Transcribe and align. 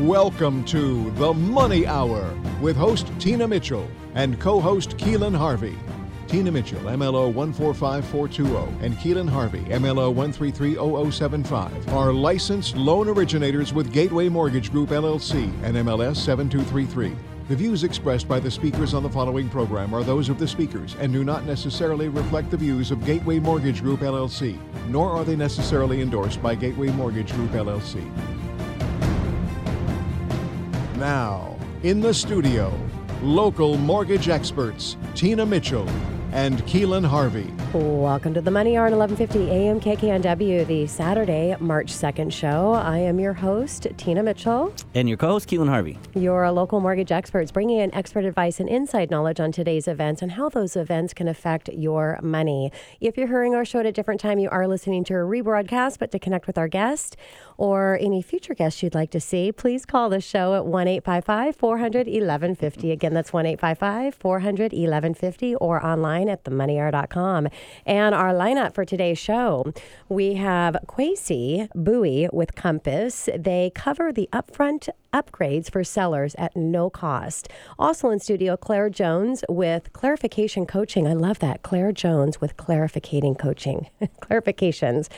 Welcome 0.00 0.64
to 0.64 1.10
The 1.10 1.34
Money 1.34 1.86
Hour 1.86 2.34
with 2.62 2.74
host 2.74 3.12
Tina 3.18 3.46
Mitchell 3.46 3.86
and 4.14 4.40
co 4.40 4.58
host 4.58 4.96
Keelan 4.96 5.36
Harvey. 5.36 5.76
Tina 6.26 6.50
Mitchell, 6.50 6.80
MLO 6.80 7.30
145420, 7.34 8.86
and 8.86 8.96
Keelan 8.96 9.28
Harvey, 9.28 9.60
MLO 9.64 10.14
1330075, 10.14 11.92
are 11.92 12.14
licensed 12.14 12.76
loan 12.76 13.08
originators 13.08 13.74
with 13.74 13.92
Gateway 13.92 14.30
Mortgage 14.30 14.72
Group 14.72 14.88
LLC 14.88 15.52
and 15.62 15.76
MLS 15.76 16.16
7233. 16.16 17.14
The 17.48 17.56
views 17.56 17.84
expressed 17.84 18.26
by 18.26 18.40
the 18.40 18.50
speakers 18.50 18.94
on 18.94 19.02
the 19.02 19.10
following 19.10 19.50
program 19.50 19.92
are 19.92 20.02
those 20.02 20.30
of 20.30 20.38
the 20.38 20.48
speakers 20.48 20.96
and 20.98 21.12
do 21.12 21.24
not 21.24 21.44
necessarily 21.44 22.08
reflect 22.08 22.50
the 22.50 22.56
views 22.56 22.90
of 22.90 23.04
Gateway 23.04 23.38
Mortgage 23.38 23.82
Group 23.82 24.00
LLC, 24.00 24.58
nor 24.88 25.10
are 25.10 25.24
they 25.24 25.36
necessarily 25.36 26.00
endorsed 26.00 26.40
by 26.42 26.54
Gateway 26.54 26.88
Mortgage 26.88 27.34
Group 27.34 27.50
LLC. 27.50 28.10
Now, 31.00 31.56
in 31.82 32.02
the 32.02 32.12
studio, 32.12 32.70
local 33.22 33.78
mortgage 33.78 34.28
experts 34.28 34.98
Tina 35.14 35.46
Mitchell 35.46 35.88
and 36.32 36.62
Keelan 36.64 37.04
Harvey. 37.04 37.50
Welcome 37.72 38.34
to 38.34 38.40
the 38.40 38.50
Money 38.50 38.76
Hour 38.76 38.86
on 38.86 38.96
1150 38.98 39.50
AM 39.50 39.80
KKNW, 39.80 40.66
the 40.66 40.86
Saturday, 40.86 41.56
March 41.58 41.88
2nd 41.88 42.30
show. 42.32 42.74
I 42.74 42.98
am 42.98 43.18
your 43.18 43.32
host, 43.32 43.88
Tina 43.96 44.22
Mitchell. 44.22 44.72
And 44.94 45.08
your 45.08 45.18
co-host, 45.18 45.48
Keelan 45.48 45.68
Harvey. 45.68 45.98
Your 46.14 46.48
local 46.52 46.80
mortgage 46.80 47.10
experts 47.10 47.50
bringing 47.50 47.78
in 47.78 47.92
expert 47.94 48.24
advice 48.24 48.60
and 48.60 48.68
inside 48.68 49.10
knowledge 49.10 49.40
on 49.40 49.50
today's 49.50 49.88
events 49.88 50.22
and 50.22 50.32
how 50.32 50.50
those 50.50 50.76
events 50.76 51.14
can 51.14 51.26
affect 51.26 51.68
your 51.70 52.20
money. 52.22 52.70
If 53.00 53.16
you're 53.16 53.26
hearing 53.26 53.54
our 53.54 53.64
show 53.64 53.80
at 53.80 53.86
a 53.86 53.92
different 53.92 54.20
time, 54.20 54.38
you 54.38 54.50
are 54.50 54.68
listening 54.68 55.02
to 55.04 55.14
a 55.14 55.18
rebroadcast, 55.18 55.98
but 55.98 56.12
to 56.12 56.18
connect 56.20 56.46
with 56.46 56.58
our 56.58 56.68
guest 56.68 57.16
or 57.60 57.98
any 58.00 58.22
future 58.22 58.54
guests 58.54 58.82
you'd 58.82 58.94
like 58.94 59.10
to 59.10 59.20
see, 59.20 59.52
please 59.52 59.84
call 59.84 60.08
the 60.08 60.18
show 60.18 60.54
at 60.54 60.64
1 60.64 60.88
855 60.88 61.56
400 61.56 62.06
1150. 62.06 62.90
Again, 62.90 63.12
that's 63.12 63.34
1 63.34 63.44
855 63.44 64.14
400 64.14 64.72
1150 64.72 65.54
or 65.56 65.84
online 65.84 66.30
at 66.30 66.42
themoneyhour.com. 66.44 67.48
And 67.84 68.14
our 68.14 68.32
lineup 68.32 68.72
for 68.74 68.86
today's 68.86 69.18
show 69.18 69.72
we 70.08 70.34
have 70.34 70.74
Kwasi 70.86 71.68
Bowie 71.74 72.30
with 72.32 72.54
Compass. 72.54 73.28
They 73.36 73.70
cover 73.74 74.10
the 74.10 74.30
upfront 74.32 74.88
upgrades 75.12 75.70
for 75.70 75.84
sellers 75.84 76.34
at 76.36 76.56
no 76.56 76.90
cost. 76.90 77.48
Also 77.78 78.10
in 78.10 78.18
studio, 78.18 78.56
Claire 78.56 78.90
Jones 78.90 79.44
with 79.48 79.92
clarification 79.92 80.66
coaching. 80.66 81.06
I 81.06 81.14
love 81.14 81.38
that. 81.40 81.62
Claire 81.62 81.92
Jones 81.92 82.40
with 82.40 82.56
clarificating 82.56 83.38
coaching, 83.38 83.88
clarifications, 84.22 85.08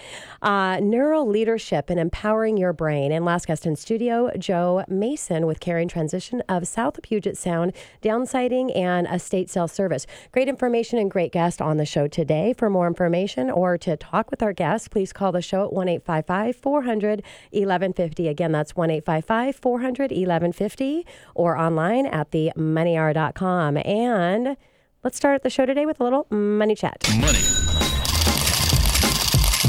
uh, 0.41 0.81
neural 0.81 1.27
leadership 1.27 1.91
and 1.91 2.01
empowering 2.01 2.57
your 2.57 2.73
brain. 2.73 3.13
And 3.13 3.25
last 3.25 3.47
guest 3.47 3.67
in 3.67 3.77
studio, 3.77 4.31
Joe 4.39 4.85
Mason 4.89 5.47
with 5.47 5.61
caring 5.61 5.89
transition 5.89 6.43
of 6.48 6.67
South 6.67 7.01
Puget 7.03 7.37
Sound, 7.37 7.73
downsizing 8.03 8.77
and 8.77 9.07
estate 9.07 9.51
sale 9.51 9.69
service. 9.69 10.07
Great 10.33 10.48
information 10.48 10.98
and 10.98 11.11
great 11.11 11.33
guest 11.33 11.61
on 11.61 11.77
the 11.77 11.87
show 11.87 12.09
today. 12.09 12.55
For 12.57 12.70
more 12.70 12.87
information 12.87 13.51
or 13.51 13.77
to 13.79 13.97
talk 13.97 14.31
with 14.31 14.43
our 14.43 14.53
guests, 14.53 14.89
please 14.89 15.13
call 15.13 15.33
the 15.33 15.43
show 15.43 15.65
at 15.65 15.73
1 15.73 15.89
855 15.89 16.57
400 16.57 17.23
1150. 17.51 18.29
Again, 18.29 18.53
that's 18.53 18.75
1 18.75 18.91
855 18.91 19.57
400 19.57 19.82
1150 19.83 21.07
or 21.35 21.57
online 21.57 22.07
at 22.07 22.31
themoneyhour.com. 22.31 23.77
And 23.79 24.57
let's 25.05 25.17
start 25.17 25.43
the 25.43 25.51
show 25.51 25.67
today 25.67 25.87
with 25.87 26.01
a 26.01 26.05
little 26.05 26.27
money 26.31 26.75
chat. 26.75 27.05
Money. 27.19 27.41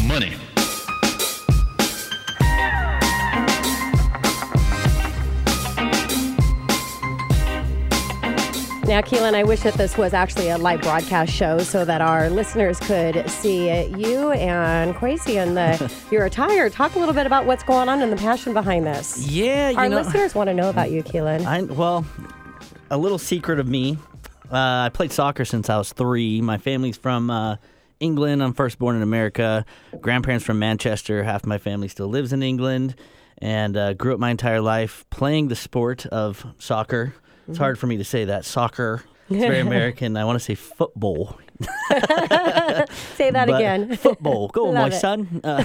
Money. 0.07 0.52
Now, 8.85 8.99
Keelan, 8.99 9.33
I 9.33 9.43
wish 9.43 9.61
that 9.61 9.75
this 9.75 9.97
was 9.97 10.13
actually 10.13 10.49
a 10.49 10.57
live 10.57 10.81
broadcast 10.81 11.31
show 11.31 11.59
so 11.59 11.85
that 11.85 12.01
our 12.01 12.29
listeners 12.29 12.81
could 12.81 13.29
see 13.29 13.67
you 13.81 14.31
and 14.31 14.93
Kwasi 14.93 15.35
and 15.41 15.55
the 15.55 15.91
your 16.11 16.25
attire. 16.25 16.69
Talk 16.69 16.95
a 16.95 16.99
little 16.99 17.13
bit 17.13 17.25
about 17.25 17.45
what's 17.45 17.63
going 17.63 17.87
on 17.87 18.01
and 18.01 18.11
the 18.11 18.17
passion 18.17 18.51
behind 18.51 18.85
this. 18.85 19.25
Yeah, 19.25 19.69
you 19.69 19.77
Our 19.77 19.87
know, 19.87 19.95
listeners 19.95 20.35
want 20.35 20.49
to 20.49 20.53
know 20.53 20.69
about 20.69 20.91
you, 20.91 21.01
Keelan. 21.01 21.45
I 21.45 21.61
well, 21.61 22.05
a 22.91 22.97
little 22.97 23.17
secret 23.17 23.57
of 23.57 23.69
me. 23.69 23.97
Uh, 24.51 24.57
I 24.85 24.91
played 24.93 25.13
soccer 25.13 25.45
since 25.45 25.69
I 25.69 25.77
was 25.77 25.93
three. 25.93 26.41
My 26.41 26.57
family's 26.57 26.97
from 26.97 27.29
uh, 27.29 27.55
England. 28.01 28.43
I'm 28.43 28.53
first 28.53 28.79
born 28.79 28.97
in 28.97 29.01
America. 29.01 29.65
Grandparents 30.01 30.43
from 30.45 30.59
Manchester. 30.59 31.23
Half 31.23 31.45
my 31.45 31.57
family 31.57 31.87
still 31.87 32.07
lives 32.07 32.33
in 32.33 32.43
England, 32.43 32.95
and 33.37 33.77
uh, 33.77 33.93
grew 33.93 34.13
up 34.13 34.19
my 34.19 34.29
entire 34.29 34.59
life 34.59 35.05
playing 35.09 35.47
the 35.47 35.55
sport 35.55 36.05
of 36.07 36.45
soccer. 36.59 37.13
It's 37.47 37.57
hard 37.57 37.77
for 37.79 37.87
me 37.87 37.97
to 37.97 38.03
say 38.03 38.25
that 38.25 38.45
soccer. 38.45 39.03
It's 39.29 39.39
very 39.39 39.59
American. 39.61 40.17
I 40.17 40.25
want 40.25 40.37
to 40.37 40.43
say 40.43 40.55
football. 40.55 41.37
Say 43.15 43.31
that 43.31 43.45
But 43.47 43.55
again. 43.55 43.95
Football. 43.95 44.47
Go, 44.53 44.65
Love 44.65 44.73
my 44.73 44.87
it. 44.87 44.99
son. 44.99 45.39
Uh, 45.43 45.63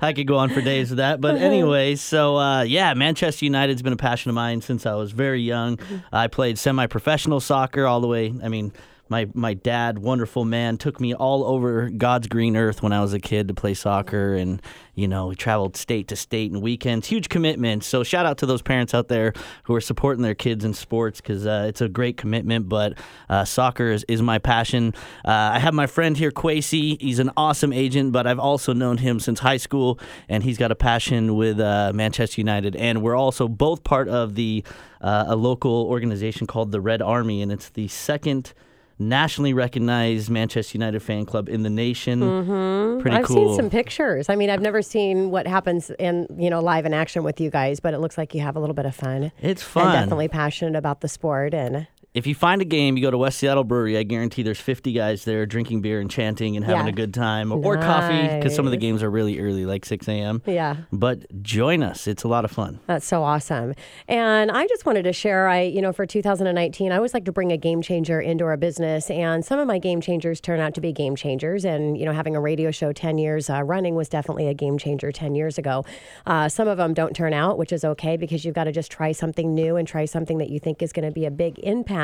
I 0.00 0.12
could 0.12 0.26
go 0.26 0.36
on 0.36 0.48
for 0.50 0.60
days 0.60 0.90
with 0.90 0.98
that. 0.98 1.20
But 1.20 1.36
anyway, 1.36 1.96
so 1.96 2.36
uh, 2.36 2.62
yeah, 2.62 2.94
Manchester 2.94 3.44
United's 3.44 3.82
been 3.82 3.92
a 3.92 3.96
passion 3.98 4.28
of 4.30 4.34
mine 4.34 4.60
since 4.60 4.86
I 4.86 4.94
was 4.94 5.12
very 5.12 5.42
young. 5.42 5.78
I 6.12 6.28
played 6.28 6.58
semi 6.58 6.86
professional 6.86 7.40
soccer 7.40 7.86
all 7.86 8.00
the 8.00 8.06
way. 8.08 8.32
I 8.42 8.48
mean, 8.48 8.72
my, 9.10 9.28
my 9.34 9.54
dad, 9.54 9.98
wonderful 9.98 10.44
man, 10.44 10.78
took 10.78 11.00
me 11.00 11.12
all 11.12 11.44
over 11.44 11.90
God's 11.90 12.28
green 12.28 12.56
earth 12.56 12.80
when 12.80 12.92
I 12.92 13.00
was 13.00 13.12
a 13.12 13.18
kid 13.18 13.48
to 13.48 13.54
play 13.54 13.74
soccer. 13.74 14.34
And, 14.34 14.62
you 14.94 15.08
know, 15.08 15.26
we 15.26 15.34
traveled 15.34 15.76
state 15.76 16.06
to 16.08 16.16
state 16.16 16.52
and 16.52 16.62
weekends. 16.62 17.08
Huge 17.08 17.28
commitment. 17.28 17.82
So 17.82 18.04
shout 18.04 18.24
out 18.24 18.38
to 18.38 18.46
those 18.46 18.62
parents 18.62 18.94
out 18.94 19.08
there 19.08 19.32
who 19.64 19.74
are 19.74 19.80
supporting 19.80 20.22
their 20.22 20.36
kids 20.36 20.64
in 20.64 20.74
sports 20.74 21.20
because 21.20 21.44
uh, 21.44 21.66
it's 21.68 21.80
a 21.80 21.88
great 21.88 22.18
commitment. 22.18 22.68
But 22.68 22.94
uh, 23.28 23.44
soccer 23.44 23.90
is, 23.90 24.04
is 24.06 24.22
my 24.22 24.38
passion. 24.38 24.94
Uh, 25.24 25.50
I 25.54 25.58
have 25.58 25.74
my 25.74 25.88
friend 25.88 26.16
here, 26.16 26.30
Kwasi. 26.30 27.02
He's 27.02 27.18
an 27.18 27.32
awesome 27.36 27.72
agent, 27.72 28.12
but 28.12 28.28
I've 28.28 28.38
also 28.38 28.72
known 28.72 28.98
him 28.98 29.18
since 29.18 29.40
high 29.40 29.56
school, 29.56 29.98
and 30.28 30.44
he's 30.44 30.56
got 30.56 30.70
a 30.70 30.76
passion 30.76 31.34
with 31.34 31.58
uh, 31.58 31.90
Manchester 31.92 32.40
United. 32.40 32.76
And 32.76 33.02
we're 33.02 33.16
also 33.16 33.48
both 33.48 33.82
part 33.82 34.08
of 34.08 34.36
the 34.36 34.62
uh, 35.00 35.24
a 35.28 35.34
local 35.36 35.86
organization 35.86 36.46
called 36.46 36.70
the 36.70 36.80
Red 36.80 37.02
Army, 37.02 37.42
and 37.42 37.50
it's 37.50 37.70
the 37.70 37.88
second 37.88 38.52
nationally 39.00 39.52
recognized 39.52 40.30
Manchester 40.30 40.76
United 40.76 41.00
fan 41.00 41.24
club 41.24 41.48
in 41.48 41.62
the 41.62 41.70
nation. 41.70 42.20
Mm-hmm. 42.20 43.00
Pretty 43.00 43.16
I've 43.16 43.24
cool. 43.24 43.48
seen 43.48 43.56
some 43.56 43.70
pictures. 43.70 44.28
I 44.28 44.36
mean, 44.36 44.50
I've 44.50 44.60
never 44.60 44.82
seen 44.82 45.30
what 45.30 45.46
happens 45.46 45.90
in, 45.98 46.26
you 46.38 46.50
know, 46.50 46.60
live 46.60 46.84
in 46.84 46.92
action 46.92 47.22
with 47.22 47.40
you 47.40 47.50
guys, 47.50 47.80
but 47.80 47.94
it 47.94 47.98
looks 47.98 48.18
like 48.18 48.34
you 48.34 48.42
have 48.42 48.56
a 48.56 48.60
little 48.60 48.74
bit 48.74 48.86
of 48.86 48.94
fun. 48.94 49.32
It's 49.40 49.62
fun. 49.62 49.86
And 49.86 49.94
definitely 49.94 50.28
passionate 50.28 50.76
about 50.76 51.00
the 51.00 51.08
sport 51.08 51.54
and 51.54 51.86
if 52.12 52.26
you 52.26 52.34
find 52.34 52.60
a 52.60 52.64
game, 52.64 52.96
you 52.96 53.02
go 53.02 53.10
to 53.10 53.18
West 53.18 53.38
Seattle 53.38 53.62
Brewery. 53.64 53.96
I 53.96 54.02
guarantee 54.02 54.42
there's 54.42 54.60
50 54.60 54.92
guys 54.92 55.24
there 55.24 55.46
drinking 55.46 55.80
beer 55.80 56.00
and 56.00 56.10
chanting 56.10 56.56
and 56.56 56.64
having 56.64 56.86
Yeah. 56.86 56.92
a 56.92 56.94
good 56.94 57.14
time, 57.14 57.52
or 57.52 57.76
coffee 57.76 58.26
because 58.36 58.54
some 58.54 58.66
of 58.66 58.72
the 58.72 58.76
games 58.76 59.02
are 59.02 59.10
really 59.10 59.38
early, 59.38 59.64
like 59.64 59.84
6 59.84 60.08
a.m. 60.08 60.42
yeah. 60.46 60.76
But 60.92 61.42
join 61.42 61.82
us; 61.82 62.06
it's 62.08 62.24
a 62.24 62.28
lot 62.28 62.44
of 62.44 62.50
fun. 62.50 62.80
That's 62.86 63.06
so 63.06 63.22
awesome. 63.22 63.74
And 64.08 64.50
I 64.50 64.66
just 64.66 64.84
wanted 64.86 65.02
to 65.04 65.12
share, 65.12 65.46
I, 65.48 65.60
you 65.62 65.80
know, 65.80 65.92
for 65.92 66.04
2019, 66.06 66.90
I 66.92 66.96
always 66.96 67.14
like 67.14 67.24
to 67.26 67.32
bring 67.32 67.52
a 67.52 67.56
game 67.56 67.80
changer 67.82 68.20
into 68.20 68.44
our 68.44 68.56
business. 68.56 69.08
And 69.10 69.44
some 69.44 69.58
of 69.60 69.66
my 69.68 69.78
game 69.78 70.00
changers 70.00 70.40
turn 70.40 70.58
out 70.60 70.74
to 70.74 70.80
be 70.80 70.92
game 70.92 71.14
changers. 71.14 71.64
And, 71.64 71.96
you 71.96 72.04
know, 72.04 72.12
having 72.12 72.34
a 72.34 72.40
radio 72.40 72.70
show 72.70 72.92
10 72.92 73.18
years 73.18 73.48
uh, 73.48 73.62
running 73.62 73.94
was 73.94 74.08
definitely 74.08 74.48
a 74.48 74.54
game 74.54 74.78
changer 74.78 75.12
10 75.12 75.34
years 75.34 75.58
ago. 75.58 75.84
Uh, 76.26 76.48
some 76.48 76.66
of 76.66 76.76
them 76.76 76.92
don't 76.94 77.14
turn 77.14 77.32
out, 77.32 77.56
which 77.58 77.72
is 77.72 77.84
okay 77.84 78.16
because 78.16 78.44
you've 78.44 78.54
got 78.54 78.64
to 78.64 78.72
just 78.72 78.90
try 78.90 79.12
something 79.12 79.54
new 79.54 79.76
and 79.76 79.86
try 79.86 80.04
something 80.04 80.38
that 80.38 80.50
you 80.50 80.58
think 80.58 80.82
is 80.82 80.92
going 80.92 81.04
to 81.06 81.12
be 81.12 81.24
a 81.24 81.30
big 81.30 81.58
impact, 81.60 81.99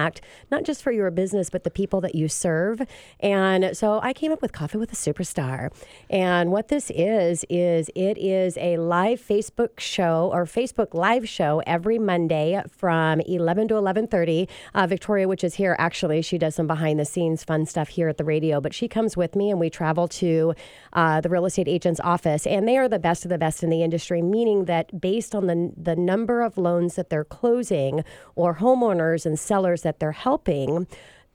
not 0.51 0.65
just 0.65 0.83
for 0.83 0.93
your 0.93 1.11
business, 1.11 1.51
but 1.51 1.65
the 1.65 1.71
people 1.71 2.01
that 2.01 2.15
you 2.15 2.29
serve. 2.29 2.83
And 3.21 3.77
so 3.77 4.01
I 4.03 4.13
came 4.13 4.33
up 4.33 4.43
with 4.43 4.53
Coffee 4.53 4.79
with 4.79 4.93
a 4.93 4.97
Superstar. 4.97 5.71
And 6.11 6.53
what 6.53 6.69
this 6.69 6.91
is, 6.95 7.45
is 7.49 7.91
it 7.95 8.19
is 8.19 8.57
a 8.59 8.77
live 8.77 9.21
Facebook 9.21 9.81
show 9.81 10.31
or 10.33 10.45
Facebook 10.45 10.95
live 10.95 11.29
show 11.29 11.63
every 11.67 11.99
Monday 11.99 12.63
from 12.69 13.21
11 13.21 13.69
to 13.69 13.75
11:30. 13.75 14.49
Uh, 14.75 14.87
Victoria, 14.87 15.29
which 15.29 15.45
is 15.45 15.55
here, 15.55 15.77
actually, 15.79 16.23
she 16.23 16.39
does 16.39 16.55
some 16.55 16.67
behind 16.67 16.99
the 16.99 17.05
scenes 17.05 17.45
fun 17.45 17.67
stuff 17.67 17.89
here 17.89 18.09
at 18.09 18.17
the 18.17 18.25
radio. 18.25 18.61
But 18.61 18.75
she 18.75 18.89
comes 18.89 19.17
with 19.17 19.37
me, 19.37 19.51
and 19.51 19.61
we 19.61 19.71
travel 19.71 20.09
to 20.09 20.55
uh, 20.93 21.21
the 21.21 21.29
real 21.29 21.47
estate 21.47 21.69
agent's 21.69 22.01
office, 22.01 22.47
and 22.47 22.67
they 22.67 22.77
are 22.77 22.89
the 22.89 22.99
best 22.99 23.25
of 23.25 23.29
the 23.29 23.39
best 23.39 23.63
in 23.63 23.71
the 23.71 23.83
industry. 23.83 24.23
Meaning 24.23 24.67
that 24.67 25.01
based 25.01 25.35
on 25.35 25.47
the 25.47 25.73
the 25.77 25.97
number 25.97 26.43
of 26.43 26.59
loans 26.59 26.95
that 26.95 27.11
they're 27.11 27.25
closing, 27.25 28.05
or 28.35 28.57
homeowners 28.57 29.27
and 29.27 29.39
sellers 29.39 29.83
that 29.87 30.01
they're 30.01 30.13
helping 30.13 30.87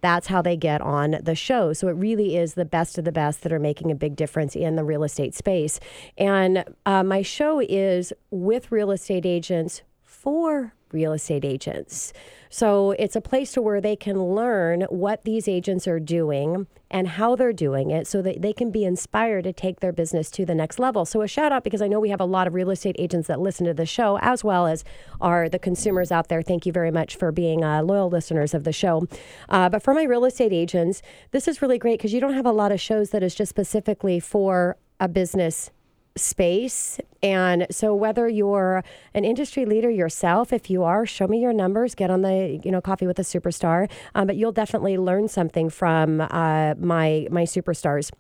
that's 0.02 0.28
how 0.28 0.42
they 0.42 0.58
get 0.58 0.82
on 0.82 1.18
the 1.22 1.36
show. 1.36 1.74
So 1.74 1.88
it 1.88 1.92
really 1.92 2.36
is 2.36 2.56
the 2.56 2.66
best 2.66 2.98
of 2.98 3.06
the 3.06 3.12
best 3.12 3.44
that 3.44 3.54
are 3.54 3.60
making 3.60 3.92
a 3.92 3.96
big 3.96 4.16
difference 4.16 4.56
in 4.56 4.76
the 4.76 4.84
real 4.84 5.04
estate 5.04 5.36
space. 5.36 5.80
And 6.18 6.66
uh, 6.86 7.04
my 7.04 7.22
show 7.22 7.60
is 7.60 8.12
with 8.32 8.72
real 8.72 8.92
estate 8.92 9.26
agents 9.26 9.84
for 10.04 10.74
real 10.94 11.14
estate 11.14 11.46
agents. 11.46 12.14
So 12.50 12.92
it's 12.92 13.16
a 13.16 13.22
place 13.22 13.54
to 13.54 13.62
where 13.62 13.80
they 13.80 13.96
can 13.96 14.22
learn 14.22 14.82
what 14.90 15.24
these 15.24 15.48
agents 15.48 15.88
are 15.88 16.02
doing 16.02 16.68
and 16.90 17.08
how 17.08 17.34
they're 17.38 17.54
doing 17.54 17.92
it 17.92 18.08
so 18.08 18.22
that 18.22 18.42
they 18.42 18.52
can 18.52 18.72
be 18.72 18.84
inspired 18.84 19.46
to 19.46 19.54
take 19.54 19.80
their 19.80 19.94
business 19.94 20.30
to 20.32 20.46
the 20.46 20.54
next 20.54 20.78
level. 20.78 21.06
So 21.06 21.22
a 21.22 21.28
shout 21.30 21.54
out 21.54 21.64
because 21.64 21.82
I 21.82 21.88
know 21.88 22.02
we 22.02 22.10
have 22.10 22.20
a 22.20 22.26
lot 22.26 22.48
of 22.48 22.54
real 22.54 22.70
estate 22.70 22.98
agents 23.00 23.30
that 23.30 23.40
listen 23.40 23.66
to 23.68 23.74
the 23.74 23.86
show 23.86 24.20
as 24.22 24.44
well 24.44 24.68
as 24.68 24.84
are 25.22 25.48
the 25.48 25.60
consumers 25.60 26.12
out 26.12 26.28
there. 26.28 26.42
Thank 26.42 26.66
you 26.66 26.74
very 26.74 26.92
much 26.92 27.16
for 27.16 27.32
being 27.32 27.64
uh, 27.64 27.84
loyal 27.84 28.10
listeners 28.10 28.54
of 28.54 28.66
the 28.66 28.74
show. 28.74 29.08
Uh, 29.48 29.70
but 29.70 29.82
for 29.82 29.94
my 29.94 30.04
real 30.04 30.26
estate 30.26 30.52
agents, 30.52 31.02
this 31.32 31.48
is 31.48 31.62
really 31.62 31.78
great 31.78 32.00
because 32.00 32.12
you 32.12 32.20
don't 32.20 32.34
have 32.34 32.46
a 32.46 32.52
lot 32.52 32.74
of 32.74 32.82
shows 32.82 33.12
that 33.12 33.24
is 33.24 33.34
just 33.34 33.50
specifically 33.50 34.20
for 34.20 34.76
a 35.00 35.08
business 35.08 35.72
space. 36.16 37.00
And 37.24 37.68
so 37.72 37.96
whether 37.96 38.28
you're 38.28 38.84
an 39.14 39.24
industry 39.26 39.66
leader 39.66 39.90
yourself, 39.90 40.52
if 40.52 40.70
you 40.70 40.84
are, 40.84 41.06
show 41.06 41.28
me 41.28 41.42
your 41.42 41.54
numbers, 41.54 41.96
get 41.96 42.10
on 42.10 42.22
the, 42.22 42.60
you 42.64 42.72
know, 42.72 42.82
coffee 42.82 43.08
with 43.08 43.20
a 43.20 43.24
superstar. 43.24 43.90
Um, 44.16 44.28
but 44.28 44.36
you'll 44.36 44.52
definitely 44.52 44.98
learn 44.98 45.28
something 45.28 45.70
from 45.70 46.22
uh, 46.22 46.76
my 46.78 47.28
my 47.32 47.44
superstars 47.44 48.12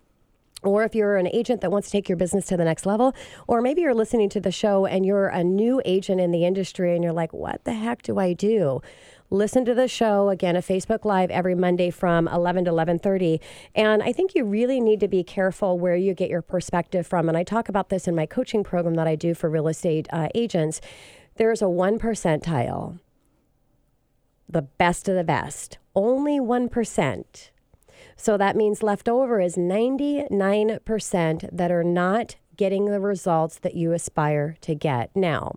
or 0.63 0.83
if 0.83 0.93
you're 0.93 1.17
an 1.17 1.27
agent 1.27 1.61
that 1.61 1.71
wants 1.71 1.87
to 1.87 1.91
take 1.91 2.07
your 2.07 2.15
business 2.15 2.45
to 2.45 2.57
the 2.57 2.63
next 2.63 2.85
level, 2.85 3.15
or 3.47 3.61
maybe 3.61 3.81
you're 3.81 3.95
listening 3.95 4.29
to 4.29 4.39
the 4.39 4.51
show 4.51 4.85
and 4.85 5.05
you're 5.05 5.27
a 5.27 5.43
new 5.43 5.81
agent 5.85 6.21
in 6.21 6.31
the 6.31 6.45
industry 6.45 6.93
and 6.93 7.03
you're 7.03 7.13
like, 7.13 7.33
what 7.33 7.63
the 7.65 7.73
heck 7.73 8.03
do 8.03 8.19
I 8.19 8.33
do? 8.33 8.81
Listen 9.31 9.63
to 9.63 9.73
the 9.73 9.87
show 9.87 10.29
again 10.29 10.57
a 10.57 10.61
facebook 10.61 11.05
live 11.05 11.31
every 11.31 11.55
monday 11.55 11.89
from 11.89 12.27
11 12.27 12.65
to 12.65 12.71
11.30 12.71 13.39
and 13.73 14.03
i 14.03 14.11
think 14.11 14.35
you 14.35 14.43
really 14.43 14.81
need 14.81 14.99
to 14.99 15.07
be 15.07 15.23
careful 15.23 15.79
where 15.79 15.95
you 15.95 16.13
get 16.13 16.29
your 16.29 16.41
perspective 16.41 17.07
from. 17.07 17.29
And 17.29 17.37
i 17.37 17.43
talk 17.43 17.69
about 17.69 17.87
this 17.89 18.07
in 18.07 18.15
my 18.15 18.25
coaching 18.25 18.61
program 18.63 18.95
that 18.95 19.07
i 19.07 19.15
do 19.15 19.33
for 19.33 19.49
real 19.49 19.69
estate 19.69 20.07
uh, 20.11 20.27
agents. 20.35 20.81
There's 21.35 21.61
a 21.61 21.69
1 21.69 21.97
percentile 21.97 22.99
the 24.49 24.61
best 24.61 25.07
of 25.07 25.15
the 25.15 25.23
best 25.23 25.77
only 25.95 26.37
1% 26.39 27.49
so 28.17 28.37
that 28.37 28.55
means 28.55 28.83
left 28.83 29.07
over 29.07 29.39
is 29.39 29.55
99% 29.55 31.49
that 31.51 31.71
are 31.71 31.83
not 31.83 32.35
getting 32.57 32.85
the 32.85 32.99
results 32.99 33.57
that 33.59 33.73
you 33.73 33.93
aspire 33.93 34.57
to 34.61 34.75
get. 34.75 35.09
Now 35.15 35.55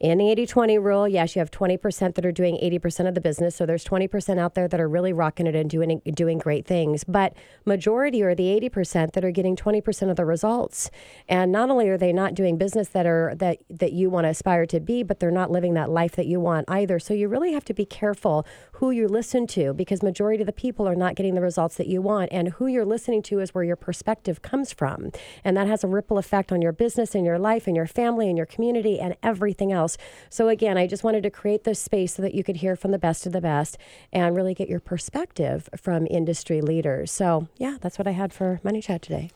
in 0.00 0.18
the 0.18 0.28
80 0.30 0.46
20 0.46 0.78
rule, 0.78 1.08
yes, 1.08 1.36
you 1.36 1.40
have 1.40 1.50
20% 1.50 2.14
that 2.14 2.26
are 2.26 2.32
doing 2.32 2.56
80% 2.56 3.06
of 3.08 3.14
the 3.14 3.20
business. 3.20 3.54
So 3.54 3.64
there's 3.64 3.84
20% 3.84 4.38
out 4.38 4.54
there 4.54 4.66
that 4.66 4.80
are 4.80 4.88
really 4.88 5.12
rocking 5.12 5.46
it 5.46 5.54
and 5.54 5.70
doing, 5.70 6.02
doing 6.12 6.38
great 6.38 6.66
things. 6.66 7.04
But 7.04 7.32
majority 7.64 8.22
are 8.22 8.34
the 8.34 8.60
80% 8.60 9.12
that 9.12 9.24
are 9.24 9.30
getting 9.30 9.54
20% 9.54 10.10
of 10.10 10.16
the 10.16 10.24
results. 10.24 10.90
And 11.28 11.52
not 11.52 11.70
only 11.70 11.88
are 11.88 11.96
they 11.96 12.12
not 12.12 12.34
doing 12.34 12.58
business 12.58 12.88
that 12.88 13.06
are 13.06 13.34
that, 13.36 13.58
that 13.70 13.92
you 13.92 14.10
want 14.10 14.24
to 14.24 14.30
aspire 14.30 14.66
to 14.66 14.80
be, 14.80 15.04
but 15.04 15.20
they're 15.20 15.30
not 15.30 15.50
living 15.50 15.74
that 15.74 15.90
life 15.90 16.16
that 16.16 16.26
you 16.26 16.40
want 16.40 16.68
either. 16.68 16.98
So 16.98 17.14
you 17.14 17.28
really 17.28 17.52
have 17.52 17.64
to 17.66 17.74
be 17.74 17.84
careful 17.84 18.44
who 18.72 18.90
you 18.90 19.06
listen 19.06 19.46
to 19.48 19.72
because 19.72 20.02
majority 20.02 20.42
of 20.42 20.46
the 20.46 20.52
people 20.52 20.88
are 20.88 20.96
not 20.96 21.14
getting 21.14 21.34
the 21.36 21.40
results 21.40 21.76
that 21.76 21.86
you 21.86 22.02
want. 22.02 22.30
And 22.32 22.48
who 22.48 22.66
you're 22.66 22.84
listening 22.84 23.22
to 23.22 23.38
is 23.38 23.54
where 23.54 23.64
your 23.64 23.76
perspective 23.76 24.42
comes 24.42 24.72
from. 24.72 25.12
And 25.44 25.56
that 25.56 25.68
has 25.68 25.84
a 25.84 25.88
ripple 25.88 26.18
effect 26.18 26.50
on 26.50 26.60
your 26.60 26.72
business 26.72 27.14
and 27.14 27.24
your 27.24 27.38
life 27.38 27.68
and 27.68 27.76
your 27.76 27.86
family 27.86 28.28
and 28.28 28.36
your 28.36 28.46
community 28.46 28.98
and 28.98 29.16
everything 29.22 29.72
else 29.72 29.83
else. 29.84 29.98
So, 30.30 30.48
again, 30.48 30.78
I 30.78 30.86
just 30.86 31.04
wanted 31.04 31.22
to 31.24 31.30
create 31.30 31.64
this 31.64 31.78
space 31.78 32.14
so 32.14 32.22
that 32.22 32.34
you 32.34 32.42
could 32.42 32.56
hear 32.56 32.74
from 32.74 32.90
the 32.90 32.98
best 32.98 33.26
of 33.26 33.32
the 33.32 33.40
best 33.40 33.76
and 34.12 34.34
really 34.34 34.54
get 34.54 34.68
your 34.68 34.80
perspective 34.80 35.68
from 35.76 36.06
industry 36.10 36.60
leaders. 36.60 37.12
So, 37.12 37.48
yeah, 37.58 37.76
that's 37.80 37.98
what 37.98 38.08
I 38.08 38.12
had 38.12 38.32
for 38.32 38.60
Money 38.64 38.80
Chat 38.80 39.02
today. 39.02 39.30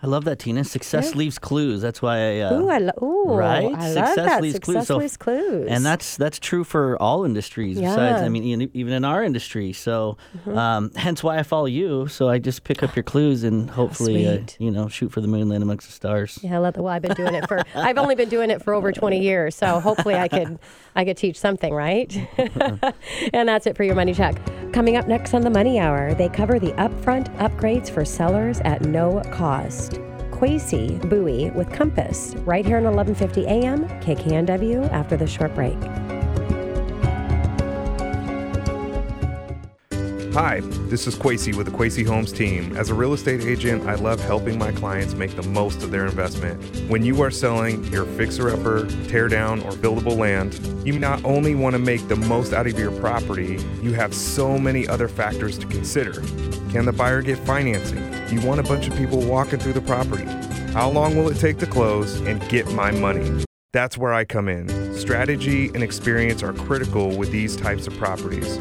I 0.00 0.06
love 0.06 0.24
that, 0.26 0.38
Tina. 0.38 0.62
Success 0.62 1.10
yeah. 1.10 1.18
leaves 1.18 1.38
clues. 1.40 1.82
That's 1.82 2.00
why 2.00 2.18
I. 2.18 2.40
Uh, 2.40 2.60
ooh, 2.60 2.68
I 2.68 2.78
lo- 2.78 2.92
ooh, 3.02 3.34
right. 3.34 3.64
I 3.64 3.88
Success 3.88 4.16
love 4.16 4.26
that. 4.26 4.42
leaves 4.42 4.54
Success 4.54 4.74
clues. 4.74 4.86
So, 4.86 4.96
leaves 4.96 5.16
clues. 5.16 5.68
And 5.68 5.84
that's 5.84 6.16
that's 6.16 6.38
true 6.38 6.62
for 6.62 7.00
all 7.02 7.24
industries. 7.24 7.80
Yeah. 7.80 7.90
Besides, 7.90 8.22
I 8.22 8.28
mean, 8.28 8.70
even 8.74 8.92
in 8.92 9.04
our 9.04 9.24
industry. 9.24 9.72
So, 9.72 10.16
mm-hmm. 10.36 10.56
um, 10.56 10.92
hence 10.94 11.24
why 11.24 11.38
I 11.38 11.42
follow 11.42 11.66
you. 11.66 12.06
So 12.06 12.28
I 12.28 12.38
just 12.38 12.62
pick 12.62 12.84
up 12.84 12.94
your 12.94 13.02
clues 13.02 13.42
and 13.42 13.68
hopefully, 13.68 14.28
uh, 14.28 14.42
you 14.60 14.70
know, 14.70 14.88
shoot 14.88 15.10
for 15.10 15.20
the 15.20 15.28
moon, 15.28 15.48
land 15.48 15.64
amongst 15.64 15.88
the 15.88 15.92
stars. 15.92 16.38
Yeah, 16.42 16.58
well, 16.58 16.86
I've 16.86 17.02
been 17.02 17.14
doing 17.14 17.34
it 17.34 17.48
for. 17.48 17.62
I've 17.74 17.98
only 17.98 18.14
been 18.14 18.28
doing 18.28 18.50
it 18.50 18.62
for 18.62 18.74
over 18.74 18.92
twenty 18.92 19.20
years. 19.20 19.56
So 19.56 19.80
hopefully, 19.80 20.14
I 20.14 20.28
could 20.28 20.60
I 20.94 21.04
could 21.04 21.16
teach 21.16 21.38
something, 21.38 21.74
right? 21.74 22.14
and 23.32 23.48
that's 23.48 23.66
it 23.66 23.76
for 23.76 23.82
your 23.82 23.94
money 23.96 24.14
check. 24.14 24.40
Coming 24.72 24.96
up 24.96 25.08
next 25.08 25.34
on 25.34 25.42
the 25.42 25.50
Money 25.50 25.80
Hour, 25.80 26.14
they 26.14 26.28
cover 26.28 26.58
the 26.58 26.72
upfront 26.72 27.34
upgrades 27.38 27.90
for 27.90 28.04
sellers 28.04 28.60
at 28.60 28.82
no 28.82 29.22
cost. 29.32 29.87
Kwasi 30.38 31.00
Bowie 31.10 31.50
with 31.50 31.72
Compass 31.72 32.36
right 32.46 32.64
here 32.64 32.76
on 32.76 32.84
1150 32.84 33.48
AM 33.48 33.88
KKNW 34.00 34.88
after 34.92 35.16
the 35.16 35.26
short 35.26 35.52
break. 35.56 35.76
Hi, 40.38 40.60
this 40.86 41.08
is 41.08 41.16
Kwasi 41.16 41.52
with 41.56 41.66
the 41.66 41.72
Kwasi 41.72 42.06
Homes 42.06 42.30
team. 42.30 42.76
As 42.76 42.90
a 42.90 42.94
real 42.94 43.12
estate 43.12 43.40
agent, 43.40 43.88
I 43.88 43.96
love 43.96 44.20
helping 44.20 44.56
my 44.56 44.70
clients 44.70 45.14
make 45.14 45.34
the 45.34 45.42
most 45.42 45.82
of 45.82 45.90
their 45.90 46.06
investment. 46.06 46.64
When 46.88 47.04
you 47.04 47.20
are 47.22 47.30
selling 47.32 47.82
your 47.86 48.04
fixer 48.04 48.48
upper, 48.48 48.86
tear 49.08 49.26
down, 49.26 49.62
or 49.62 49.72
buildable 49.72 50.16
land, 50.16 50.54
you 50.86 50.96
not 50.96 51.24
only 51.24 51.56
want 51.56 51.74
to 51.74 51.80
make 51.80 52.06
the 52.06 52.14
most 52.14 52.52
out 52.52 52.68
of 52.68 52.78
your 52.78 52.92
property, 53.00 53.58
you 53.82 53.94
have 53.94 54.14
so 54.14 54.56
many 54.56 54.86
other 54.86 55.08
factors 55.08 55.58
to 55.58 55.66
consider. 55.66 56.12
Can 56.70 56.84
the 56.84 56.92
buyer 56.92 57.20
get 57.20 57.38
financing? 57.38 58.08
Do 58.28 58.36
you 58.36 58.46
want 58.46 58.60
a 58.60 58.62
bunch 58.62 58.86
of 58.86 58.96
people 58.96 59.20
walking 59.26 59.58
through 59.58 59.72
the 59.72 59.80
property? 59.80 60.26
How 60.72 60.88
long 60.88 61.16
will 61.16 61.28
it 61.30 61.40
take 61.40 61.58
to 61.58 61.66
close 61.66 62.20
and 62.20 62.48
get 62.48 62.70
my 62.70 62.92
money? 62.92 63.44
That's 63.74 63.98
where 63.98 64.14
I 64.14 64.24
come 64.24 64.48
in. 64.48 64.94
Strategy 64.94 65.66
and 65.66 65.82
experience 65.82 66.42
are 66.42 66.54
critical 66.54 67.14
with 67.14 67.30
these 67.30 67.54
types 67.54 67.86
of 67.86 67.94
properties. 67.98 68.56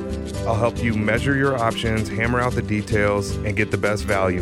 I'll 0.45 0.56
help 0.56 0.83
you 0.83 0.95
measure 0.95 1.38
your 1.38 1.57
options, 1.57 2.09
hammer 2.09 2.42
out 2.42 2.54
the 2.54 2.62
details, 2.62 3.38
and 3.38 3.56
get 3.56 3.71
the 3.71 3.77
best 3.77 4.04
value. 4.04 4.42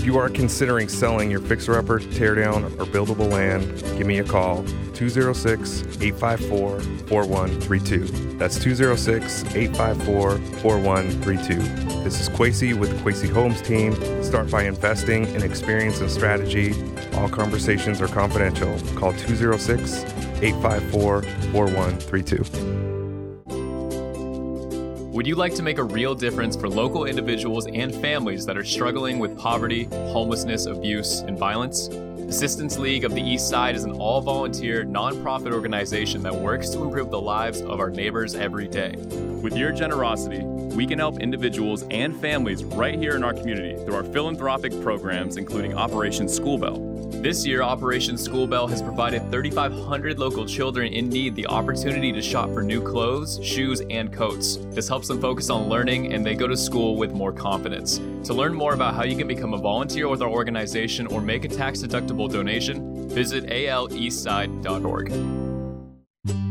If 0.00 0.06
you 0.06 0.16
are 0.16 0.30
considering 0.30 0.88
selling 0.88 1.30
your 1.30 1.40
fixer 1.40 1.76
upper, 1.76 2.00
teardown, 2.00 2.64
or 2.80 2.86
buildable 2.86 3.30
land, 3.30 3.82
give 3.98 4.06
me 4.06 4.20
a 4.20 4.24
call 4.24 4.64
206 4.94 5.82
854 6.00 6.80
4132. 6.80 8.38
That's 8.38 8.58
206 8.58 9.54
854 9.54 10.38
4132. 10.62 12.02
This 12.02 12.18
is 12.18 12.30
Kwasi 12.30 12.72
with 12.72 12.88
the 12.88 12.96
Kwasi 13.02 13.30
Homes 13.30 13.60
team. 13.60 13.94
Start 14.24 14.50
by 14.50 14.62
investing 14.62 15.26
in 15.34 15.42
experience 15.42 16.00
and 16.00 16.10
strategy. 16.10 16.72
All 17.16 17.28
conversations 17.28 18.00
are 18.00 18.08
confidential. 18.08 18.78
Call 18.94 19.12
206 19.12 20.02
854 20.42 21.22
4132. 21.52 22.89
Would 25.12 25.26
you 25.26 25.34
like 25.34 25.56
to 25.56 25.62
make 25.64 25.78
a 25.78 25.82
real 25.82 26.14
difference 26.14 26.54
for 26.54 26.68
local 26.68 27.04
individuals 27.04 27.66
and 27.66 27.92
families 27.92 28.46
that 28.46 28.56
are 28.56 28.62
struggling 28.62 29.18
with 29.18 29.36
poverty, 29.36 29.88
homelessness, 30.12 30.66
abuse, 30.66 31.22
and 31.22 31.36
violence? 31.36 31.88
Assistance 31.88 32.78
League 32.78 33.02
of 33.02 33.12
the 33.12 33.20
East 33.20 33.48
Side 33.48 33.74
is 33.74 33.82
an 33.82 33.90
all 33.90 34.20
volunteer, 34.20 34.84
nonprofit 34.84 35.52
organization 35.52 36.22
that 36.22 36.32
works 36.32 36.70
to 36.70 36.84
improve 36.84 37.10
the 37.10 37.20
lives 37.20 37.60
of 37.60 37.80
our 37.80 37.90
neighbors 37.90 38.36
every 38.36 38.68
day. 38.68 38.94
With 39.42 39.56
your 39.56 39.72
generosity, 39.72 40.44
we 40.44 40.86
can 40.86 41.00
help 41.00 41.18
individuals 41.18 41.84
and 41.90 42.16
families 42.20 42.62
right 42.62 42.96
here 42.96 43.16
in 43.16 43.24
our 43.24 43.34
community 43.34 43.84
through 43.84 43.96
our 43.96 44.04
philanthropic 44.04 44.80
programs, 44.80 45.38
including 45.38 45.74
Operation 45.74 46.28
School 46.28 46.56
Bell. 46.56 46.89
This 47.12 47.46
year, 47.46 47.62
Operation 47.62 48.16
School 48.16 48.46
Bell 48.46 48.66
has 48.66 48.80
provided 48.80 49.30
3,500 49.30 50.18
local 50.18 50.46
children 50.46 50.92
in 50.92 51.10
need 51.10 51.34
the 51.34 51.46
opportunity 51.46 52.12
to 52.12 52.22
shop 52.22 52.48
for 52.54 52.62
new 52.62 52.80
clothes, 52.80 53.38
shoes, 53.44 53.82
and 53.90 54.10
coats. 54.10 54.56
This 54.70 54.88
helps 54.88 55.08
them 55.08 55.20
focus 55.20 55.50
on 55.50 55.68
learning 55.68 56.14
and 56.14 56.24
they 56.24 56.34
go 56.34 56.46
to 56.46 56.56
school 56.56 56.96
with 56.96 57.12
more 57.12 57.32
confidence. 57.32 57.98
To 58.24 58.32
learn 58.32 58.54
more 58.54 58.72
about 58.72 58.94
how 58.94 59.04
you 59.04 59.16
can 59.16 59.28
become 59.28 59.52
a 59.52 59.58
volunteer 59.58 60.08
with 60.08 60.22
our 60.22 60.30
organization 60.30 61.06
or 61.08 61.20
make 61.20 61.44
a 61.44 61.48
tax 61.48 61.80
deductible 61.80 62.30
donation, 62.30 63.08
visit 63.08 63.44
aleastside.org. 63.46 65.12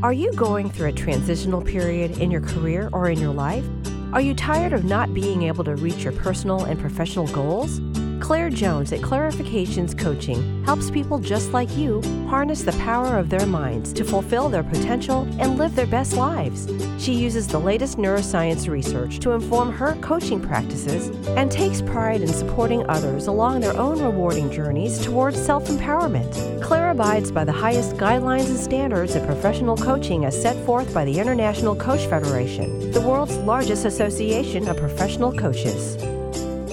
Are 0.04 0.13
you 0.13 0.32
going 0.34 0.70
through 0.70 0.89
a 0.89 0.94
transitional 0.94 1.62
period 1.62 2.20
in 2.20 2.30
your 2.30 2.42
career 2.42 2.89
or 2.94 3.10
in 3.10 3.20
your 3.20 3.34
life? 3.34 3.66
Are 4.13 4.22
you 4.22 4.34
tired 4.34 4.74
of 4.74 4.86
not 4.86 5.13
being 5.13 5.44
able 5.44 5.63
to 5.63 5.75
reach 5.75 6.04
your 6.04 6.13
personal 6.13 6.66
and 6.66 6.80
professional 6.80 7.28
goals? 7.28 7.80
Claire 8.20 8.50
Jones 8.50 8.92
at 8.92 9.00
Clarifications 9.00 9.98
Coaching 9.98 10.64
helps 10.66 10.92
people 10.92 11.20
just 11.20 11.52
like 11.52 11.76
you 11.76 12.02
harness 12.28 12.62
the 12.62 12.74
power 12.74 13.18
of 13.18 13.30
their 13.30 13.46
minds 13.46 13.92
to 13.94 14.04
fulfill 14.04 14.50
their 14.50 14.64
potential 14.64 15.28
and 15.40 15.58
live 15.58 15.76
their 15.76 15.88
best 15.88 16.16
lives. 16.16 16.68
She 16.98 17.14
uses 17.14 17.48
the 17.48 17.60
latest 17.60 17.98
neuroscience 17.98 18.70
research 18.70 19.20
to 19.20 19.32
inform 19.32 19.72
her 19.72 19.96
coaching 20.02 20.40
practices 20.40 21.08
and 21.30 21.52
takes 21.52 21.82
pride 21.82 22.22
in 22.22 22.28
supporting 22.28 22.86
others 22.88 23.28
along 23.28 23.62
their 23.62 23.76
own 23.78 24.02
rewarding 24.02 24.52
journeys 24.52 25.04
towards 25.04 25.44
self 25.44 25.66
empowerment. 25.68 26.62
Claire 26.62 26.92
abides 26.92 27.32
by 27.32 27.44
the 27.44 27.52
highest 27.52 27.96
guidelines 27.96 28.48
and 28.48 28.60
standards 28.60 29.16
of 29.16 29.26
professional 29.26 29.78
coaching 29.78 30.26
as 30.26 30.40
set 30.40 30.64
forth 30.66 30.94
by 30.94 31.06
the 31.06 31.20
International 31.20 31.76
Coach 31.76 32.06
Federation, 32.08 32.92
the 32.92 33.02
world's 33.02 33.38
largest 33.38 33.86
association 33.86 34.68
of 34.68 34.78
professional 34.78 35.32
coaches. 35.34 35.98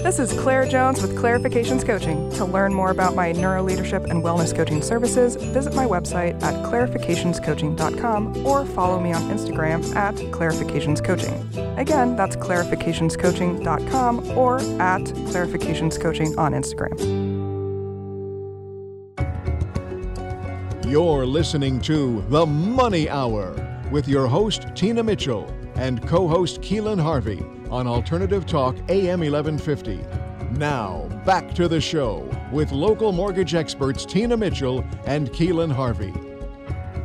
This 0.06 0.20
is 0.20 0.32
Claire 0.38 0.68
Jones 0.68 1.02
with 1.02 1.16
Clarifications 1.16 1.84
Coaching. 1.84 2.30
To 2.34 2.44
learn 2.44 2.72
more 2.72 2.92
about 2.92 3.16
my 3.16 3.32
neuroleadership 3.32 4.08
and 4.08 4.22
wellness 4.22 4.54
coaching 4.54 4.80
services, 4.80 5.34
visit 5.34 5.74
my 5.74 5.84
website 5.84 6.40
at 6.44 6.54
clarificationscoaching.com 6.64 8.46
or 8.46 8.64
follow 8.66 9.00
me 9.00 9.12
on 9.12 9.22
Instagram 9.22 9.96
at 9.96 10.14
clarificationscoaching. 10.14 11.76
Again, 11.76 12.14
that's 12.14 12.36
clarificationscoaching.com 12.36 14.38
or 14.38 14.58
at 14.80 15.02
clarificationscoaching 15.02 16.38
on 16.38 16.52
Instagram. 16.52 16.96
You're 20.88 21.26
listening 21.26 21.80
to 21.80 22.24
The 22.28 22.46
Money 22.46 23.10
Hour 23.10 23.80
with 23.90 24.06
your 24.06 24.28
host, 24.28 24.68
Tina 24.76 25.02
Mitchell, 25.02 25.52
and 25.74 26.00
co 26.06 26.28
host 26.28 26.60
Keelan 26.60 27.02
Harvey 27.02 27.44
on 27.70 27.86
Alternative 27.86 28.46
Talk 28.46 28.76
AM 28.88 29.20
1150. 29.20 30.04
Now, 30.58 31.08
back 31.24 31.54
to 31.54 31.68
the 31.68 31.80
show 31.80 32.28
with 32.52 32.72
local 32.72 33.12
mortgage 33.12 33.54
experts 33.54 34.06
Tina 34.06 34.36
Mitchell 34.36 34.84
and 35.06 35.28
Keelan 35.30 35.72
Harvey. 35.72 36.12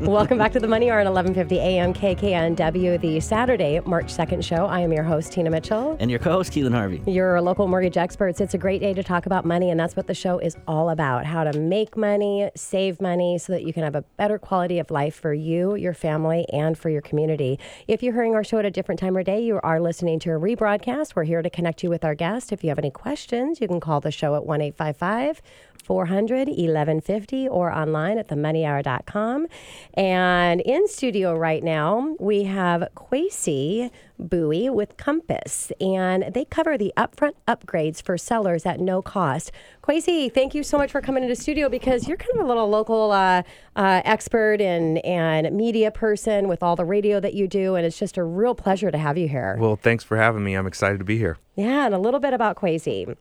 Welcome 0.02 0.40
back 0.40 0.52
to 0.54 0.60
the 0.60 0.68
Money 0.68 0.90
Hour 0.90 1.02
at 1.02 1.06
11:50 1.06 1.52
a.m. 1.58 1.94
KKNW, 1.94 3.00
the 3.00 3.20
Saturday, 3.20 3.80
March 3.82 4.08
2nd 4.08 4.44
show. 4.44 4.66
I 4.66 4.80
am 4.80 4.92
your 4.92 5.04
host 5.04 5.32
Tina 5.32 5.52
Mitchell. 5.52 5.96
And 6.00 6.10
your 6.10 6.20
co-host 6.20 6.52
Keelan 6.52 6.74
Harvey. 6.74 7.04
Your 7.06 7.40
local 7.40 7.68
mortgage 7.68 7.98
experts. 7.98 8.42
It's 8.42 8.56
a 8.56 8.58
great 8.58 8.82
day 8.82 8.96
to 8.96 9.04
talk 9.04 9.28
about 9.28 9.46
money, 9.46 9.70
and 9.70 9.80
that's 9.80 9.96
what 9.96 10.08
the 10.08 10.16
show 10.16 10.40
is 10.40 10.58
all 10.68 10.90
about: 10.90 11.28
how 11.28 11.44
to 11.44 11.56
make 11.60 11.96
money, 11.96 12.50
save 12.56 13.00
money, 13.00 13.38
so 13.38 13.54
that 13.54 13.62
you 13.62 13.74
can 13.74 13.84
have 13.84 13.94
a 13.94 14.02
better 14.18 14.40
quality 14.40 14.80
of 14.80 14.90
life 14.90 15.14
for 15.14 15.36
you, 15.36 15.76
your 15.76 15.94
family, 15.94 16.48
and 16.52 16.80
for 16.80 16.90
your 16.90 17.02
community. 17.02 17.60
If 17.88 18.02
you're 18.02 18.14
hearing 18.14 18.34
our 18.34 18.44
show 18.44 18.58
at 18.58 18.66
a 18.66 18.72
different 18.72 19.00
time 19.00 19.16
or 19.16 19.22
day, 19.22 19.44
you 19.44 19.60
are 19.62 19.80
listening 19.80 20.18
to 20.22 20.32
a 20.32 20.40
rebroadcast. 20.40 21.16
We're 21.16 21.26
here 21.26 21.44
to 21.44 21.50
connect 21.52 21.84
you 21.84 21.92
with 21.92 22.04
our 22.04 22.16
guest. 22.16 22.52
If 22.52 22.64
you 22.64 22.70
have 22.70 22.80
any 22.80 22.90
questions, 22.90 23.62
you 23.62 23.68
can 23.68 23.80
call 23.80 24.02
the 24.02 24.12
show 24.12 24.34
at 24.34 24.48
one 24.48 24.62
eight 24.62 24.76
five 24.76 24.98
five. 24.98 25.44
400 25.84 26.48
1150 26.48 27.48
or 27.48 27.72
online 27.72 28.18
at 28.18 28.28
themoneyhour.com. 28.28 29.48
And 29.96 30.62
in 30.62 30.88
studio 30.88 31.36
right 31.36 31.64
now, 31.64 32.16
we 32.20 32.44
have 32.44 32.88
Kwasi 32.96 33.92
Bowie 34.18 34.70
with 34.70 34.98
Compass, 34.98 35.72
and 35.82 36.34
they 36.34 36.46
cover 36.46 36.78
the 36.78 36.94
upfront 36.96 37.34
upgrades 37.48 38.02
for 38.02 38.18
sellers 38.18 38.66
at 38.66 38.80
no 38.80 39.02
cost. 39.02 39.52
Kwasi, 39.84 40.32
thank 40.32 40.54
you 40.54 40.64
so 40.64 40.78
much 40.78 40.92
for 40.92 41.02
coming 41.02 41.24
into 41.24 41.36
studio 41.36 41.70
because 41.70 42.08
you're 42.08 42.18
kind 42.18 42.32
of 42.36 42.46
a 42.46 42.48
little 42.48 42.70
local 42.70 43.12
uh, 43.12 43.42
uh, 43.76 44.02
expert 44.06 44.62
and, 44.62 45.00
and 45.00 45.52
media 45.56 45.92
person 45.92 46.48
with 46.48 46.62
all 46.62 46.76
the 46.76 46.86
radio 46.86 47.20
that 47.20 47.34
you 47.34 47.48
do, 47.48 47.76
and 47.76 47.86
it's 47.86 47.98
just 47.98 48.18
a 48.18 48.24
real 48.24 48.56
pleasure 48.56 48.92
to 48.92 48.98
have 48.98 49.18
you 49.18 49.28
here. 49.28 49.58
Well, 49.60 49.76
thanks 49.76 50.04
for 50.04 50.18
having 50.18 50.44
me. 50.44 50.54
I'm 50.54 50.68
excited 50.68 51.00
to 51.00 51.06
be 51.06 51.18
here. 51.18 51.38
Yeah, 51.56 51.86
and 51.86 51.96
a 51.96 52.00
little 52.00 52.20
bit 52.20 52.34
about 52.34 52.56
Kwasi. 52.56 53.16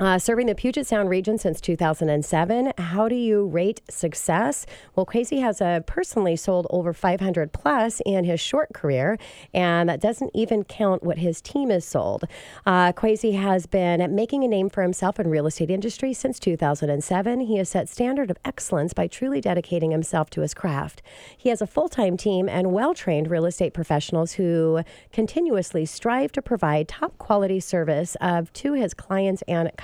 Uh, 0.00 0.18
serving 0.18 0.48
the 0.48 0.56
Puget 0.56 0.88
Sound 0.88 1.08
region 1.08 1.38
since 1.38 1.60
2007, 1.60 2.72
how 2.78 3.06
do 3.06 3.14
you 3.14 3.46
rate 3.46 3.80
success? 3.88 4.66
Well, 4.96 5.06
Kwasi 5.06 5.40
has 5.40 5.60
uh, 5.60 5.80
personally 5.86 6.34
sold 6.34 6.66
over 6.70 6.92
500 6.92 7.52
plus 7.52 8.02
in 8.04 8.24
his 8.24 8.40
short 8.40 8.74
career, 8.74 9.18
and 9.52 9.88
that 9.88 10.00
doesn't 10.00 10.32
even 10.34 10.64
count 10.64 11.04
what 11.04 11.18
his 11.18 11.40
team 11.40 11.70
has 11.70 11.84
sold. 11.84 12.24
Uh, 12.66 12.92
has 12.96 13.66
been 13.66 14.12
making 14.12 14.42
a 14.42 14.48
name 14.48 14.68
for 14.68 14.82
himself 14.82 15.20
in 15.20 15.30
real 15.30 15.46
estate 15.46 15.70
industry 15.70 16.12
since 16.12 16.40
2007. 16.40 17.40
He 17.40 17.58
has 17.58 17.68
set 17.68 17.88
standard 17.88 18.32
of 18.32 18.38
excellence 18.44 18.94
by 18.94 19.06
truly 19.06 19.40
dedicating 19.40 19.92
himself 19.92 20.28
to 20.30 20.40
his 20.40 20.54
craft. 20.54 21.02
He 21.36 21.50
has 21.50 21.62
a 21.62 21.68
full-time 21.68 22.16
team 22.16 22.48
and 22.48 22.72
well-trained 22.72 23.30
real 23.30 23.46
estate 23.46 23.74
professionals 23.74 24.32
who 24.32 24.82
continuously 25.12 25.86
strive 25.86 26.32
to 26.32 26.42
provide 26.42 26.88
top 26.88 27.16
quality 27.18 27.60
service 27.60 28.16
of 28.20 28.52
to 28.54 28.72
his 28.72 28.92
clients 28.92 29.42
and 29.46 29.70
customers. 29.76 29.83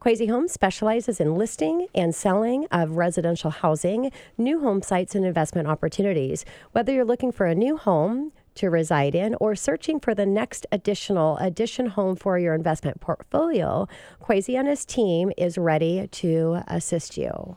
Kwasi 0.00 0.28
Homes 0.28 0.52
specializes 0.52 1.20
in 1.20 1.34
listing 1.34 1.86
and 1.94 2.14
selling 2.14 2.66
of 2.70 2.96
residential 2.96 3.50
housing, 3.50 4.10
new 4.38 4.60
home 4.60 4.82
sites, 4.82 5.14
and 5.14 5.24
investment 5.24 5.68
opportunities. 5.68 6.44
Whether 6.72 6.92
you're 6.92 7.04
looking 7.04 7.32
for 7.32 7.46
a 7.46 7.54
new 7.54 7.76
home, 7.76 8.32
to 8.54 8.70
reside 8.70 9.14
in 9.14 9.34
or 9.40 9.54
searching 9.54 9.98
for 9.98 10.14
the 10.14 10.26
next 10.26 10.66
additional 10.70 11.36
addition 11.38 11.86
home 11.86 12.16
for 12.16 12.38
your 12.38 12.54
investment 12.54 13.00
portfolio, 13.00 13.88
Kwasi 14.22 14.58
and 14.58 14.68
his 14.68 14.84
team 14.84 15.32
is 15.36 15.58
ready 15.58 16.06
to 16.06 16.62
assist 16.68 17.16
you. 17.16 17.56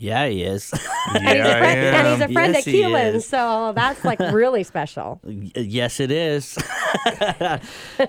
Yeah, 0.00 0.26
he 0.28 0.42
is. 0.44 0.72
yeah, 1.14 1.20
and, 1.20 1.28
he's 1.28 1.46
a 1.46 1.58
friend, 1.58 1.94
and 1.94 2.08
he's 2.08 2.20
a 2.22 2.32
friend 2.32 2.54
Yes, 2.54 2.66
at 2.66 2.72
he 2.72 2.82
Keelan, 2.82 3.22
so 3.22 3.72
that's 3.76 4.02
like 4.02 4.18
really 4.18 4.64
special. 4.64 5.20
yes, 5.24 6.00
it 6.00 6.10
is. 6.10 6.54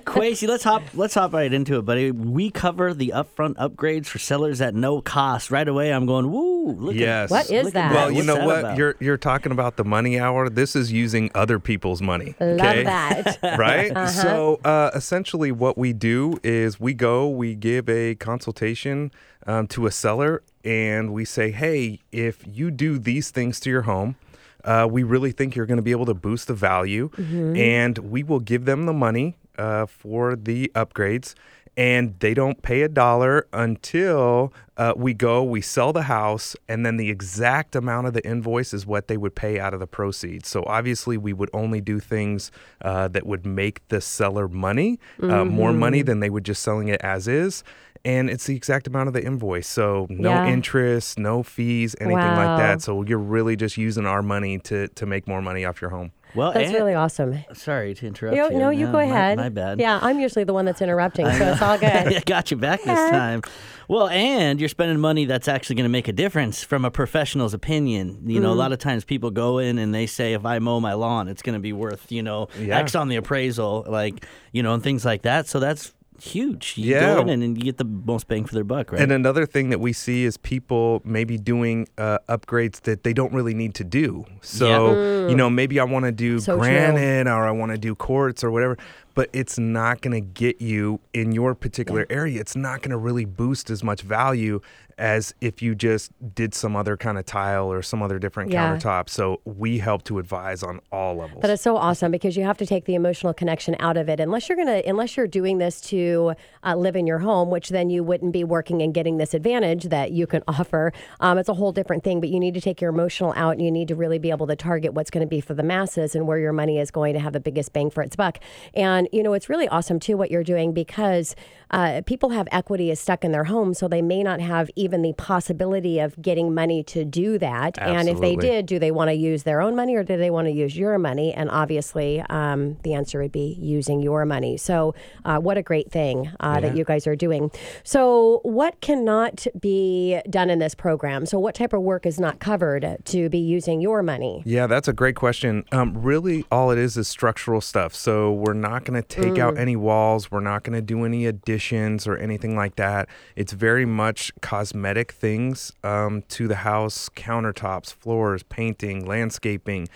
Kwasi, 0.06 0.48
let's 0.48 0.64
hop 0.64 0.84
let's 0.94 1.16
hop 1.16 1.34
right 1.34 1.52
into 1.52 1.78
it, 1.78 1.82
buddy. 1.82 2.12
We 2.12 2.50
cover 2.50 2.94
the 2.94 3.12
upfront 3.14 3.56
upgrades 3.56 4.06
for 4.06 4.20
sellers 4.20 4.62
at 4.62 4.74
no 4.74 5.02
cost. 5.02 5.52
Right 5.52 5.68
away, 5.68 5.92
I'm 5.92 6.06
going, 6.06 6.32
woo! 6.32 6.72
Look 6.72 6.96
Yes. 6.96 7.30
At, 7.30 7.32
What 7.32 7.52
is 7.52 7.66
look 7.66 7.74
that? 7.74 7.92
At 7.92 7.96
Well, 7.96 8.12
you 8.12 8.24
know 8.24 8.46
what? 8.46 8.60
about? 8.60 8.78
You're 8.78 8.96
you're 9.02 9.18
talking 9.18 9.52
about 9.52 9.76
the 9.76 9.84
money 9.84 10.18
hour. 10.18 10.48
This 10.50 10.78
is 10.78 10.94
using 10.94 11.30
other 11.36 11.60
people's 11.60 12.02
money. 12.02 12.36
Love 12.40 12.60
okay? 12.70 12.84
that. 12.84 13.38
right? 13.58 14.08
So 14.08 14.62
uh, 14.64 14.92
essentially, 14.96 15.52
what 15.52 15.78
we 15.78 15.92
do 15.92 16.40
is 16.42 16.80
we 16.80 16.94
go, 16.94 17.28
we 17.28 17.54
give 17.54 17.90
a 17.90 18.16
consultation 18.16 19.12
um, 19.48 19.68
to 19.68 19.86
a 19.88 19.92
seller, 19.92 20.44
and 20.64 21.14
we 21.14 21.26
say, 21.26 21.52
hey, 21.52 22.00
if 22.12 22.44
you 22.46 22.72
do 22.72 23.00
these 23.00 23.32
things 23.32 23.60
to 23.62 23.70
your 23.70 23.84
home, 23.84 24.16
uh, 24.64 24.88
we 24.90 25.04
really 25.04 25.32
think 25.32 25.56
you're 25.56 25.66
going 25.66 25.78
to 25.78 25.84
be 25.84 25.92
able 25.92 26.06
to 26.06 26.14
boost 26.14 26.48
the 26.48 26.54
value, 26.54 27.10
and 27.58 27.98
we 27.98 28.24
will 28.24 28.40
give 28.40 28.66
them 28.66 28.86
the 28.86 28.94
money 28.94 29.36
uh, 29.58 29.86
for 29.88 30.36
the 30.36 30.72
upgrades. 30.76 31.34
And 31.78 32.20
they 32.20 32.34
don't 32.34 32.62
pay 32.62 32.82
a 32.82 32.90
dollar 32.90 33.48
until 33.54 34.52
uh, 34.76 34.94
we 34.98 35.14
go, 35.14 35.42
we 35.42 35.62
sell 35.62 35.94
the 35.94 36.04
house, 36.04 36.54
and 36.68 36.86
then 36.86 36.98
the 36.98 37.10
exact 37.10 37.78
amount 37.78 38.08
of 38.08 38.14
the 38.14 38.24
invoice 38.28 38.74
is 38.74 38.86
what 38.86 39.08
they 39.08 39.16
would 39.16 39.36
pay 39.36 39.58
out 39.58 39.74
of 39.74 39.80
the 39.80 39.88
proceeds. 39.88 40.50
So 40.50 40.64
obviously, 40.68 41.18
we 41.18 41.32
would 41.32 41.50
only 41.54 41.80
do 41.80 42.00
things 42.02 42.52
uh, 42.82 43.08
that 43.08 43.26
would 43.26 43.46
make 43.46 43.88
the 43.88 44.02
seller 44.02 44.50
money, 44.50 45.00
uh, 45.24 45.46
more 45.46 45.72
money 45.72 46.02
than 46.02 46.20
they 46.20 46.30
would 46.30 46.44
just 46.44 46.62
selling 46.62 46.90
it 46.90 47.00
as 47.02 47.28
is. 47.30 47.64
And 48.04 48.30
it's 48.30 48.46
the 48.48 48.56
exact 48.56 48.88
amount 48.88 49.08
of 49.10 49.14
the 49.14 49.24
invoice. 49.24 49.68
So 49.68 50.08
no 50.10 50.30
Yeah. 50.30 50.48
interest, 50.48 51.20
no 51.20 51.44
fees, 51.44 51.96
anything 52.02 52.18
Wow. 52.18 52.36
like 52.48 52.58
that. 52.60 52.82
So 52.82 53.04
you're 53.04 53.18
really 53.20 53.56
just 53.56 53.78
using 53.78 54.06
our 54.08 54.24
money 54.24 54.58
to, 54.60 54.88
to 54.90 55.06
make 55.06 55.28
more 55.28 55.42
money 55.42 55.66
off 55.66 55.82
your 55.82 55.92
home. 55.92 56.12
well, 56.34 56.54
That's 56.54 56.68
and- 56.70 56.76
really 56.78 56.94
awesome. 56.94 57.44
Sorry 57.54 57.94
to 57.94 58.08
interrupt 58.08 58.36
You, 58.38 58.46
you. 58.52 58.58
no, 58.58 58.70
you 58.70 58.86
Yeah, 58.86 58.92
go 58.92 58.98
my- 59.00 59.04
ahead. 59.04 59.38
My, 59.38 59.50
bad. 59.50 59.80
Yeah, 59.80 60.00
I'm 60.02 60.20
usually 60.20 60.46
the 60.46 60.54
one 60.54 60.64
that's 60.66 60.82
interrupting, 60.86 61.30
so 61.30 61.52
it's 61.52 61.62
all 61.62 61.78
good. 61.88 61.90
I 61.90 62.22
got 62.26 62.50
you 62.52 62.58
back 62.58 62.80
this 62.84 63.12
time. 63.12 63.42
Well, 63.90 64.08
and 64.08 64.58
you're 64.60 64.70
spending 64.70 65.00
money 65.02 65.26
that's 65.26 65.50
actually 65.50 65.76
going 65.76 65.84
to 65.84 65.90
make 65.90 66.08
a 66.08 66.14
difference 66.14 66.64
from 66.64 66.86
a 66.86 66.92
professional's 66.92 67.54
opinion. 67.54 68.20
You 68.26 68.36
Mm-hmm. 68.36 68.44
know, 68.44 68.54
a 68.54 68.56
lot 68.56 68.72
of 68.72 68.80
times 68.80 69.04
people 69.04 69.30
go 69.32 69.58
in 69.58 69.78
and 69.78 69.94
they 69.94 70.06
say, 70.08 70.32
if 70.34 70.46
I 70.46 70.60
mow 70.60 70.80
my 70.80 70.94
lawn, 70.94 71.28
it's 71.28 71.42
going 71.42 71.56
to 71.56 71.60
be 71.60 71.74
worth, 71.74 72.10
you 72.12 72.24
know, 72.24 72.48
Yeah. 72.58 72.80
X 72.80 72.96
on 72.96 73.10
the 73.10 73.18
appraisal, 73.18 73.86
like, 73.90 74.26
you 74.54 74.64
know, 74.64 74.74
and 74.74 74.82
things 74.82 75.04
like 75.04 75.24
that. 75.24 75.48
So 75.48 75.60
that's 75.60 75.94
huge. 76.22 76.76
You 76.78 76.92
Yeah. 76.96 77.16
go 77.16 77.22
in 77.22 77.30
and, 77.30 77.44
and 77.44 77.58
you 77.58 77.64
get 77.64 77.78
the 77.78 77.84
most 77.86 78.28
bang 78.28 78.46
for 78.46 78.54
their 78.54 78.64
buck, 78.64 78.92
right? 78.92 79.02
And 79.02 79.12
another 79.12 79.46
thing 79.46 79.70
that 79.70 79.80
we 79.80 79.94
see 79.94 80.24
is 80.24 80.38
people 80.38 81.02
maybe 81.04 81.38
doing 81.38 81.88
uh, 81.98 82.20
upgrades 82.30 82.82
that 82.82 83.04
they 83.04 83.14
don't 83.14 83.34
really 83.34 83.54
need 83.54 83.74
to 83.76 83.84
do. 83.84 84.26
So, 84.42 85.02
you 85.28 85.36
know, 85.36 85.50
maybe 85.50 85.80
I 85.80 85.84
want 85.84 86.06
to 86.06 86.12
do 86.12 86.40
So 86.40 86.54
true. 86.58 86.62
granite 86.66 87.28
or 87.28 87.44
I 87.46 87.52
want 87.52 87.72
to 87.72 87.78
do 87.78 87.96
quartz 87.96 88.44
or 88.44 88.52
whatever, 88.52 88.78
but 89.16 89.30
it's 89.34 89.58
not 89.60 90.02
going 90.02 90.14
to 90.14 90.22
get 90.22 90.62
you 90.62 91.00
in 91.14 91.32
your 91.32 91.56
particular 91.56 92.06
area. 92.10 92.40
It's 92.40 92.56
not 92.56 92.82
going 92.82 92.92
to 92.92 92.98
really 92.98 93.26
boost 93.26 93.70
as 93.70 93.84
much 93.84 94.02
value 94.02 94.62
as 94.98 95.34
if 95.42 95.62
you 95.62 95.76
just 95.76 96.12
did 96.36 96.54
some 96.54 96.76
other 96.76 96.98
kind 96.98 97.18
of 97.18 97.26
tile 97.26 97.72
or 97.72 97.82
some 97.82 98.02
other 98.02 98.20
different 98.20 98.52
Yeah. 98.52 98.76
countertop. 98.76 99.10
So 99.10 99.42
we 99.46 99.80
help 99.80 100.04
to 100.04 100.20
advise 100.20 100.64
on 100.64 100.80
all 100.92 101.16
levels. 101.16 101.40
But 101.42 101.50
it's 101.50 101.64
so 101.64 101.78
awesome 101.78 102.12
because 102.12 102.36
you 102.38 102.44
have 102.44 102.58
to 102.58 102.66
take 102.66 102.86
the 102.86 102.96
emotional 102.96 103.34
connection 103.34 103.76
out 103.80 103.98
of 103.98 104.10
it. 104.10 104.20
Unless 104.20 104.50
you're 104.50 104.58
gonna, 104.58 104.82
unless 104.86 105.16
you're 105.18 105.28
doing 105.28 105.58
this 105.58 105.80
to 105.82 106.34
uh, 106.66 106.76
live 106.76 106.96
in 106.96 107.08
your 107.08 107.20
home, 107.20 107.50
which 107.50 107.70
then 107.70 107.90
you 107.90 108.04
wouldn't 108.04 108.34
be 108.34 108.44
working 108.44 108.82
and 108.82 108.94
getting 108.94 109.18
this 109.18 109.34
advantage 109.34 109.86
that 109.86 110.12
you 110.12 110.28
can 110.28 110.44
offer. 110.48 110.92
Um, 111.20 111.38
it's 111.38 111.50
a 111.50 111.54
whole 111.54 111.72
different 111.72 112.04
thing. 112.04 112.20
But 112.20 112.30
you 112.30 112.40
need 112.40 112.54
to 112.56 112.62
take 112.62 112.82
your 112.82 112.90
emotional 112.90 113.34
out, 113.36 113.52
and 113.54 113.62
you 113.62 113.72
need 113.72 113.88
to 113.88 113.96
really 113.96 114.20
be 114.20 114.30
able 114.32 114.48
to 114.48 114.56
target 114.56 114.94
what's 114.94 115.10
going 115.10 115.22
to 115.26 115.30
be 115.30 115.40
for 115.42 115.54
the 115.54 115.64
masses 115.64 116.16
and 116.16 116.28
where 116.28 116.38
your 116.40 116.52
money 116.54 116.78
is 116.78 116.92
going 116.92 117.14
to 117.14 117.20
have 117.20 117.32
the 117.34 117.40
biggest 117.40 117.72
bang 117.74 117.90
for 117.90 118.04
its 118.04 118.16
buck. 118.16 118.40
And 118.74 119.08
you 119.14 119.24
know, 119.24 119.34
it's 119.34 119.48
really 119.50 119.68
awesome 119.70 120.00
too 120.00 120.18
what 120.18 120.30
you're 120.32 120.44
doing 120.44 120.74
because 120.74 121.36
uh, 121.72 122.02
people 122.06 122.30
have 122.32 122.48
equity 122.52 122.92
is 122.92 123.00
stuck 123.00 123.24
in 123.24 123.32
their 123.32 123.46
home, 123.46 123.74
so 123.74 123.88
they 123.88 124.02
may 124.02 124.24
not 124.24 124.42
have 124.42 124.70
even 124.76 124.91
the 124.92 125.14
possibility 125.14 126.00
of 126.00 126.22
getting 126.22 126.54
money 126.54 126.84
to 126.84 127.06
do 127.06 127.38
that. 127.38 127.82
And 127.82 128.10
if 128.10 128.20
they 128.20 128.36
did, 128.36 128.66
do 128.66 128.80
they 128.80 128.92
want 128.92 129.10
to 129.10 129.14
use 129.14 129.44
their 129.44 129.62
own 129.62 129.76
money 129.76 129.96
or 129.96 130.04
do 130.04 130.18
they 130.18 130.30
want 130.30 130.48
to 130.48 130.52
use 130.52 130.78
your 130.78 130.98
money? 130.98 131.34
And 131.34 131.50
obviously, 131.50 132.22
um, 132.30 132.78
the 132.84 132.94
answer 132.94 133.22
would 133.22 133.32
be 133.32 133.58
using 133.60 134.02
your 134.02 134.26
money. 134.26 134.58
So, 134.58 134.94
uh, 135.24 135.40
what 135.40 135.58
a 135.58 135.64
great 135.64 135.92
thing 135.92 136.32
uh, 136.40 136.60
that 136.60 136.76
you 136.76 136.84
guys 136.84 137.08
are 137.08 137.16
doing. 137.16 137.52
So, 137.84 138.42
what 138.44 138.82
cannot 138.82 139.48
be 139.60 140.20
done 140.30 140.50
in 140.50 140.60
this 140.60 140.76
program? 140.76 141.26
So, 141.26 141.40
what 141.40 141.56
type 141.56 141.74
of 141.74 141.82
work 141.82 142.06
is 142.06 142.20
not 142.20 142.40
covered 142.40 142.98
to 143.06 143.30
be 143.30 143.40
using 143.40 143.82
your 143.82 144.04
money? 144.04 144.44
Yeah, 144.46 144.68
that's 144.68 144.88
a 144.88 144.94
great 144.94 145.16
question. 145.16 145.64
Um, 145.72 146.02
really, 146.02 146.46
all 146.52 146.72
it 146.72 146.78
is 146.78 146.98
is 146.98 147.08
structural 147.08 147.62
stuff. 147.62 147.94
So 147.94 148.32
we're 148.32 148.54
not 148.54 148.84
going 148.84 149.02
to 149.02 149.08
take 149.08 149.38
out 149.38 149.58
any 149.58 149.76
walls. 149.76 150.32
We're 150.32 150.40
not 150.40 150.64
going 150.64 150.76
to 150.76 150.82
do 150.82 151.06
any 151.06 151.26
additions 151.26 152.08
or 152.08 152.18
anything 152.18 152.56
like 152.56 152.76
that. 152.78 153.08
It's 153.36 153.54
very 153.54 153.86
much 153.86 154.32
cosmetic 154.42 154.71
things 155.12 155.74
um, 155.84 156.24
to 156.30 156.48
the 156.48 156.56
house 156.56 157.10
countertops, 157.10 157.94
floors, 157.94 158.44
painting, 158.44 159.06
landscaping, 159.06 159.88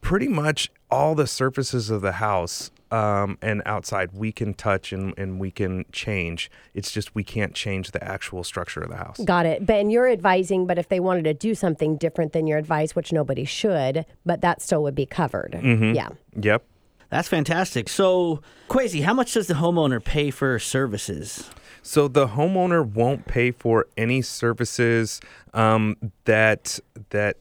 pretty 0.00 0.28
much 0.28 0.70
all 0.90 1.14
the 1.14 1.26
surfaces 1.26 1.90
of 1.90 2.02
the 2.02 2.12
house 2.12 2.70
um, 2.90 3.38
and 3.40 3.62
outside 3.66 4.10
we 4.12 4.32
can 4.32 4.54
touch 4.54 4.92
and, 4.92 5.14
and 5.16 5.38
we 5.38 5.50
can 5.50 5.84
change. 5.92 6.50
It's 6.74 6.90
just 6.90 7.14
we 7.14 7.22
can't 7.22 7.54
change 7.54 7.92
the 7.92 8.02
actual 8.02 8.42
structure 8.42 8.80
of 8.80 8.90
the 8.90 8.96
house. 8.96 9.20
Got 9.24 9.46
it. 9.46 9.64
Ben, 9.64 9.90
you're 9.90 10.08
advising, 10.08 10.66
but 10.66 10.78
if 10.78 10.88
they 10.88 11.00
wanted 11.00 11.24
to 11.24 11.34
do 11.34 11.54
something 11.54 11.96
different 11.96 12.32
than 12.32 12.46
your 12.46 12.58
advice, 12.58 12.96
which 12.96 13.12
nobody 13.12 13.44
should, 13.44 14.04
but 14.26 14.40
that 14.40 14.60
still 14.60 14.82
would 14.82 14.94
be 14.94 15.06
covered. 15.06 15.52
Mm-hmm. 15.52 15.94
Yeah. 15.94 16.08
Yep. 16.40 16.64
That's 17.10 17.28
fantastic. 17.28 17.88
So, 17.88 18.40
Kwasi, 18.68 19.02
how 19.02 19.14
much 19.14 19.34
does 19.34 19.48
the 19.48 19.54
homeowner 19.54 20.02
pay 20.02 20.30
for 20.30 20.58
services? 20.60 21.50
So 21.82 22.08
the 22.08 22.28
homeowner 22.28 22.86
won't 22.86 23.26
pay 23.26 23.50
for 23.50 23.86
any 23.96 24.22
services 24.22 25.20
um, 25.54 25.96
that 26.24 26.78
that 27.10 27.36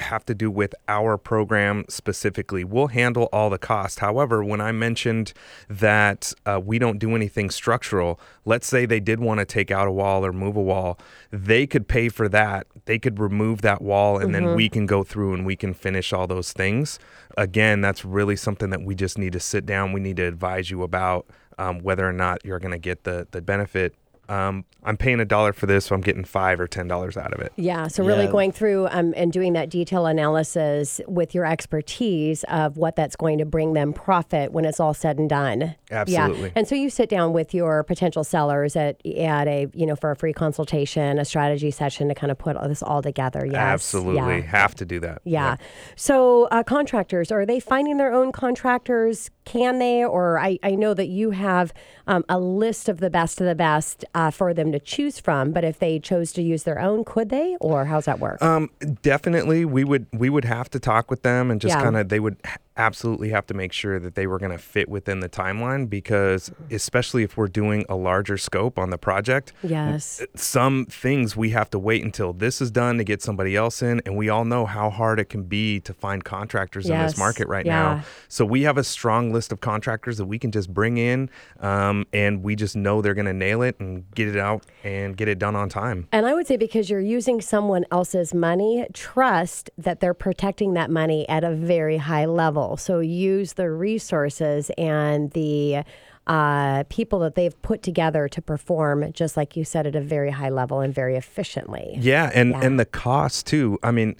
have 0.00 0.24
to 0.26 0.34
do 0.34 0.50
with 0.50 0.74
our 0.88 1.16
program 1.16 1.84
specifically. 1.88 2.64
We'll 2.64 2.88
handle 2.88 3.28
all 3.32 3.50
the 3.50 3.58
cost. 3.58 4.00
However, 4.00 4.42
when 4.42 4.60
I 4.60 4.72
mentioned 4.72 5.32
that 5.68 6.32
uh, 6.46 6.60
we 6.62 6.78
don't 6.78 6.98
do 6.98 7.14
anything 7.14 7.50
structural, 7.50 8.18
let's 8.44 8.66
say 8.66 8.86
they 8.86 9.00
did 9.00 9.20
want 9.20 9.40
to 9.40 9.46
take 9.46 9.70
out 9.70 9.86
a 9.86 9.92
wall 9.92 10.24
or 10.24 10.32
move 10.32 10.56
a 10.56 10.62
wall, 10.62 10.98
they 11.30 11.66
could 11.66 11.86
pay 11.86 12.08
for 12.08 12.28
that. 12.28 12.66
They 12.86 12.98
could 12.98 13.18
remove 13.18 13.62
that 13.62 13.82
wall 13.82 14.18
and 14.18 14.34
then 14.34 14.54
we 14.54 14.68
can 14.68 14.86
go 14.86 15.04
through 15.04 15.34
and 15.34 15.46
we 15.46 15.56
can 15.56 15.74
finish 15.74 16.12
all 16.12 16.26
those 16.26 16.52
things. 16.52 16.98
Again, 17.36 17.80
that's 17.80 18.04
really 18.04 18.36
something 18.36 18.70
that 18.70 18.82
we 18.82 18.94
just 18.94 19.18
need 19.18 19.32
to 19.34 19.40
sit 19.40 19.66
down. 19.66 19.92
We 19.92 20.00
need 20.00 20.16
to 20.16 20.24
advise 20.24 20.70
you 20.70 20.82
about 20.82 21.26
um, 21.60 21.78
whether 21.80 22.08
or 22.08 22.12
not 22.12 22.44
you're 22.44 22.58
going 22.58 22.72
to 22.72 22.78
get 22.78 23.04
the, 23.04 23.26
the 23.30 23.40
benefit. 23.42 23.94
Um, 24.28 24.64
I'm 24.84 24.96
paying 24.96 25.18
a 25.18 25.24
dollar 25.24 25.52
for 25.52 25.66
this, 25.66 25.86
so 25.86 25.94
I'm 25.96 26.00
getting 26.02 26.22
five 26.24 26.60
or 26.60 26.68
ten 26.68 26.86
dollars 26.86 27.16
out 27.16 27.32
of 27.34 27.40
it. 27.40 27.52
Yeah, 27.56 27.88
so 27.88 28.04
really 28.04 28.26
Yeah. 28.26 28.30
going 28.30 28.52
through 28.52 28.86
um, 28.92 29.12
and 29.16 29.32
doing 29.32 29.54
that 29.54 29.68
detail 29.70 30.06
analysis 30.06 31.00
with 31.08 31.34
your 31.34 31.44
expertise 31.44 32.44
of 32.44 32.76
what 32.76 32.94
that's 32.94 33.16
going 33.16 33.38
to 33.38 33.44
bring 33.44 33.72
them 33.72 33.92
profit 33.92 34.52
when 34.52 34.64
it's 34.64 34.78
all 34.78 34.94
said 34.94 35.18
and 35.18 35.28
done. 35.28 35.74
Absolutely. 35.90 36.44
Yeah. 36.44 36.52
And 36.54 36.68
so 36.68 36.76
you 36.76 36.90
sit 36.90 37.08
down 37.08 37.32
with 37.32 37.52
your 37.52 37.82
potential 37.82 38.22
sellers 38.22 38.76
at 38.76 39.04
at 39.04 39.48
a 39.48 39.66
you 39.74 39.84
know 39.84 39.96
for 39.96 40.12
a 40.12 40.16
free 40.16 40.32
consultation, 40.32 41.18
a 41.18 41.24
strategy 41.24 41.72
session 41.72 42.06
to 42.06 42.14
kind 42.14 42.30
of 42.30 42.38
put 42.38 42.54
all 42.56 42.68
this 42.68 42.84
all 42.84 43.02
together. 43.02 43.44
Yes. 43.44 43.56
Absolutely, 43.56 44.36
Yeah. 44.36 44.40
have 44.42 44.76
to 44.76 44.84
do 44.84 45.00
that. 45.00 45.22
Yeah. 45.24 45.56
So 45.96 46.44
uh, 46.52 46.62
contractors, 46.62 47.32
are 47.32 47.44
they 47.44 47.58
finding 47.58 47.96
their 47.96 48.12
own 48.12 48.30
contractors? 48.30 49.28
Can 49.50 49.80
they? 49.80 50.04
Or 50.04 50.38
I, 50.38 50.60
I 50.62 50.76
know 50.76 50.94
that 50.94 51.08
you 51.08 51.32
have 51.32 51.72
um, 52.06 52.24
a 52.28 52.38
list 52.38 52.88
of 52.88 53.00
the 53.00 53.10
best 53.10 53.40
of 53.40 53.48
the 53.48 53.56
best 53.56 54.04
uh, 54.14 54.30
for 54.30 54.54
them 54.54 54.70
to 54.70 54.78
choose 54.78 55.18
from, 55.18 55.50
but 55.50 55.64
if 55.64 55.80
they 55.80 55.98
chose 55.98 56.32
to 56.34 56.42
use 56.42 56.62
their 56.62 56.78
own, 56.78 57.04
could 57.04 57.30
they? 57.30 57.56
Or 57.60 57.86
how's 57.86 58.04
that 58.04 58.20
work? 58.20 58.40
Um, 58.40 58.70
definitely, 59.02 59.64
we 59.64 59.82
would 59.82 60.06
we 60.12 60.30
would 60.30 60.44
have 60.44 60.70
to 60.70 60.78
talk 60.78 61.10
with 61.10 61.22
them 61.22 61.50
and 61.50 61.60
just 61.60 61.74
Yeah. 61.74 61.82
kind 61.82 61.96
of 61.96 62.10
they 62.10 62.20
would 62.20 62.36
absolutely 62.80 63.28
have 63.30 63.46
to 63.46 63.54
make 63.54 63.72
sure 63.72 63.98
that 64.00 64.14
they 64.14 64.26
were 64.26 64.38
going 64.38 64.52
to 64.52 64.58
fit 64.58 64.88
within 64.88 65.20
the 65.20 65.28
timeline 65.28 65.88
because 65.88 66.50
especially 66.70 67.22
if 67.22 67.36
we're 67.36 67.46
doing 67.48 67.84
a 67.88 67.94
larger 67.94 68.36
scope 68.38 68.78
on 68.78 68.90
the 68.90 68.98
project, 68.98 69.52
yes. 69.62 70.22
some 70.34 70.86
things 70.86 71.36
we 71.36 71.50
have 71.50 71.68
to 71.70 71.78
wait 71.78 72.02
until 72.02 72.32
this 72.32 72.60
is 72.60 72.70
done 72.70 72.96
to 72.98 73.04
get 73.04 73.20
somebody 73.22 73.54
else 73.54 73.82
in 73.82 74.00
and 74.06 74.16
we 74.16 74.28
all 74.28 74.44
know 74.44 74.64
how 74.66 74.88
hard 74.90 75.20
it 75.20 75.28
can 75.28 75.42
be 75.42 75.80
to 75.80 75.92
find 75.92 76.24
contractors 76.24 76.88
in 76.88 76.98
this 76.98 77.16
market 77.18 77.46
right 77.48 77.66
Yeah. 77.66 77.82
now 77.82 78.02
so 78.28 78.44
we 78.44 78.62
have 78.62 78.78
a 78.78 78.84
strong 78.84 79.32
list 79.32 79.52
of 79.52 79.60
contractors 79.60 80.16
that 80.16 80.26
we 80.26 80.38
can 80.38 80.50
just 80.50 80.72
bring 80.72 80.96
in 80.96 81.28
um, 81.60 82.06
and 82.12 82.42
we 82.42 82.56
just 82.56 82.76
know 82.76 83.02
they're 83.02 83.14
going 83.14 83.26
to 83.26 83.32
nail 83.34 83.60
it 83.62 83.78
and 83.80 84.10
get 84.14 84.28
it 84.28 84.36
out 84.36 84.64
and 84.82 85.16
get 85.16 85.28
it 85.28 85.38
done 85.38 85.54
on 85.54 85.68
time 85.68 86.08
And 86.12 86.24
I 86.26 86.34
would 86.34 86.46
say 86.46 86.56
because 86.56 86.88
you're 86.90 87.00
using 87.00 87.40
someone 87.40 87.84
else's 87.90 88.32
money, 88.32 88.86
trust 88.94 89.70
that 89.76 90.00
they're 90.00 90.14
protecting 90.14 90.74
that 90.74 90.90
money 90.90 91.28
at 91.28 91.44
a 91.44 91.52
very 91.54 91.98
high 91.98 92.24
level. 92.24 92.69
So 92.76 93.00
use 93.00 93.54
the 93.54 93.70
resources 93.70 94.70
and 94.78 95.30
the 95.32 95.82
uh, 96.26 96.84
people 96.90 97.18
that 97.20 97.34
they've 97.34 97.60
put 97.62 97.82
together 97.82 98.28
to 98.28 98.40
perform, 98.42 99.10
just 99.12 99.36
like 99.36 99.56
you 99.56 99.64
said, 99.64 99.86
at 99.86 99.96
a 99.96 100.00
very 100.00 100.30
high 100.30 100.50
level 100.50 100.80
and 100.80 100.94
very 100.94 101.16
efficiently. 101.16 101.96
Yeah, 101.98 102.30
and 102.32 102.50
Yeah. 102.50 102.60
and 102.62 102.78
the 102.78 102.84
cost 102.84 103.46
too. 103.46 103.78
I 103.82 103.90
mean, 103.90 104.14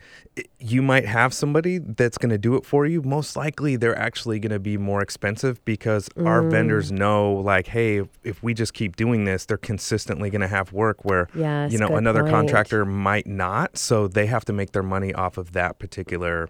you 0.58 0.82
might 0.82 1.04
have 1.06 1.32
somebody 1.34 1.78
that's 1.78 2.18
going 2.18 2.30
to 2.30 2.38
do 2.38 2.56
it 2.56 2.64
for 2.64 2.84
you. 2.86 3.02
Most 3.02 3.36
likely, 3.36 3.76
they're 3.76 3.96
actually 3.98 4.40
going 4.40 4.50
to 4.50 4.58
be 4.58 4.76
more 4.76 5.02
expensive 5.02 5.62
because 5.64 6.08
our 6.24 6.42
Mm. 6.42 6.50
vendors 6.50 6.90
know, 6.90 7.34
like, 7.34 7.68
hey, 7.68 7.98
if, 7.98 8.08
if 8.24 8.42
we 8.42 8.54
just 8.54 8.74
keep 8.74 8.96
doing 8.96 9.24
this, 9.24 9.44
they're 9.44 9.56
consistently 9.58 10.30
going 10.30 10.40
to 10.40 10.48
have 10.48 10.72
work 10.72 11.04
where 11.04 11.28
Yes, 11.34 11.70
you 11.70 11.78
know 11.78 11.88
another 11.96 12.22
point. 12.22 12.32
contractor 12.32 12.84
might 12.84 13.26
not. 13.26 13.76
So 13.76 14.08
they 14.08 14.26
have 14.26 14.44
to 14.46 14.52
make 14.52 14.72
their 14.72 14.82
money 14.82 15.12
off 15.14 15.36
of 15.38 15.52
that 15.52 15.78
particular 15.78 16.48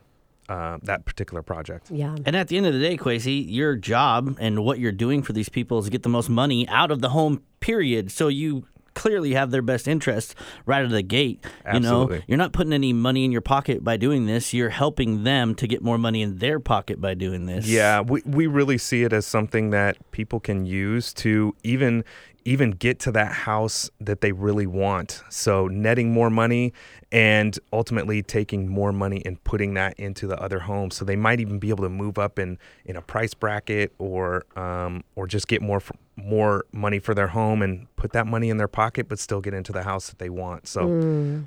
uh, 0.51 0.79
that 0.83 1.05
particular 1.05 1.43
project. 1.43 1.91
Yeah. 1.91 2.17
And 2.27 2.35
at 2.35 2.49
the 2.49 2.57
end 2.57 2.67
of 2.67 2.75
the 2.75 2.81
day, 2.81 2.97
Kwasi, 2.97 3.47
your 3.49 3.77
job 3.77 4.37
and 4.41 4.65
what 4.65 4.81
you're 4.81 4.91
doing 4.91 5.23
for 5.23 5.33
these 5.33 5.49
people 5.49 5.79
is 5.79 5.89
get 5.89 6.03
the 6.03 6.09
most 6.09 6.29
money 6.29 6.69
out 6.69 6.91
of 6.91 7.01
the 7.01 7.11
home, 7.11 7.43
period. 7.61 8.11
So 8.11 8.27
you 8.27 8.67
clearly 8.95 9.35
have 9.35 9.53
their 9.53 9.63
best 9.63 9.87
interest 9.87 10.35
right 10.67 10.81
out 10.81 10.87
of 10.87 10.91
the 10.91 11.03
gate. 11.03 11.45
You 11.73 11.79
know, 11.79 12.03
Absolutely. 12.03 12.25
you're 12.27 12.37
not 12.37 12.53
putting 12.53 12.73
any 12.73 12.93
money 12.93 13.25
in 13.25 13.31
your 13.31 13.41
pocket 13.41 13.85
by 13.85 13.97
doing 13.97 14.27
this. 14.27 14.53
You're 14.53 14.71
helping 14.71 15.23
them 15.23 15.55
to 15.55 15.69
get 15.69 15.83
more 15.83 15.99
money 15.99 16.21
in 16.21 16.39
their 16.39 16.59
pocket 16.59 17.01
by 17.01 17.15
doing 17.15 17.47
this. 17.47 17.69
Yeah, 17.69 18.01
we, 18.01 18.21
we 18.27 18.49
really 18.49 18.79
see 18.79 19.05
it 19.05 19.13
as 19.13 19.27
something 19.27 19.71
that 19.71 19.99
people 20.11 20.41
can 20.41 20.67
use 20.67 21.15
to 21.15 21.55
even 21.63 22.05
even 22.45 22.71
get 22.73 22.99
to 23.01 23.13
that 23.13 23.33
house 23.33 23.91
that 24.01 24.21
they 24.21 24.33
really 24.33 24.67
want. 24.67 25.23
So 25.29 25.69
netting 25.69 26.13
more 26.13 26.31
money 26.31 26.73
and 27.13 27.59
ultimately 27.73 28.23
taking 28.23 28.69
more 28.69 28.93
money 28.93 29.23
and 29.25 29.43
putting 29.45 29.75
that 29.75 29.99
into 29.99 30.27
the 30.27 30.41
other 30.41 30.61
home. 30.61 30.91
So 30.91 31.05
they 31.05 31.17
might 31.17 31.41
even 31.41 31.59
be 31.59 31.71
able 31.71 31.85
to 31.85 31.91
move 31.91 32.19
up 32.19 32.39
in 32.39 32.59
in 32.85 32.97
a 32.97 33.03
price 33.03 33.35
bracket 33.35 33.93
or 33.99 34.45
um, 34.57 35.05
or 35.17 35.27
just 35.27 35.49
get 35.49 35.63
more 35.63 35.83
more 36.17 36.65
money 36.73 36.99
for 36.99 37.15
their 37.15 37.29
home 37.29 37.63
and 37.63 37.87
put 37.97 38.13
that 38.13 38.27
money 38.27 38.51
in 38.51 38.59
their 38.59 38.69
pocket, 38.69 39.09
but 39.09 39.19
still 39.19 39.41
get 39.41 39.55
into 39.55 39.73
the 39.73 39.83
house 39.83 40.09
that 40.09 40.19
they 40.19 40.29
want. 40.29 40.69
So 40.69 40.87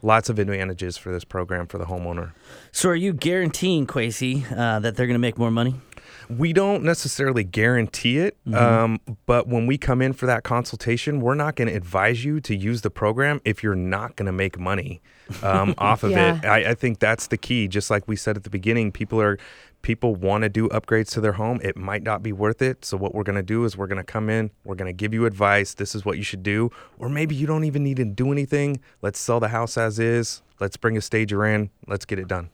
lots 0.02 0.30
of 0.30 0.40
advantages 0.40 0.98
for 0.98 1.12
this 1.12 1.24
program 1.24 1.68
for 1.68 1.78
the 1.78 1.86
homeowner. 1.86 2.32
So 2.72 2.90
are 2.90 2.96
you 2.96 3.14
guaranteeing, 3.14 3.86
Kwasi, 3.88 4.52
uh, 4.52 4.80
that 4.80 4.96
they're 4.96 5.08
going 5.08 5.16
to 5.16 5.20
make 5.20 5.38
more 5.38 5.52
money? 5.52 5.76
We 6.30 6.54
don't 6.54 6.84
necessarily 6.84 7.44
guarantee 7.44 8.20
it, 8.20 8.38
um, 8.54 9.00
but 9.26 9.48
when 9.48 9.68
we 9.68 9.78
come 9.78 10.02
in 10.02 10.14
for 10.14 10.26
that 10.26 10.44
consultation, 10.44 11.22
we're 11.22 11.36
not 11.36 11.56
going 11.56 11.68
to 11.68 11.74
advise 11.76 12.24
you 12.26 12.40
to 12.42 12.56
use 12.56 12.82
the 12.82 12.90
program 12.90 13.42
if 13.46 13.64
you're 13.64 13.76
not 13.76 14.16
going 14.16 14.26
to 14.28 14.32
make 14.32 14.58
money 14.60 15.02
um, 15.42 15.74
off 15.80 16.04
of 16.04 16.12
Yeah. 16.12 16.38
it. 16.38 16.46
I, 16.46 16.72
I 16.72 16.74
think 16.76 17.00
that's 17.00 17.28
the 17.28 17.38
key. 17.38 17.68
Just 17.68 17.90
like 17.90 18.08
we 18.08 18.16
said 18.16 18.36
at 18.38 18.44
the 18.44 18.50
beginning, 18.50 18.92
people 18.92 19.22
are 19.22 19.38
people 19.82 20.16
want 20.16 20.44
to 20.44 20.50
do 20.50 20.70
upgrades 20.70 21.10
to 21.12 21.20
their 21.22 21.34
home. 21.34 21.60
It 21.62 21.76
might 21.76 22.04
not 22.04 22.24
be 22.24 22.32
worth 22.32 22.62
it. 22.62 22.86
So 22.86 22.96
what 22.96 23.14
we're 23.14 23.24
going 23.24 23.36
to 23.36 23.44
do 23.44 23.66
is 23.66 23.76
we're 23.76 23.88
going 23.88 23.98
to 23.98 24.04
come 24.04 24.30
in, 24.30 24.50
we're 24.64 24.76
going 24.76 24.88
to 24.88 24.94
give 24.94 25.14
you 25.14 25.26
advice. 25.26 25.74
This 25.74 25.94
is 25.94 26.06
what 26.06 26.18
you 26.18 26.24
should 26.24 26.42
do, 26.44 26.72
or 26.98 27.10
maybe 27.10 27.36
you 27.36 27.46
don't 27.48 27.66
even 27.66 27.84
need 27.84 27.98
to 27.98 28.06
do 28.06 28.32
anything. 28.32 28.80
Let's 29.02 29.20
sell 29.20 29.40
the 29.42 29.50
house 29.50 29.78
as 29.78 30.00
is. 30.00 30.42
Let's 30.62 30.78
bring 30.78 30.96
a 30.96 31.02
stager 31.02 31.46
in. 31.46 31.70
Let's 31.88 32.06
get 32.06 32.18
it 32.20 32.28
done. 32.30 32.50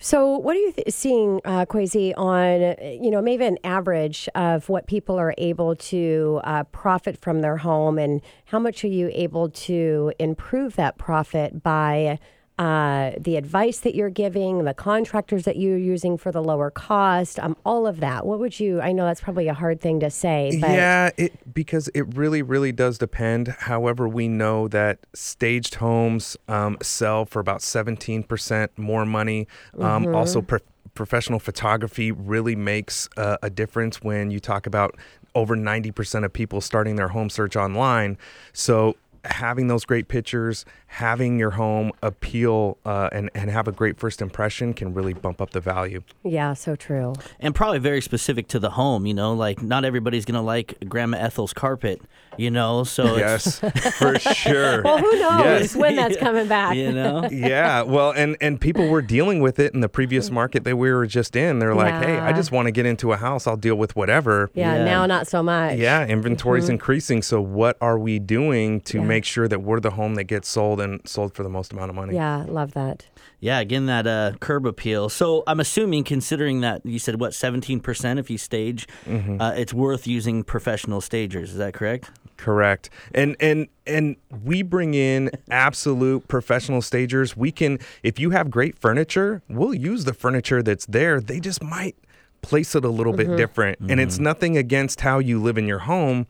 So, 0.00 0.38
what 0.38 0.56
are 0.56 0.60
you 0.60 0.72
th- 0.72 0.90
seeing, 0.92 1.40
uh, 1.44 1.66
Kwasi, 1.66 2.14
on 2.16 2.76
you 3.02 3.10
know 3.10 3.20
maybe 3.20 3.44
an 3.44 3.58
average 3.64 4.28
of 4.36 4.68
what 4.68 4.86
people 4.86 5.18
are 5.18 5.34
able 5.38 5.74
to 5.74 6.40
uh, 6.44 6.64
profit 6.64 7.20
from 7.20 7.40
their 7.40 7.56
home, 7.56 7.98
and 7.98 8.22
how 8.44 8.60
much 8.60 8.84
are 8.84 8.88
you 8.88 9.10
able 9.12 9.50
to 9.50 10.12
improve 10.20 10.76
that 10.76 10.98
profit 10.98 11.64
by 11.64 12.20
uh, 12.58 13.12
the 13.18 13.36
advice 13.36 13.78
that 13.80 13.94
you're 13.94 14.10
giving, 14.10 14.64
the 14.64 14.74
contractors 14.74 15.44
that 15.44 15.56
you're 15.56 15.78
using 15.78 16.18
for 16.18 16.32
the 16.32 16.42
lower 16.42 16.70
cost, 16.70 17.38
um, 17.38 17.56
all 17.64 17.86
of 17.86 18.00
that? 18.00 18.26
What 18.26 18.38
would 18.40 18.58
you? 18.58 18.80
I 18.80 18.92
know 18.92 19.04
that's 19.04 19.20
probably 19.20 19.48
a 19.48 19.54
hard 19.54 19.80
thing 19.80 20.00
to 20.00 20.10
say, 20.10 20.58
but 20.60 20.70
yeah, 20.70 21.10
it 21.16 21.54
because 21.54 21.88
it 21.94 22.14
really, 22.16 22.42
really 22.42 22.72
does 22.72 22.98
depend. 22.98 23.48
However, 23.48 24.08
we 24.08 24.28
know 24.28 24.68
that 24.68 24.98
staged 25.14 25.76
homes 25.76 26.36
um, 26.48 26.76
sell 26.82 27.24
for 27.24 27.40
about 27.40 27.62
seventeen 27.62 28.22
percent 28.22 28.76
more 28.76 29.06
money. 29.06 29.46
Um, 29.78 30.06
Also, 30.14 30.42
pro- 30.42 30.58
professional 30.94 31.38
photography 31.38 32.10
really 32.10 32.56
makes 32.56 33.08
uh, 33.16 33.36
a 33.42 33.50
difference 33.50 34.02
when 34.02 34.32
you 34.32 34.40
talk 34.40 34.66
about 34.66 34.96
over 35.34 35.54
ninety 35.54 35.92
percent 35.92 36.24
of 36.24 36.32
people 36.32 36.60
starting 36.60 36.96
their 36.96 37.08
home 37.08 37.30
search 37.30 37.54
online. 37.54 38.18
So 38.52 38.96
having 39.24 39.66
those 39.68 39.84
great 39.84 40.08
pictures, 40.08 40.64
having 40.90 41.38
your 41.38 41.50
home 41.50 41.92
appeal 42.02 42.78
uh, 42.84 43.08
and, 43.12 43.30
and 43.34 43.50
have 43.50 43.68
a 43.68 43.72
great 43.72 43.98
first 43.98 44.22
impression 44.22 44.72
can 44.72 44.94
really 44.94 45.12
bump 45.12 45.40
up 45.40 45.50
the 45.50 45.60
value. 45.60 46.02
Yeah, 46.24 46.54
so 46.54 46.74
true. 46.76 47.14
and 47.40 47.54
probably 47.54 47.78
very 47.78 48.00
specific 48.00 48.48
to 48.48 48.58
the 48.58 48.70
home. 48.70 49.04
You 49.06 49.14
know, 49.14 49.34
like 49.34 49.62
not 49.62 49.84
everybody's 49.84 50.24
gonna 50.24 50.42
like 50.42 50.74
Grandma 50.88 51.18
Ethel's 51.18 51.52
carpet. 51.52 52.00
You 52.38 52.50
know, 52.52 52.84
so 52.84 53.16
Yes, 53.16 53.58
for 53.98 54.18
sure. 54.18 54.82
Well, 54.88 54.98
who 54.98 55.10
knows 55.18 55.44
Yes. 55.44 55.76
when 55.76 55.96
that's 55.96 56.16
coming 56.16 56.46
back? 56.46 56.76
you 56.76 56.92
know. 56.92 57.28
yeah, 57.32 57.82
well, 57.82 58.12
and 58.12 58.36
and 58.40 58.60
people 58.60 58.88
were 58.88 59.02
dealing 59.02 59.40
with 59.40 59.58
it 59.58 59.74
in 59.74 59.80
the 59.80 59.88
previous 59.88 60.30
market 60.30 60.62
that 60.64 60.76
we 60.76 60.90
were 60.92 61.06
just 61.06 61.34
in. 61.36 61.58
They're 61.58 61.74
like, 61.74 61.94
"Hey, 62.02 62.16
I 62.18 62.32
just 62.32 62.52
want 62.52 62.66
to 62.66 62.72
get 62.72 62.86
into 62.86 63.12
a 63.12 63.16
house. 63.16 63.46
I'll 63.46 63.56
deal 63.56 63.74
with 63.74 63.94
whatever." 63.96 64.50
yeah, 64.54 64.76
Yeah. 64.76 64.84
now 64.84 65.04
not 65.06 65.26
so 65.26 65.42
much. 65.42 65.78
Yeah, 65.78 66.06
inventory's 66.06 66.68
increasing. 66.68 67.22
So 67.22 67.40
what 67.40 67.76
are 67.80 67.98
we 67.98 68.18
doing 68.18 68.80
to 68.82 68.98
Mm-hmm. 68.98 69.02
Yeah. 69.02 69.08
make 69.08 69.24
sure 69.24 69.48
that 69.48 69.62
we're 69.62 69.80
the 69.80 69.90
home 69.90 70.14
that 70.14 70.24
gets 70.24 70.48
sold 70.48 70.77
and 70.80 71.06
sold 71.08 71.34
for 71.34 71.42
the 71.42 71.48
most 71.48 71.72
amount 71.72 71.90
of 71.90 71.96
money? 71.96 72.14
Yeah, 72.14 72.44
love 72.48 72.72
that. 72.74 73.06
Yeah, 73.40 73.60
again, 73.60 73.86
that 73.86 74.06
uh, 74.06 74.32
curb 74.40 74.66
appeal. 74.66 75.08
So 75.08 75.44
I'm 75.46 75.60
assuming, 75.60 76.04
considering 76.04 76.60
that 76.62 76.84
you 76.84 76.98
said 76.98 77.20
what 77.20 77.32
17% 77.32 78.18
if 78.18 78.30
you 78.30 78.38
stage, 78.38 78.86
Mm-hmm. 79.06 79.40
uh, 79.40 79.52
it's 79.52 79.72
worth 79.74 80.06
using 80.06 80.42
professional 80.44 81.00
stagers. 81.00 81.50
Is 81.52 81.56
that 81.58 81.72
correct? 81.74 82.10
Correct. 82.36 82.88
And 83.14 83.34
and 83.40 83.66
and 83.86 84.16
we 84.44 84.62
bring 84.62 84.94
in 84.94 85.30
absolute 85.50 86.28
professional 86.28 86.82
stagers. 86.82 87.36
We 87.36 87.50
can 87.50 87.78
if 88.02 88.18
you 88.20 88.30
have 88.30 88.48
great 88.50 88.78
furniture, 88.78 89.42
we'll 89.48 89.74
use 89.74 90.04
the 90.04 90.14
furniture 90.14 90.62
that's 90.62 90.86
there. 90.86 91.20
They 91.20 91.40
just 91.40 91.62
might 91.62 91.96
place 92.42 92.76
it 92.76 92.84
a 92.84 92.88
little 92.90 93.12
bit 93.12 93.36
different. 93.36 93.78
And 93.80 93.98
it's 93.98 94.20
nothing 94.20 94.56
against 94.56 95.00
how 95.00 95.18
you 95.18 95.42
live 95.42 95.58
in 95.58 95.66
your 95.66 95.80
home. 95.80 96.26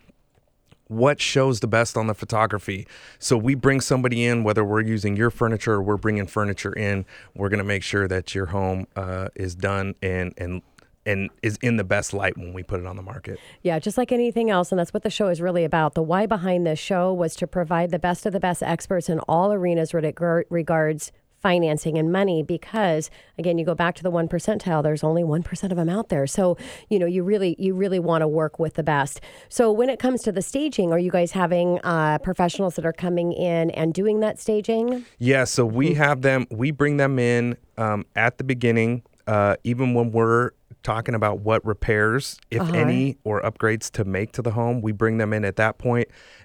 What 0.89 1.21
shows 1.21 1.61
the 1.61 1.67
best 1.67 1.97
on 1.97 2.07
the 2.07 2.15
photography? 2.15 2.87
So 3.19 3.37
we 3.37 3.55
bring 3.55 3.81
somebody 3.81 4.25
in, 4.25 4.43
whether 4.43 4.65
we're 4.65 4.81
using 4.81 5.17
your 5.17 5.31
furniture 5.31 5.75
or 5.75 5.83
we're 5.83 5.97
bringing 5.97 6.27
furniture 6.27 6.73
in. 6.73 7.07
We're 7.35 7.51
going 7.51 7.59
to 7.59 7.65
make 7.65 7.83
sure 7.83 8.09
that 8.09 8.35
your 8.35 8.47
home 8.47 8.87
uh, 8.97 9.29
is 9.35 9.55
done 9.55 9.95
and 10.03 10.35
and 10.37 10.63
and 11.09 11.31
is 11.43 11.59
in 11.63 11.77
the 11.77 11.85
best 11.85 12.13
light 12.13 12.37
when 12.37 12.53
we 12.53 12.63
put 12.63 12.81
it 12.81 12.87
on 12.87 12.97
the 12.97 13.03
market. 13.03 13.41
Yeah, 13.63 13.79
just 13.79 13.97
like 13.97 14.13
anything 14.13 14.51
else. 14.51 14.71
And 14.71 14.79
that's 14.79 14.93
what 14.93 15.03
the 15.03 15.11
show 15.11 15.29
is 15.29 15.41
really 15.41 15.65
about. 15.65 15.95
The 15.95 16.03
why 16.03 16.27
behind 16.27 16.67
this 16.67 16.79
show 16.79 17.13
was 17.15 17.35
to 17.37 17.47
provide 17.47 17.91
the 17.91 17.99
best 17.99 18.27
of 18.27 18.35
the 18.35 18.41
best 18.41 18.63
experts 18.63 19.09
in 19.09 19.19
all 19.21 19.53
arenas 19.53 19.95
regards 19.95 21.13
financing 21.41 21.99
and 21.99 22.11
money 22.11 22.43
because 22.43 23.11
again 23.39 23.59
you 23.59 23.65
go 23.65 23.75
back 23.75 23.95
to 23.95 24.03
the 24.03 24.11
1 24.11 24.29
percentile 24.29 24.83
there's 24.83 25.05
only 25.05 25.23
1% 25.23 25.71
of 25.71 25.77
them 25.77 25.89
out 25.89 26.09
there. 26.09 26.27
So 26.27 26.57
you 26.89 26.99
know 26.99 27.07
you 27.07 27.23
really 27.23 27.57
you 27.59 27.75
really 27.75 27.99
want 27.99 28.23
to 28.23 28.29
work 28.29 28.59
with 28.59 28.75
the 28.75 28.83
best. 28.83 29.21
So 29.49 29.71
when 29.73 29.89
it 29.89 29.99
comes 29.99 30.23
to 30.23 30.33
the 30.33 30.43
staging 30.43 30.93
are 30.93 30.99
you 30.99 31.11
guys 31.11 31.33
having 31.33 31.81
uh, 31.85 32.19
professionals 32.19 32.75
that 32.77 32.87
are 32.87 32.93
coming 32.93 33.33
in 33.33 33.71
and 33.71 33.95
doing 33.95 34.21
that 34.21 34.39
staging? 34.39 35.05
Yeah, 35.19 35.45
so 35.45 35.65
we 35.67 35.95
have 35.95 36.23
them, 36.23 36.47
we 36.51 36.71
bring 36.71 36.97
them 36.97 37.19
in 37.19 37.57
um, 37.77 38.05
at 38.17 38.39
the 38.39 38.45
beginning, 38.45 39.03
uh, 39.27 39.57
even 39.65 39.95
when 39.95 40.11
we're 40.11 40.51
talking 40.83 41.15
about 41.15 41.41
what 41.41 41.65
repairs, 41.65 42.39
if 42.51 42.63
any, 42.73 43.19
or 43.25 43.43
upgrades 43.43 43.91
to 43.91 44.05
make 44.05 44.33
to 44.33 44.43
the 44.43 44.53
home, 44.53 44.81
we 44.81 44.93
bring 44.93 45.19
them 45.19 45.33
in 45.33 45.45
at 45.45 45.57
that. 45.57 45.77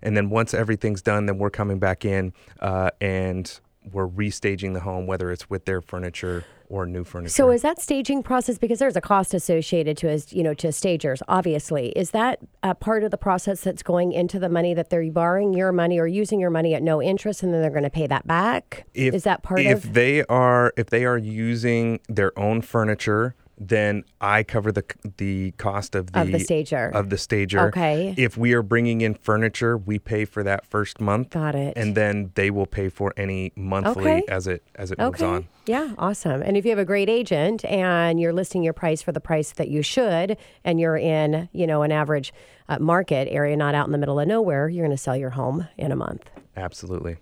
And 0.01 0.17
then 0.17 0.29
once 0.29 0.53
everything's 0.53 1.01
done, 1.01 1.27
then 1.27 1.37
we're 1.37 1.49
coming 1.49 1.79
back 1.79 2.03
in 2.03 2.33
uh, 2.59 2.89
and 2.99 3.59
we're 3.91 4.07
restaging 4.07 4.73
the 4.73 4.79
home, 4.81 5.07
whether 5.07 5.31
it's 5.31 5.49
with 5.49 5.65
their 5.65 5.81
furniture 5.81 6.45
or 6.69 6.85
new 6.85 7.03
furniture. 7.03 7.29
So 7.29 7.51
is 7.51 7.61
that 7.61 7.79
staging 7.81 8.23
process 8.23 8.57
because 8.57 8.79
there's 8.79 8.95
a 8.95 9.01
cost 9.01 9.33
associated 9.33 9.97
to 9.97 10.09
as 10.09 10.33
you 10.33 10.41
know 10.41 10.53
to 10.55 10.71
stagers 10.71 11.21
obviously 11.27 11.89
is 11.89 12.11
that 12.11 12.39
a 12.63 12.73
part 12.73 13.03
of 13.03 13.11
the 13.11 13.17
process 13.17 13.61
that's 13.61 13.83
going 13.83 14.11
into 14.11 14.39
the 14.39 14.49
money 14.49 14.73
that 14.73 14.89
they're 14.89 15.11
borrowing 15.11 15.53
your 15.53 15.71
money 15.71 15.99
or 15.99 16.07
using 16.07 16.39
your 16.39 16.49
money 16.49 16.73
at 16.73 16.81
no 16.81 17.01
interest 17.01 17.43
and 17.43 17.53
then 17.53 17.61
they're 17.61 17.69
going 17.69 17.83
to 17.83 17.89
pay 17.89 18.07
that 18.07 18.25
back 18.25 18.85
if, 18.93 19.13
is 19.13 19.23
that 19.23 19.43
part 19.43 19.59
if 19.59 19.85
of 19.85 19.93
they 19.93 20.23
are 20.25 20.73
if 20.77 20.89
they 20.89 21.05
are 21.05 21.17
using 21.17 21.99
their 22.07 22.37
own 22.39 22.61
furniture 22.61 23.35
then 23.57 24.03
I 24.19 24.43
cover 24.43 24.71
the 24.71 24.83
the 25.17 25.51
cost 25.57 25.95
of 25.95 26.11
the 26.11 26.21
Of 26.21 26.31
the 26.31 26.39
stager. 26.39 26.87
of 26.93 27.09
the 27.09 27.17
stager. 27.17 27.67
Okay. 27.67 28.13
If 28.17 28.37
we 28.37 28.53
are 28.53 28.63
bringing 28.63 29.01
in 29.01 29.13
furniture, 29.13 29.77
we 29.77 29.99
pay 29.99 30.25
for 30.25 30.43
that 30.43 30.65
first 30.65 30.99
month. 30.99 31.29
Got 31.29 31.55
it. 31.55 31.73
And 31.77 31.95
then 31.95 32.31
they 32.35 32.49
will 32.49 32.65
pay 32.65 32.89
for 32.89 33.13
any 33.15 33.51
monthly 33.55 34.11
Okay. 34.11 34.23
as 34.27 34.47
it 34.47 34.63
as 34.75 34.91
it 34.91 34.97
moves 34.97 35.21
on. 35.21 35.47
Yeah, 35.65 35.93
awesome. 35.97 36.41
And 36.41 36.57
if 36.57 36.65
you 36.65 36.71
have 36.71 36.79
a 36.79 36.85
great 36.85 37.09
agent 37.09 37.63
and 37.65 38.19
you're 38.19 38.33
listing 38.33 38.63
your 38.63 38.73
price 38.73 39.01
for 39.01 39.11
the 39.13 39.21
price 39.21 39.51
that 39.53 39.69
you 39.69 39.81
should, 39.81 40.35
and 40.65 40.79
you're 40.79 40.97
in, 40.97 41.47
you 41.53 41.65
know, 41.67 41.83
an 41.83 41.91
average 41.91 42.33
uh, 42.67 42.79
market 42.79 43.27
area, 43.31 43.55
not 43.55 43.73
out 43.75 43.85
in 43.85 43.91
the 43.93 43.97
middle 43.97 44.19
of 44.19 44.27
nowhere, 44.27 44.67
you're 44.67 44.85
going 44.85 44.95
to 44.95 45.01
sell 45.01 45.15
your 45.15 45.29
home 45.31 45.67
in 45.77 45.91
a 45.91 45.95
month. 45.95 46.29
Absolutely. 46.57 47.17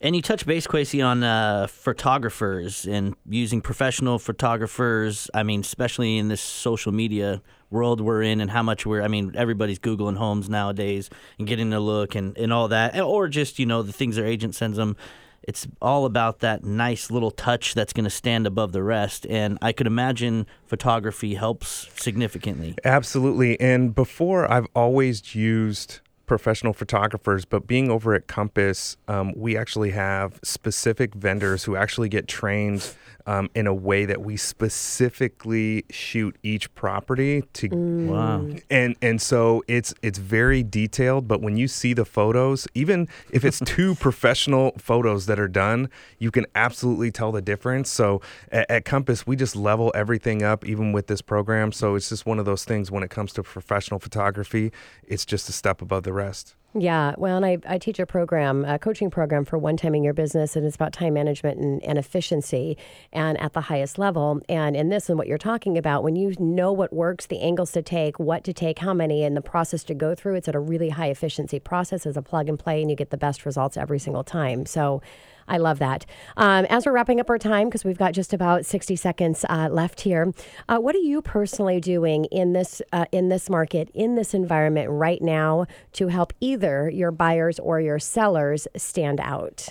And 0.00 0.14
you 0.14 0.22
touch 0.22 0.46
base, 0.46 0.66
Kwasi, 0.66 1.04
on 1.04 1.24
uh, 1.24 1.66
photographers 1.66 2.86
and 2.86 3.16
using 3.28 3.60
professional 3.60 4.18
photographers. 4.18 5.28
I 5.34 5.42
mean, 5.42 5.60
especially 5.60 6.18
in 6.18 6.28
this 6.28 6.40
social 6.40 6.92
media 6.92 7.42
world 7.70 8.00
we're 8.00 8.22
in, 8.22 8.40
and 8.40 8.50
how 8.50 8.62
much 8.62 8.86
we're. 8.86 9.02
I 9.02 9.08
mean, 9.08 9.32
everybody's 9.34 9.78
googling 9.78 10.16
homes 10.16 10.48
nowadays 10.48 11.10
and 11.38 11.48
getting 11.48 11.72
a 11.72 11.80
look 11.80 12.14
and, 12.14 12.36
and 12.38 12.52
all 12.52 12.68
that, 12.68 12.98
or 12.98 13.28
just 13.28 13.58
you 13.58 13.66
know 13.66 13.82
the 13.82 13.92
things 13.92 14.16
their 14.16 14.26
agent 14.26 14.54
sends 14.54 14.76
them. 14.76 14.96
It's 15.42 15.66
all 15.80 16.04
about 16.04 16.40
that 16.40 16.62
nice 16.62 17.10
little 17.10 17.30
touch 17.30 17.74
that's 17.74 17.94
going 17.94 18.04
to 18.04 18.10
stand 18.10 18.46
above 18.46 18.72
the 18.72 18.82
rest. 18.82 19.26
And 19.30 19.56
I 19.62 19.72
could 19.72 19.86
imagine 19.86 20.46
photography 20.66 21.36
helps 21.36 21.88
significantly. 21.96 22.74
Absolutely. 22.84 23.58
And 23.58 23.94
before, 23.94 24.50
I've 24.50 24.66
always 24.74 25.34
used 25.34 26.00
professional 26.28 26.72
photographers, 26.72 27.44
but 27.44 27.66
being 27.66 27.90
over 27.90 28.14
at 28.14 28.28
Compass, 28.28 28.96
um, 29.08 29.32
we 29.34 29.56
actually 29.56 29.90
have 29.90 30.38
specific 30.44 31.14
vendors 31.14 31.64
who 31.64 31.74
actually 31.74 32.08
get 32.08 32.28
trained 32.28 32.94
um, 33.28 33.50
in 33.54 33.66
a 33.66 33.74
way 33.74 34.06
that 34.06 34.22
we 34.22 34.38
specifically 34.38 35.84
shoot 35.90 36.34
each 36.42 36.74
property 36.74 37.42
to 37.52 37.68
Wow. 37.68 38.46
and 38.70 38.96
and 39.02 39.20
so 39.20 39.62
it's 39.68 39.92
it's 40.02 40.18
very 40.18 40.62
detailed 40.62 41.28
but 41.28 41.42
when 41.42 41.58
you 41.58 41.68
see 41.68 41.92
the 41.92 42.06
photos 42.06 42.66
even 42.74 43.06
if 43.30 43.44
it's 43.44 43.60
two 43.66 43.94
professional 43.96 44.72
photos 44.78 45.26
that 45.26 45.38
are 45.38 45.46
done 45.46 45.90
you 46.18 46.30
can 46.30 46.46
absolutely 46.54 47.10
tell 47.10 47.30
the 47.30 47.42
difference. 47.42 47.90
So 47.90 48.22
at, 48.50 48.70
at 48.70 48.84
compass 48.86 49.26
we 49.26 49.36
just 49.36 49.54
level 49.54 49.92
everything 49.94 50.42
up 50.42 50.64
even 50.64 50.92
with 50.92 51.06
this 51.06 51.20
program. 51.20 51.70
So 51.70 51.96
it's 51.96 52.08
just 52.08 52.24
one 52.24 52.38
of 52.38 52.46
those 52.46 52.64
things 52.64 52.90
when 52.90 53.02
it 53.02 53.10
comes 53.10 53.34
to 53.34 53.42
professional 53.42 54.00
photography 54.00 54.72
it's 55.06 55.26
just 55.26 55.48
a 55.50 55.52
step 55.52 55.82
above 55.82 56.04
the 56.04 56.14
rest 56.14 56.54
Yeah, 56.74 57.14
well, 57.16 57.38
and 57.38 57.46
I, 57.46 57.58
I 57.66 57.78
teach 57.78 57.98
a 57.98 58.04
program, 58.04 58.66
a 58.66 58.78
coaching 58.78 59.08
program 59.08 59.46
for 59.46 59.56
one 59.56 59.78
timing 59.78 60.04
your 60.04 60.12
business, 60.12 60.54
and 60.54 60.66
it's 60.66 60.76
about 60.76 60.92
time 60.92 61.14
management 61.14 61.58
and, 61.58 61.82
and 61.82 61.98
efficiency 61.98 62.76
and 63.10 63.40
at 63.40 63.54
the 63.54 63.62
highest 63.62 63.98
level. 63.98 64.42
And 64.50 64.76
in 64.76 64.90
this 64.90 65.08
and 65.08 65.16
what 65.16 65.28
you're 65.28 65.38
talking 65.38 65.78
about, 65.78 66.04
when 66.04 66.14
you 66.14 66.34
know 66.38 66.70
what 66.70 66.92
works, 66.92 67.24
the 67.24 67.40
angles 67.40 67.72
to 67.72 67.80
take, 67.80 68.18
what 68.18 68.44
to 68.44 68.52
take, 68.52 68.80
how 68.80 68.92
many, 68.92 69.24
and 69.24 69.34
the 69.34 69.40
process 69.40 69.82
to 69.84 69.94
go 69.94 70.14
through, 70.14 70.34
it's 70.34 70.46
at 70.46 70.54
a 70.54 70.60
really 70.60 70.90
high 70.90 71.08
efficiency 71.08 71.58
process 71.58 72.04
as 72.04 72.18
a 72.18 72.22
plug 72.22 72.50
and 72.50 72.58
play, 72.58 72.82
and 72.82 72.90
you 72.90 72.96
get 72.96 73.08
the 73.08 73.16
best 73.16 73.46
results 73.46 73.78
every 73.78 73.98
single 73.98 74.22
time. 74.22 74.66
So 74.66 75.00
I 75.48 75.58
love 75.58 75.78
that. 75.78 76.06
Um, 76.36 76.66
as 76.66 76.86
we're 76.86 76.92
wrapping 76.92 77.20
up 77.20 77.30
our 77.30 77.38
time, 77.38 77.68
because 77.68 77.84
we've 77.84 77.98
got 77.98 78.12
just 78.12 78.32
about 78.32 78.66
60 78.66 78.96
seconds 78.96 79.44
uh, 79.48 79.68
left 79.70 80.02
here, 80.02 80.32
uh, 80.68 80.78
what 80.78 80.94
are 80.94 81.00
you 81.00 81.22
personally 81.22 81.80
doing 81.80 82.26
in 82.26 82.52
this 82.52 82.82
uh, 82.92 83.06
in 83.12 83.28
this 83.28 83.48
market, 83.48 83.90
in 83.94 84.14
this 84.14 84.34
environment 84.34 84.90
right 84.90 85.22
now 85.22 85.66
to 85.94 86.08
help 86.08 86.32
either 86.40 86.90
your 86.90 87.10
buyers 87.10 87.58
or 87.58 87.80
your 87.80 87.98
sellers 87.98 88.68
stand 88.76 89.20
out? 89.20 89.70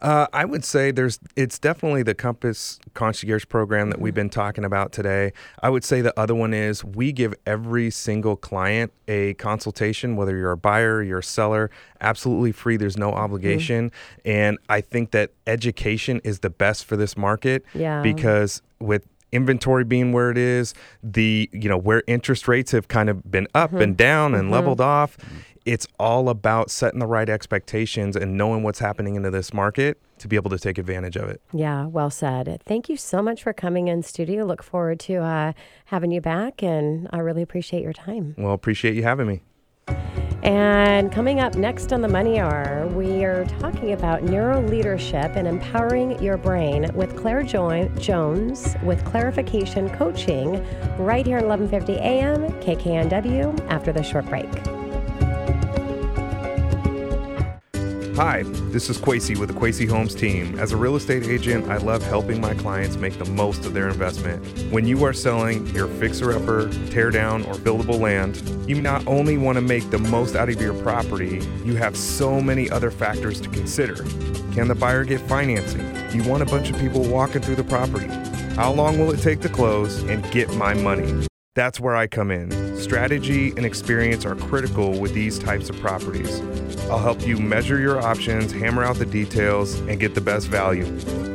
Uh, 0.00 0.26
I 0.32 0.44
would 0.44 0.64
say 0.64 0.90
there's 0.90 1.18
it's 1.36 1.58
definitely 1.58 2.02
the 2.02 2.14
Compass 2.14 2.78
Concierge 2.94 3.46
program 3.48 3.90
that 3.90 4.00
we've 4.00 4.12
mm-hmm. 4.12 4.22
been 4.22 4.30
talking 4.30 4.64
about 4.64 4.92
today. 4.92 5.32
I 5.62 5.70
would 5.70 5.84
say 5.84 6.00
the 6.00 6.18
other 6.18 6.34
one 6.34 6.54
is 6.54 6.84
we 6.84 7.12
give 7.12 7.34
every 7.46 7.90
single 7.90 8.36
client 8.36 8.92
a 9.08 9.34
consultation, 9.34 10.16
whether 10.16 10.36
you're 10.36 10.52
a 10.52 10.56
buyer, 10.56 11.02
you're 11.02 11.18
a 11.18 11.24
seller, 11.24 11.70
absolutely 12.00 12.52
free. 12.52 12.76
There's 12.76 12.96
no 12.96 13.10
mm-hmm. 13.10 13.20
obligation, 13.20 13.92
and 14.24 14.58
I 14.68 14.80
think 14.80 15.10
that 15.12 15.32
education 15.46 16.20
is 16.24 16.40
the 16.40 16.50
best 16.50 16.84
for 16.84 16.96
this 16.96 17.16
market. 17.16 17.64
Yeah. 17.74 18.02
because 18.02 18.62
with 18.80 19.06
inventory 19.32 19.84
being 19.84 20.12
where 20.12 20.30
it 20.30 20.38
is 20.38 20.74
the 21.02 21.50
you 21.52 21.68
know 21.68 21.76
where 21.76 22.02
interest 22.06 22.48
rates 22.48 22.72
have 22.72 22.88
kind 22.88 23.10
of 23.10 23.30
been 23.30 23.46
up 23.54 23.70
mm-hmm. 23.70 23.82
and 23.82 23.96
down 23.96 24.34
and 24.34 24.50
leveled 24.50 24.80
off 24.80 25.18
it's 25.72 25.86
all 25.98 26.28
about 26.30 26.70
setting 26.70 26.98
the 26.98 27.06
right 27.06 27.28
expectations 27.28 28.16
and 28.16 28.36
knowing 28.36 28.62
what's 28.62 28.78
happening 28.78 29.16
into 29.16 29.30
this 29.30 29.52
market 29.52 29.98
to 30.18 30.26
be 30.26 30.34
able 30.36 30.50
to 30.50 30.58
take 30.58 30.78
advantage 30.78 31.14
of 31.16 31.28
it 31.28 31.40
Yeah, 31.52 31.84
well 31.86 32.10
said. 32.10 32.62
Thank 32.64 32.88
you 32.88 32.96
so 32.96 33.20
much 33.22 33.42
for 33.42 33.52
coming 33.52 33.88
in 33.88 34.02
studio. 34.02 34.44
Look 34.44 34.62
forward 34.62 34.98
to 35.00 35.16
uh, 35.16 35.52
having 35.86 36.10
you 36.10 36.20
back, 36.20 36.62
and 36.62 37.06
I 37.12 37.18
really 37.18 37.42
appreciate 37.42 37.82
your 37.82 37.92
time. 37.92 38.34
well 38.38 38.52
appreciate 38.54 38.94
you 38.96 39.02
having 39.02 39.26
me 39.26 39.42
And 40.42 41.10
coming 41.12 41.40
up 41.40 41.54
next 41.56 41.92
on 41.92 42.00
the 42.00 42.08
Money 42.08 42.38
Hour, 42.38 42.86
we 42.94 43.24
are 43.24 43.44
talking 43.60 43.92
about 43.92 44.22
neuro 44.22 44.60
leadership 44.62 45.32
and 45.34 45.46
empowering 45.48 46.22
your 46.22 46.36
brain 46.36 46.90
with 46.94 47.16
Claire 47.16 47.42
jo- 47.42 47.88
Jones 47.98 48.76
with 48.84 49.04
Clarification 49.04 49.90
Coaching 49.90 50.64
right 50.98 51.26
here 51.26 51.38
at 51.38 51.44
11:50 51.44 51.96
a.m. 51.98 52.40
KKNW 52.62 53.66
after 53.68 53.92
the 53.92 54.02
short 54.02 54.26
break. 54.26 54.46
Hi, 58.18 58.42
this 58.72 58.90
is 58.90 58.98
Kwasi 58.98 59.38
with 59.38 59.48
the 59.48 59.54
Kwasi 59.54 59.88
Homes 59.88 60.12
team. 60.12 60.58
As 60.58 60.72
a 60.72 60.76
real 60.76 60.96
estate 60.96 61.22
agent, 61.22 61.68
I 61.68 61.76
love 61.76 62.02
helping 62.02 62.40
my 62.40 62.52
clients 62.52 62.96
make 62.96 63.16
the 63.16 63.24
most 63.26 63.64
of 63.64 63.74
their 63.74 63.88
investment. 63.88 64.44
When 64.72 64.88
you 64.88 65.04
are 65.04 65.12
selling 65.12 65.68
your 65.68 65.86
fixer 65.86 66.32
upper, 66.32 66.68
tear 66.90 67.12
down, 67.12 67.44
or 67.44 67.54
buildable 67.54 68.00
land, 68.00 68.42
you 68.68 68.82
not 68.82 69.06
only 69.06 69.38
want 69.38 69.54
to 69.54 69.60
make 69.60 69.88
the 69.90 69.98
most 69.98 70.34
out 70.34 70.48
of 70.48 70.60
your 70.60 70.74
property, 70.82 71.46
you 71.64 71.76
have 71.76 71.96
so 71.96 72.40
many 72.40 72.68
other 72.68 72.90
factors 72.90 73.40
to 73.40 73.48
consider. 73.50 74.02
Can 74.52 74.66
the 74.66 74.74
buyer 74.74 75.04
get 75.04 75.20
financing? 75.20 75.86
Do 76.10 76.18
you 76.18 76.28
want 76.28 76.42
a 76.42 76.46
bunch 76.46 76.70
of 76.70 76.78
people 76.80 77.04
walking 77.04 77.40
through 77.40 77.54
the 77.54 77.62
property? 77.62 78.08
How 78.56 78.72
long 78.72 78.98
will 78.98 79.12
it 79.12 79.20
take 79.20 79.42
to 79.42 79.48
close 79.48 80.02
and 80.02 80.28
get 80.32 80.52
my 80.54 80.74
money? 80.74 81.27
That's 81.58 81.80
where 81.80 81.96
I 81.96 82.06
come 82.06 82.30
in. 82.30 82.78
Strategy 82.78 83.50
and 83.56 83.66
experience 83.66 84.24
are 84.24 84.36
critical 84.36 84.96
with 84.96 85.12
these 85.12 85.40
types 85.40 85.68
of 85.68 85.76
properties. 85.80 86.40
I'll 86.82 87.00
help 87.00 87.26
you 87.26 87.36
measure 87.36 87.80
your 87.80 88.00
options, 88.00 88.52
hammer 88.52 88.84
out 88.84 88.94
the 88.94 89.04
details, 89.04 89.74
and 89.80 89.98
get 89.98 90.14
the 90.14 90.20
best 90.20 90.46
value. 90.46 90.86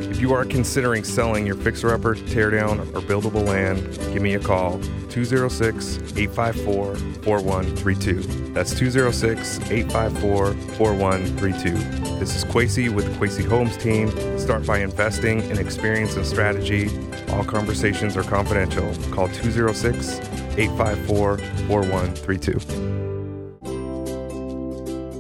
If 0.09 0.21
you 0.21 0.31
are 0.31 0.45
considering 0.45 1.03
selling 1.03 1.45
your 1.45 1.57
fixer 1.57 1.93
upper, 1.93 2.15
teardown, 2.15 2.79
or 2.95 3.01
buildable 3.01 3.45
land, 3.45 3.81
give 4.13 4.21
me 4.21 4.35
a 4.35 4.39
call 4.39 4.79
206 5.09 5.97
854 6.15 6.95
4132. 6.95 8.21
That's 8.53 8.73
206 8.77 9.59
854 9.69 10.53
4132. 10.53 12.03
This 12.19 12.35
is 12.35 12.45
Kwasi 12.45 12.93
with 12.93 13.05
the 13.05 13.11
Kwasi 13.19 13.45
Homes 13.45 13.75
team. 13.75 14.09
Start 14.39 14.65
by 14.65 14.79
investing 14.79 15.41
in 15.49 15.57
experience 15.57 16.15
and 16.15 16.25
strategy. 16.25 16.89
All 17.31 17.43
conversations 17.43 18.15
are 18.15 18.23
confidential. 18.23 18.93
Call 19.11 19.27
206 19.29 20.12
854 20.57 21.37
4132. 21.67 23.03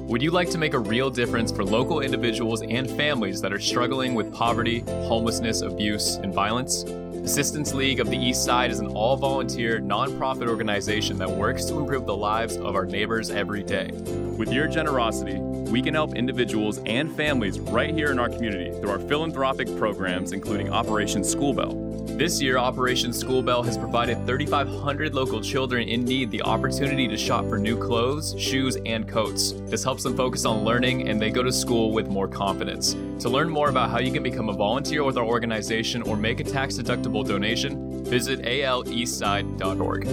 Would 0.07 0.21
you 0.21 0.29
like 0.29 0.49
to 0.51 0.57
make 0.59 0.75
a 0.75 0.79
real 0.79 1.09
difference 1.09 1.51
for 1.51 1.63
local 1.63 2.01
individuals 2.01 2.61
and 2.61 2.87
families 2.91 3.41
that 3.41 3.51
are 3.51 3.59
struggling 3.59 4.13
with 4.13 4.31
poverty, 4.31 4.81
homelessness, 5.07 5.61
abuse, 5.61 6.17
and 6.17 6.31
violence? 6.31 6.83
Assistance 6.83 7.73
League 7.73 7.99
of 7.99 8.09
the 8.09 8.17
East 8.17 8.43
Side 8.43 8.69
is 8.69 8.79
an 8.79 8.87
all 8.87 9.15
volunteer, 9.15 9.79
nonprofit 9.79 10.49
organization 10.49 11.17
that 11.17 11.31
works 11.31 11.65
to 11.65 11.79
improve 11.79 12.05
the 12.05 12.15
lives 12.15 12.57
of 12.57 12.75
our 12.75 12.85
neighbors 12.85 13.31
every 13.31 13.63
day. 13.63 13.91
With 14.37 14.51
your 14.51 14.67
generosity, 14.67 15.39
we 15.71 15.81
can 15.81 15.93
help 15.93 16.15
individuals 16.15 16.79
and 16.85 17.15
families 17.15 17.59
right 17.59 17.93
here 17.93 18.11
in 18.11 18.19
our 18.19 18.29
community 18.29 18.71
through 18.79 18.89
our 18.89 18.99
philanthropic 18.99 19.75
programs, 19.77 20.31
including 20.31 20.71
Operation 20.71 21.23
School 21.23 21.53
Bell. 21.53 21.83
This 22.17 22.41
year, 22.41 22.57
Operation 22.57 23.11
School 23.11 23.41
Bell 23.41 23.63
has 23.63 23.77
provided 23.77 24.23
3,500 24.27 25.15
local 25.15 25.41
children 25.41 25.87
in 25.87 26.03
need 26.03 26.29
the 26.29 26.43
opportunity 26.43 27.07
to 27.07 27.17
shop 27.17 27.45
for 27.49 27.57
new 27.57 27.75
clothes, 27.75 28.35
shoes, 28.37 28.77
and 28.85 29.07
coats. 29.07 29.53
This 29.65 29.83
helps 29.83 30.03
them 30.03 30.15
focus 30.15 30.45
on 30.45 30.63
learning 30.63 31.09
and 31.09 31.19
they 31.19 31.31
go 31.31 31.41
to 31.41 31.51
school 31.51 31.91
with 31.91 32.07
more 32.07 32.27
confidence. 32.27 32.93
To 33.23 33.29
learn 33.29 33.49
more 33.49 33.69
about 33.69 33.89
how 33.89 33.99
you 33.99 34.11
can 34.11 34.21
become 34.21 34.49
a 34.49 34.53
volunteer 34.53 35.03
with 35.03 35.17
our 35.17 35.25
organization 35.25 36.03
or 36.03 36.15
make 36.15 36.39
a 36.39 36.43
tax 36.43 36.75
deductible 36.77 37.25
donation, 37.25 38.03
visit 38.03 38.41
aleastside.org. 38.41 40.07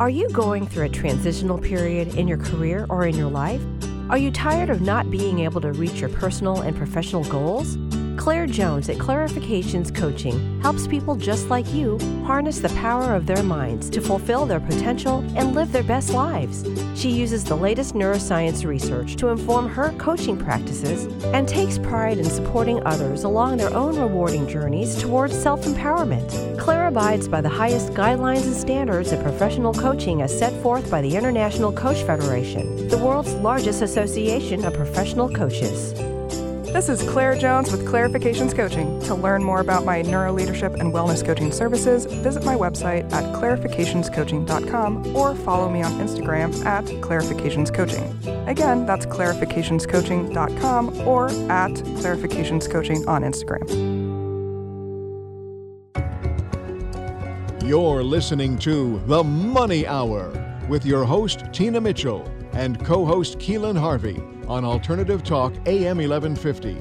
Are 0.00 0.10
you 0.10 0.30
going 0.30 0.66
through 0.66 0.86
a 0.86 0.88
transitional 0.88 1.58
period 1.58 2.14
in 2.14 2.28
your 2.28 2.38
career 2.38 2.86
or 2.88 3.06
in 3.06 3.16
your 3.16 3.28
life? 3.28 3.60
Are 4.10 4.16
you 4.16 4.30
tired 4.30 4.70
of 4.70 4.80
not 4.80 5.10
being 5.10 5.40
able 5.40 5.60
to 5.60 5.70
reach 5.72 6.00
your 6.00 6.08
personal 6.08 6.62
and 6.62 6.74
professional 6.74 7.24
goals? 7.24 7.76
Claire 8.18 8.48
Jones 8.48 8.88
at 8.88 8.96
Clarifications 8.96 9.94
Coaching 9.94 10.60
helps 10.60 10.88
people 10.88 11.14
just 11.14 11.48
like 11.48 11.72
you 11.72 11.98
harness 12.26 12.58
the 12.58 12.68
power 12.70 13.14
of 13.14 13.26
their 13.26 13.44
minds 13.44 13.88
to 13.90 14.00
fulfill 14.00 14.44
their 14.44 14.58
potential 14.58 15.24
and 15.36 15.54
live 15.54 15.70
their 15.70 15.84
best 15.84 16.12
lives. 16.12 16.66
She 16.96 17.10
uses 17.10 17.44
the 17.44 17.56
latest 17.56 17.94
neuroscience 17.94 18.66
research 18.66 19.14
to 19.16 19.28
inform 19.28 19.68
her 19.68 19.92
coaching 19.98 20.36
practices 20.36 21.04
and 21.26 21.48
takes 21.48 21.78
pride 21.78 22.18
in 22.18 22.24
supporting 22.24 22.84
others 22.84 23.22
along 23.22 23.56
their 23.56 23.72
own 23.72 23.96
rewarding 23.96 24.48
journeys 24.48 25.00
towards 25.00 25.40
self 25.40 25.62
empowerment. 25.62 26.58
Claire 26.58 26.88
abides 26.88 27.28
by 27.28 27.40
the 27.40 27.48
highest 27.48 27.92
guidelines 27.92 28.46
and 28.46 28.54
standards 28.54 29.12
of 29.12 29.22
professional 29.22 29.72
coaching 29.72 30.22
as 30.22 30.36
set 30.36 30.52
forth 30.60 30.90
by 30.90 31.00
the 31.00 31.16
International 31.16 31.72
Coach 31.72 32.02
Federation, 32.02 32.88
the 32.88 32.98
world's 32.98 33.32
largest 33.34 33.80
association 33.80 34.64
of 34.64 34.74
professional 34.74 35.30
coaches. 35.30 35.94
This 36.72 36.90
is 36.90 37.02
Claire 37.08 37.34
Jones 37.34 37.72
with 37.72 37.86
Clarifications 37.86 38.54
Coaching. 38.54 39.00
To 39.04 39.14
learn 39.14 39.42
more 39.42 39.60
about 39.60 39.86
my 39.86 40.02
neuroleadership 40.02 40.78
and 40.78 40.92
wellness 40.92 41.24
coaching 41.24 41.50
services, 41.50 42.04
visit 42.04 42.44
my 42.44 42.54
website 42.54 43.10
at 43.10 43.24
clarificationscoaching.com 43.34 45.16
or 45.16 45.34
follow 45.34 45.70
me 45.70 45.82
on 45.82 45.92
Instagram 45.92 46.54
at 46.66 46.84
clarificationscoaching. 46.84 48.46
Again, 48.46 48.84
that's 48.84 49.06
clarificationscoaching.com 49.06 51.08
or 51.08 51.28
at 51.50 51.70
clarificationscoaching 51.72 53.08
on 53.08 53.22
Instagram. 53.22 53.66
You're 57.64 58.04
listening 58.04 58.58
to 58.58 58.98
The 59.06 59.24
Money 59.24 59.86
Hour 59.86 60.30
with 60.68 60.84
your 60.84 61.04
host, 61.04 61.44
Tina 61.52 61.80
Mitchell, 61.80 62.30
and 62.58 62.84
co 62.84 63.04
host, 63.04 63.38
Keelan 63.38 63.78
Harvey 63.78 64.20
on 64.48 64.64
Alternative 64.64 65.22
Talk 65.22 65.54
AM 65.66 65.98
1150. 65.98 66.76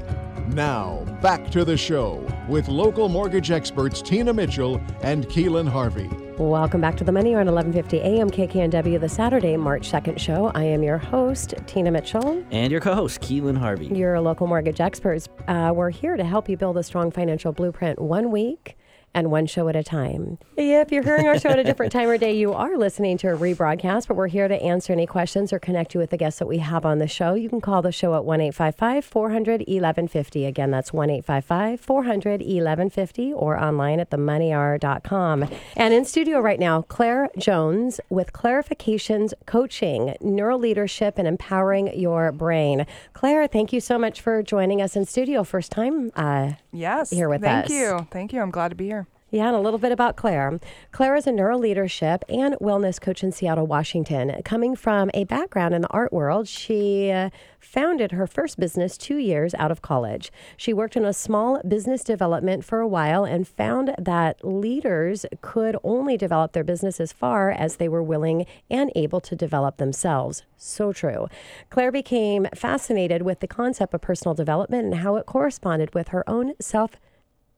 Now, 0.48 1.06
back 1.22 1.52
to 1.52 1.64
the 1.64 1.78
show 1.78 2.26
with 2.48 2.68
local 2.68 3.10
mortgage 3.10 3.52
experts 3.52 4.02
Tina 4.02 4.34
Mitchell 4.34 4.82
and 5.04 5.28
Keelan 5.28 5.70
Harvey. 5.70 6.10
Welcome 6.40 6.82
back 6.82 6.98
to 6.98 7.04
the 7.04 7.12
Money 7.12 7.36
Hour 7.36 7.42
on 7.42 7.48
1150 7.48 8.00
AM 8.00 8.30
KKNW, 8.32 9.00
the 9.00 9.10
Saturday, 9.10 9.56
March 9.56 9.92
2nd 9.92 10.18
show. 10.20 10.52
I 10.56 10.64
am 10.64 10.82
your 10.82 10.98
host, 10.98 11.54
Tina 11.68 11.92
Mitchell. 11.92 12.44
And 12.50 12.72
your 12.72 12.82
co 12.82 12.96
host, 12.96 13.22
Keelan 13.22 13.58
Harvey. 13.58 13.88
Your 13.88 14.20
local 14.20 14.48
mortgage 14.48 14.82
experts. 14.82 15.30
Uh, 15.48 15.74
we're 15.76 15.92
here 15.92 16.18
to 16.18 16.24
help 16.24 16.50
you 16.50 16.58
build 16.58 16.78
a 16.78 16.84
strong 16.84 17.12
financial 17.12 17.52
blueprint 17.52 18.02
one 18.02 18.32
week 18.32 18.78
and 19.14 19.32
one 19.32 19.46
show 19.48 19.68
at 19.68 19.76
a 19.76 19.84
time. 19.84 20.38
Yeah, 20.58 20.82
If 20.82 20.92
you're 20.92 21.04
hearing 21.04 21.28
our 21.28 21.40
show 21.40 21.50
at 21.50 21.58
a 21.60 21.64
different 21.64 21.92
time 21.92 22.08
or 22.08 22.18
day, 22.18 22.36
you 22.38 22.54
are 22.54 22.78
listening 22.78 23.18
to 23.20 23.30
a 23.34 23.38
rebroadcast, 23.38 24.08
but 24.08 24.16
we're 24.16 24.28
here 24.28 24.48
to 24.48 24.62
answer 24.62 24.94
any 24.94 25.08
questions 25.08 25.52
or 25.52 25.60
connect 25.60 25.94
you 25.94 26.00
with 26.00 26.12
the 26.12 26.18
guests 26.18 26.38
that 26.40 26.46
we 26.48 26.60
have 26.60 26.86
on 26.86 27.00
the 27.00 27.08
show. 27.08 27.34
You 27.34 27.50
can 27.50 27.60
call 27.62 27.82
the 27.82 27.92
show 27.92 28.14
at 28.16 28.26
1 28.26 28.52
400 28.52 29.62
1150. 29.62 30.46
Again, 30.46 30.70
that's 30.72 30.94
1 30.94 31.22
400 31.22 32.42
1150 32.42 33.34
or 33.34 33.60
online 33.60 34.00
at 34.00 34.12
themoneyhour.com. 34.12 35.50
And 35.76 35.94
in 35.94 36.06
studio 36.06 36.40
right 36.40 36.60
now, 36.60 36.84
Claire 36.84 37.30
Jones 37.38 38.00
with 38.10 38.34
Clarifications 38.34 39.34
Coaching, 39.48 40.16
Neuroleadership 40.22 41.14
and 41.18 41.28
Empowering 41.28 41.98
Your 42.00 42.32
Brain. 42.32 42.86
Claire, 43.14 43.48
thank 43.48 43.74
you 43.74 43.80
so 43.80 43.98
much 43.98 44.22
for 44.22 44.44
joining 44.44 44.82
us 44.82 44.96
in 44.96 45.06
studio. 45.06 45.44
First 45.44 45.72
time 45.72 46.12
uh, 46.16 46.52
Yes. 46.72 47.10
here 47.10 47.30
with 47.30 47.42
thank 47.42 47.66
us. 47.66 47.72
Thank 47.72 47.82
you. 48.02 48.08
Thank 48.12 48.34
you. 48.34 48.42
I'm 48.42 48.52
glad 48.52 48.70
to 48.70 48.76
be 48.76 48.86
here. 48.86 49.07
Yeah, 49.38 49.50
and 49.50 49.56
a 49.56 49.60
little 49.60 49.78
bit 49.78 49.92
about 49.92 50.16
Claire. 50.16 50.60
Claire 50.92 51.16
is 51.16 51.28
a 51.28 51.30
neuroleadership 51.30 52.24
and 52.28 52.56
wellness 52.56 53.00
coach 53.00 53.24
in 53.24 53.32
Seattle, 53.32 53.68
Washington. 53.68 54.42
Coming 54.44 54.76
from 54.76 55.12
a 55.14 55.26
background 55.26 55.76
in 55.76 55.84
the 55.84 55.88
art 55.90 56.12
world, 56.12 56.48
she 56.48 57.12
uh, 57.12 57.30
founded 57.60 58.14
her 58.14 58.26
first 58.26 58.60
business 58.60 58.98
two 58.98 59.18
years 59.18 59.54
out 59.60 59.70
of 59.70 59.84
college. 59.84 60.32
She 60.58 60.74
worked 60.74 60.98
in 60.98 61.06
a 61.06 61.14
small 61.14 61.62
business 61.62 62.04
development 62.04 62.66
for 62.66 62.80
a 62.80 62.88
while 62.88 63.26
and 63.26 63.48
found 63.48 63.94
that 64.00 64.44
leaders 64.44 65.24
could 65.42 65.78
only 65.84 66.18
develop 66.18 66.54
their 66.54 66.64
business 66.64 67.00
as 67.00 67.14
far 67.14 67.52
as 67.52 67.76
they 67.76 67.88
were 67.88 68.02
willing 68.02 68.48
and 68.72 68.92
able 68.96 69.22
to 69.22 69.36
develop 69.36 69.78
themselves. 69.78 70.46
So 70.58 70.92
true. 70.92 71.28
Claire 71.70 71.92
became 71.92 72.48
fascinated 72.56 73.22
with 73.22 73.42
the 73.42 73.48
concept 73.48 73.94
of 73.94 74.02
personal 74.02 74.34
development 74.34 74.86
and 74.86 74.96
how 74.96 75.16
it 75.18 75.28
corresponded 75.28 75.94
with 75.94 76.08
her 76.08 76.28
own 76.28 76.54
self 76.60 76.94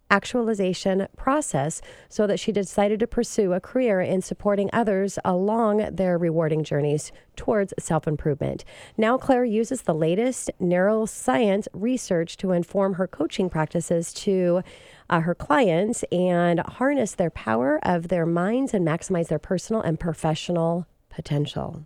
actualization 0.09 1.07
process 1.17 1.81
so 2.07 2.25
that 2.27 2.39
she 2.39 2.51
decided 2.51 2.99
to 2.99 3.07
pursue 3.07 3.53
a 3.53 3.59
career 3.59 4.01
in 4.01 4.21
supporting 4.21 4.69
others 4.73 5.19
along 5.23 5.95
their 5.95 6.17
rewarding 6.17 6.63
journeys 6.63 7.11
towards 7.35 7.73
self 7.79 8.07
improvement. 8.07 8.65
Now, 8.97 9.17
Claire 9.17 9.45
uses 9.45 9.83
the 9.83 9.93
latest 9.93 10.49
neuroscience 10.61 11.67
research 11.73 12.37
to 12.37 12.51
inform 12.51 12.95
her 12.95 13.07
coaching 13.07 13.49
practices 13.49 14.13
to 14.13 14.61
uh, 15.09 15.21
her 15.21 15.35
clients 15.35 16.03
and 16.11 16.59
harness 16.59 17.13
their 17.13 17.29
power 17.29 17.79
of 17.83 18.09
their 18.09 18.25
minds 18.25 18.73
and 18.73 18.85
maximize 18.85 19.27
their 19.27 19.39
personal 19.39 19.81
and 19.81 19.99
professional 19.99 20.85
potential. 21.09 21.85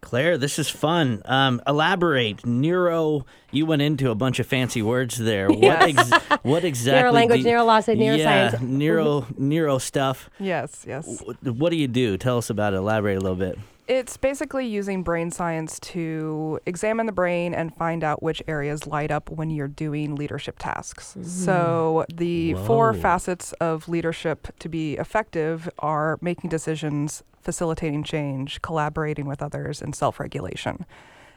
Claire, 0.00 0.38
this 0.38 0.58
is 0.58 0.68
fun. 0.70 1.22
Um, 1.24 1.60
elaborate. 1.66 2.46
Neuro, 2.46 3.26
you 3.50 3.66
went 3.66 3.82
into 3.82 4.10
a 4.10 4.14
bunch 4.14 4.38
of 4.38 4.46
fancy 4.46 4.80
words 4.80 5.16
there. 5.18 5.48
What, 5.58 5.82
ex- 5.82 6.10
what 6.42 6.64
exactly? 6.72 7.20
Neurolanguage, 7.26 7.42
do- 7.42 7.50
neurology, 7.50 7.92
Yeah, 7.94 8.50
neuroscience. 8.52 8.60
neuro, 8.62 9.26
neuro 9.36 9.78
stuff. 9.78 10.30
Yes, 10.38 10.84
yes. 10.86 11.22
What 11.42 11.70
do 11.70 11.76
you 11.76 11.88
do? 11.88 12.16
Tell 12.16 12.38
us 12.38 12.48
about 12.48 12.74
it. 12.74 12.76
Elaborate 12.76 13.16
a 13.18 13.20
little 13.20 13.36
bit. 13.36 13.58
It's 13.88 14.18
basically 14.18 14.66
using 14.66 15.02
brain 15.02 15.30
science 15.30 15.80
to 15.80 16.60
examine 16.66 17.06
the 17.06 17.12
brain 17.12 17.54
and 17.54 17.74
find 17.74 18.04
out 18.04 18.22
which 18.22 18.42
areas 18.46 18.86
light 18.86 19.10
up 19.10 19.30
when 19.30 19.48
you're 19.48 19.66
doing 19.66 20.14
leadership 20.14 20.56
tasks. 20.58 21.16
So, 21.22 22.04
hmm. 22.10 22.16
the 22.16 22.54
four 22.66 22.92
facets 22.92 23.54
of 23.54 23.88
leadership 23.88 24.48
to 24.58 24.68
be 24.68 24.98
effective 24.98 25.70
are 25.78 26.18
making 26.20 26.50
decisions, 26.50 27.22
facilitating 27.40 28.04
change, 28.04 28.60
collaborating 28.60 29.26
with 29.26 29.42
others, 29.42 29.80
and 29.80 29.96
self 29.96 30.20
regulation. 30.20 30.84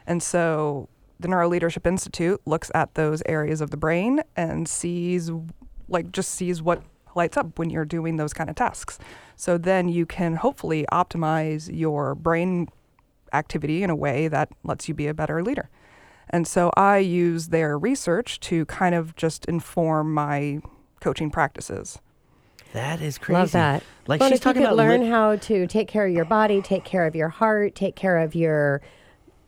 And 0.06 0.22
so, 0.22 0.90
the 1.18 1.28
Neuro 1.28 1.48
Leadership 1.48 1.86
Institute 1.86 2.42
looks 2.44 2.70
at 2.74 2.96
those 2.96 3.22
areas 3.24 3.62
of 3.62 3.70
the 3.70 3.78
brain 3.78 4.20
and 4.36 4.68
sees, 4.68 5.30
like, 5.88 6.12
just 6.12 6.32
sees 6.32 6.60
what 6.60 6.82
lights 7.16 7.36
up 7.36 7.58
when 7.58 7.70
you're 7.70 7.84
doing 7.84 8.16
those 8.16 8.32
kind 8.32 8.50
of 8.50 8.56
tasks. 8.56 8.98
So 9.36 9.58
then 9.58 9.88
you 9.88 10.06
can 10.06 10.36
hopefully 10.36 10.86
optimize 10.92 11.70
your 11.72 12.14
brain 12.14 12.68
activity 13.32 13.82
in 13.82 13.90
a 13.90 13.96
way 13.96 14.28
that 14.28 14.50
lets 14.62 14.88
you 14.88 14.94
be 14.94 15.06
a 15.06 15.14
better 15.14 15.42
leader. 15.42 15.68
And 16.30 16.46
so 16.46 16.70
I 16.76 16.98
use 16.98 17.48
their 17.48 17.78
research 17.78 18.40
to 18.40 18.64
kind 18.66 18.94
of 18.94 19.14
just 19.16 19.44
inform 19.46 20.14
my 20.14 20.60
coaching 21.00 21.30
practices. 21.30 21.98
That 22.72 23.02
is 23.02 23.18
crazy. 23.18 23.38
Love 23.38 23.52
that. 23.52 23.82
Like 24.06 24.20
well, 24.20 24.30
she's 24.30 24.38
if 24.38 24.40
you 24.40 24.44
talking 24.44 24.62
could 24.62 24.68
about 24.72 24.76
learn 24.76 25.00
lit- 25.02 25.10
how 25.10 25.36
to 25.36 25.66
take 25.66 25.88
care 25.88 26.06
of 26.06 26.12
your 26.12 26.24
body, 26.24 26.62
take 26.62 26.84
care 26.84 27.06
of 27.06 27.14
your 27.14 27.28
heart, 27.28 27.74
take 27.74 27.96
care 27.96 28.18
of 28.18 28.34
your 28.34 28.80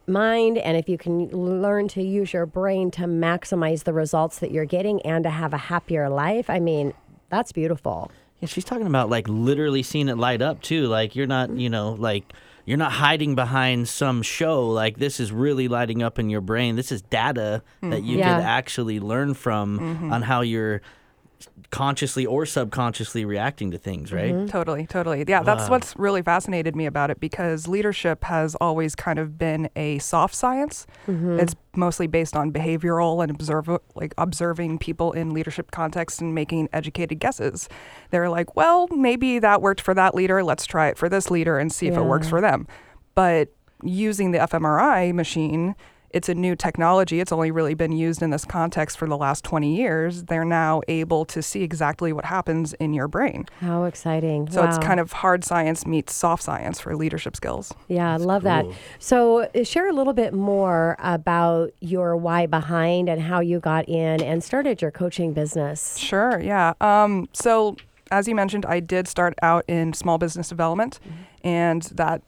mind, 0.07 0.59
and 0.59 0.77
if 0.77 0.89
you 0.89 0.99
can 0.99 1.29
learn 1.29 1.89
to 1.89 2.03
use 2.03 2.35
your 2.35 2.45
brain 2.45 2.91
to 2.93 3.03
maximize 3.03 3.85
the 3.85 3.95
results 3.95 4.39
that 4.41 4.51
you're 4.51 4.67
getting 4.67 5.01
and 5.03 5.25
to 5.25 5.31
have 5.31 5.55
a 5.55 5.59
happier 5.59 6.11
life, 6.11 6.51
I 6.51 6.61
mean, 6.61 6.93
that's 7.35 7.53
beautiful. 7.53 8.11
Yeah, 8.41 8.47
she's 8.47 8.65
talking 8.65 8.87
about 8.87 9.11
like 9.11 9.29
literally 9.29 9.83
seeing 9.83 10.09
it 10.09 10.17
light 10.17 10.43
up 10.43 10.63
too. 10.63 10.87
Like 10.87 11.17
you're 11.17 11.27
not, 11.27 11.51
you 11.51 11.69
know, 11.69 11.93
like 11.93 12.33
you're 12.65 12.79
not 12.79 12.93
hiding 12.93 13.35
behind 13.35 13.89
some 13.89 14.23
show. 14.23 14.69
Like 14.69 14.99
this 14.99 15.21
is 15.21 15.33
really 15.33 15.69
lighting 15.69 16.03
up 16.03 16.19
in 16.19 16.31
your 16.31 16.41
brain. 16.41 16.77
This 16.77 16.93
is 16.93 17.03
data 17.03 17.63
that 17.83 18.03
you 18.03 18.19
Yeah. 18.19 18.37
could 18.37 18.45
actually 18.45 19.01
learn 19.01 19.35
from 19.35 19.79
mm-hmm. 19.79 20.13
on 20.13 20.23
how 20.23 20.41
you're 20.43 20.81
consciously 21.71 22.25
or 22.27 22.47
subconsciously 22.47 23.25
reacting 23.25 23.71
to 23.73 23.79
things, 23.79 24.13
right? 24.13 24.33
Mm-hmm. 24.33 24.47
Totally, 24.47 24.87
totally. 24.87 25.25
Yeah, 25.27 25.43
that's 25.43 25.65
Wow. 25.65 25.71
what's 25.71 25.97
really 25.97 26.23
fascinated 26.23 26.77
me 26.77 26.87
about 26.87 27.11
it 27.11 27.19
because 27.21 27.67
leadership 27.67 28.25
has 28.25 28.55
always 28.57 28.95
kind 28.95 29.19
of 29.19 29.39
been 29.39 29.69
a 29.75 29.99
soft 29.99 30.35
science. 30.35 30.87
It's 31.09 31.55
mostly 31.75 32.07
based 32.07 32.37
on 32.37 32.53
behavioral 32.53 33.23
and 33.23 33.31
observe 33.31 33.69
like 33.95 34.15
observing 34.19 34.79
people 34.79 35.13
in 35.13 35.35
leadership 35.35 35.71
context 35.73 36.21
and 36.21 36.35
making 36.35 36.69
educated 36.73 37.19
guesses. 37.19 37.69
They're 38.11 38.29
like, 38.29 38.55
well, 38.55 38.87
maybe 38.89 39.39
that 39.41 39.61
worked 39.61 39.81
for 39.81 39.95
that 39.95 40.15
leader. 40.15 40.45
Let's 40.45 40.67
try 40.67 40.89
it 40.89 40.97
for 40.99 41.09
this 41.09 41.31
leader 41.31 41.59
and 41.59 41.73
see 41.73 41.87
if 41.89 41.97
it 41.97 42.03
works 42.05 42.29
for 42.29 42.41
them. 42.41 42.67
But 43.15 43.49
using 43.83 44.31
the 44.31 44.39
fMRI 44.39 45.13
machine, 45.13 45.75
it's 46.15 46.29
a 46.29 46.35
new 46.35 46.55
technology. 46.55 47.19
It's 47.19 47.33
only 47.33 47.51
really 47.51 47.75
been 47.75 47.91
used 47.91 48.23
in 48.23 48.31
this 48.31 48.45
context 48.45 48.97
for 48.97 49.09
the 49.09 49.17
last 49.17 49.43
20 49.43 49.75
years. 49.75 50.23
They're 50.23 50.45
now 50.45 50.81
able 50.87 51.25
to 51.27 51.43
see 51.43 51.63
exactly 51.63 52.13
what 52.13 52.25
happens 52.25 52.73
in 52.75 52.95
your 52.95 53.09
brain. 53.09 53.47
How 53.61 53.83
exciting. 53.85 54.49
So 54.49 54.63
it's 54.63 54.79
kind 54.79 55.01
of 55.01 55.11
hard 55.11 55.45
science 55.45 55.85
meets 55.85 56.15
soft 56.15 56.45
science 56.45 56.79
for 56.79 56.95
leadership 56.95 57.35
skills. 57.35 57.75
Yeah, 57.89 58.13
I 58.13 58.17
love 58.17 58.45
that. 58.45 58.65
So, 59.01 59.49
uh, 59.55 59.65
share 59.65 59.89
a 59.89 59.93
little 59.93 60.13
bit 60.13 60.33
more 60.33 60.97
about 61.01 61.73
your 61.81 62.17
why 62.17 62.47
behind 62.47 63.09
and 63.09 63.21
how 63.21 63.41
you 63.41 63.59
got 63.59 63.89
in 63.89 64.23
and 64.23 64.43
started 64.45 64.81
your 64.81 64.93
coaching 64.93 65.33
business. 65.33 65.99
Sure, 65.99 66.41
yeah. 66.41 66.75
Um, 66.81 67.29
so 67.33 67.77
as 68.13 68.29
you 68.29 68.37
mentioned, 68.37 68.65
I 68.67 68.79
did 68.79 69.09
start 69.09 69.35
out 69.43 69.65
in 69.67 69.93
small 69.93 70.19
business 70.19 70.49
development, 70.49 71.01
and 71.43 71.83
that 71.95 72.23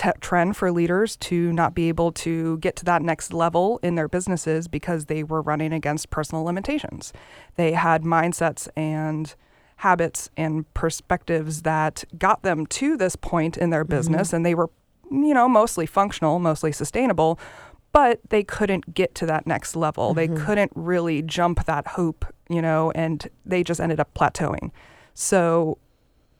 te- 0.00 0.10
trend 0.20 0.56
for 0.56 0.72
leaders 0.72 1.14
to 1.14 1.52
not 1.52 1.74
be 1.74 1.88
able 1.88 2.10
to 2.10 2.56
get 2.58 2.74
to 2.74 2.84
that 2.86 3.02
next 3.02 3.34
level 3.34 3.78
in 3.82 3.96
their 3.96 4.08
businesses 4.08 4.66
because 4.66 5.06
they 5.06 5.22
were 5.22 5.42
running 5.42 5.74
against 5.74 6.08
personal 6.08 6.42
limitations. 6.42 7.12
They 7.56 7.72
had 7.72 8.02
mindsets 8.02 8.66
and 8.74 9.34
habits 9.76 10.30
and 10.38 10.72
perspectives 10.72 11.62
that 11.62 12.04
got 12.16 12.42
them 12.42 12.66
to 12.66 12.96
this 12.96 13.14
point 13.14 13.58
in 13.58 13.68
their 13.68 13.84
mm-hmm. 13.84 13.96
business, 13.96 14.32
and 14.32 14.44
they 14.44 14.54
were, 14.54 14.70
you 15.10 15.34
know, 15.34 15.48
mostly 15.48 15.84
functional, 15.84 16.38
mostly 16.38 16.72
sustainable. 16.72 17.38
But 17.92 18.20
they 18.30 18.42
couldn't 18.42 18.94
get 18.94 19.14
to 19.16 19.26
that 19.26 19.46
next 19.46 19.76
level. 19.76 20.14
They 20.14 20.28
mm-hmm. 20.28 20.46
couldn't 20.46 20.72
really 20.76 21.22
jump 21.22 21.66
that 21.66 21.88
hoop, 21.88 22.24
you 22.48 22.62
know, 22.62 22.92
and 22.94 23.28
they 23.44 23.64
just 23.64 23.80
ended 23.80 24.00
up 24.00 24.14
plateauing. 24.14 24.70
So, 25.12 25.76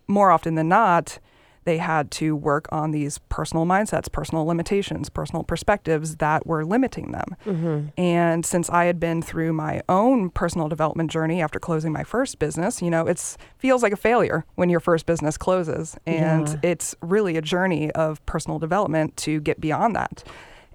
more 0.06 0.30
often 0.30 0.54
than 0.54 0.68
not, 0.68 1.18
they 1.64 1.78
had 1.78 2.10
to 2.12 2.34
work 2.34 2.66
on 2.72 2.90
these 2.90 3.18
personal 3.28 3.66
mindsets, 3.66 4.10
personal 4.10 4.44
limitations, 4.46 5.10
personal 5.10 5.42
perspectives 5.42 6.16
that 6.16 6.46
were 6.46 6.64
limiting 6.64 7.12
them. 7.12 7.36
Mm-hmm. 7.44 7.88
And 7.98 8.46
since 8.46 8.70
I 8.70 8.86
had 8.86 8.98
been 8.98 9.20
through 9.20 9.52
my 9.52 9.82
own 9.88 10.30
personal 10.30 10.68
development 10.68 11.10
journey 11.10 11.42
after 11.42 11.58
closing 11.58 11.92
my 11.92 12.04
first 12.04 12.38
business, 12.38 12.80
you 12.80 12.90
know, 12.90 13.06
it's 13.06 13.36
feels 13.58 13.82
like 13.82 13.92
a 13.92 13.96
failure 13.96 14.44
when 14.54 14.70
your 14.70 14.80
first 14.80 15.06
business 15.06 15.36
closes. 15.36 15.96
And 16.06 16.48
Yeah. 16.48 16.56
it's 16.62 16.94
really 17.02 17.36
a 17.36 17.42
journey 17.42 17.90
of 17.92 18.24
personal 18.26 18.58
development 18.58 19.16
to 19.18 19.40
get 19.40 19.60
beyond 19.60 19.94
that. 19.96 20.24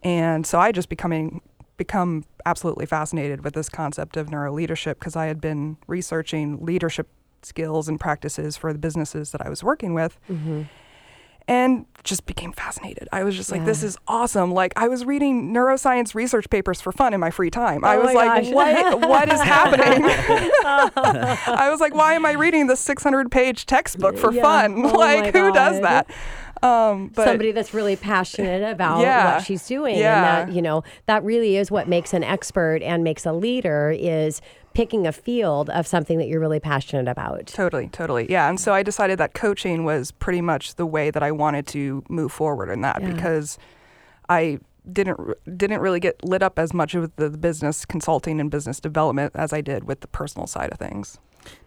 And 0.04 0.46
so 0.46 0.60
I 0.60 0.72
just 0.72 0.90
becoming 0.90 1.42
become 1.78 2.24
absolutely 2.46 2.86
fascinated 2.86 3.44
with 3.44 3.54
this 3.54 3.68
concept 3.68 4.16
of 4.16 4.30
neuro 4.30 4.54
leadership 4.54 5.00
because 5.00 5.16
I 5.16 5.26
had 5.26 5.42
been 5.42 5.76
researching 5.88 6.64
leadership 6.64 7.10
skills 7.46 7.88
and 7.88 8.00
practices 8.00 8.58
for 8.58 8.74
the 8.74 8.80
businesses 8.80 9.32
that 9.32 9.42
I 9.46 9.50
was 9.50 9.64
working 9.64 9.94
with. 9.94 10.18
And 11.48 11.86
just 12.04 12.26
became 12.26 12.52
fascinated. 12.54 13.08
I 13.12 13.24
was 13.24 13.36
just 13.36 13.52
like, 13.52 13.66
this 13.66 13.84
is 13.84 14.00
awesome. 14.08 14.52
Like 14.52 14.74
I 14.76 14.88
was 14.88 15.06
reading 15.06 15.54
neuroscience 15.54 16.16
research 16.16 16.50
papers 16.50 16.82
for 16.82 16.92
fun 16.92 17.14
in 17.14 17.20
my 17.20 17.30
free 17.30 17.52
time. 17.52 17.86
I 17.86 17.98
Oh 17.98 18.02
was 18.02 18.16
like, 18.16 18.46
gosh. 18.46 18.52
what 18.54 19.02
what 19.08 19.32
is 19.32 19.40
happening? 19.42 20.04
I 20.66 21.68
was 21.70 21.80
like, 21.80 21.94
why 21.94 22.14
am 22.14 22.26
I 22.26 22.32
reading 22.32 22.66
this 22.66 22.80
600 22.80 23.30
page 23.32 23.68
textbook 23.68 24.18
for 24.18 24.32
Yeah. 24.34 24.42
fun? 24.42 24.86
Oh 24.86 24.94
like 24.94 25.34
who 25.36 25.52
does 25.54 25.82
that? 25.82 26.10
Um, 26.64 27.10
but 27.14 27.26
Somebody 27.26 27.52
that's 27.52 27.76
really 27.76 27.96
passionate 27.96 28.64
about 28.68 29.02
Yeah. 29.02 29.36
what 29.36 29.46
she's 29.46 29.68
doing. 29.68 29.98
Yeah. 29.98 30.40
And 30.40 30.50
that, 30.50 30.56
you 30.56 30.64
know, 30.64 30.84
that 31.06 31.24
really 31.24 31.58
is 31.58 31.70
what 31.70 31.88
makes 31.88 32.12
an 32.14 32.24
expert 32.24 32.82
and 32.82 33.04
makes 33.04 33.24
a 33.24 33.34
leader 33.34 33.94
is 33.96 34.42
picking 34.76 35.08
a 35.08 35.12
field 35.12 35.70
of 35.72 35.88
something 35.88 36.18
that 36.20 36.28
you're 36.28 36.40
really 36.40 36.60
passionate 36.60 37.08
about. 37.08 37.48
Totally, 37.48 37.88
totally. 37.88 38.28
Yeah. 38.30 38.50
And 38.50 38.60
so 38.60 38.74
I 38.74 38.84
decided 38.84 39.18
that 39.18 39.34
coaching 39.34 39.86
was 39.86 40.12
pretty 40.12 40.42
much 40.42 40.76
the 40.76 40.86
way 40.86 41.10
that 41.10 41.24
I 41.24 41.32
wanted 41.32 41.66
to 41.68 42.04
move 42.10 42.32
forward 42.32 42.70
in 42.70 42.82
that 42.82 43.02
Yeah. 43.02 43.12
because 43.14 43.58
I 44.30 44.60
didn't 44.92 45.20
didn't 45.58 45.80
really 45.82 46.00
get 46.00 46.24
lit 46.24 46.44
up 46.44 46.60
as 46.60 46.72
much 46.74 46.94
with 46.94 47.16
the 47.16 47.32
business 47.32 47.86
consulting 47.86 48.40
and 48.40 48.52
business 48.52 48.80
development 48.80 49.32
as 49.34 49.52
I 49.52 49.62
did 49.62 49.86
with 49.86 50.02
the 50.02 50.08
personal 50.08 50.46
side 50.46 50.72
of 50.72 50.78
things. 50.78 51.18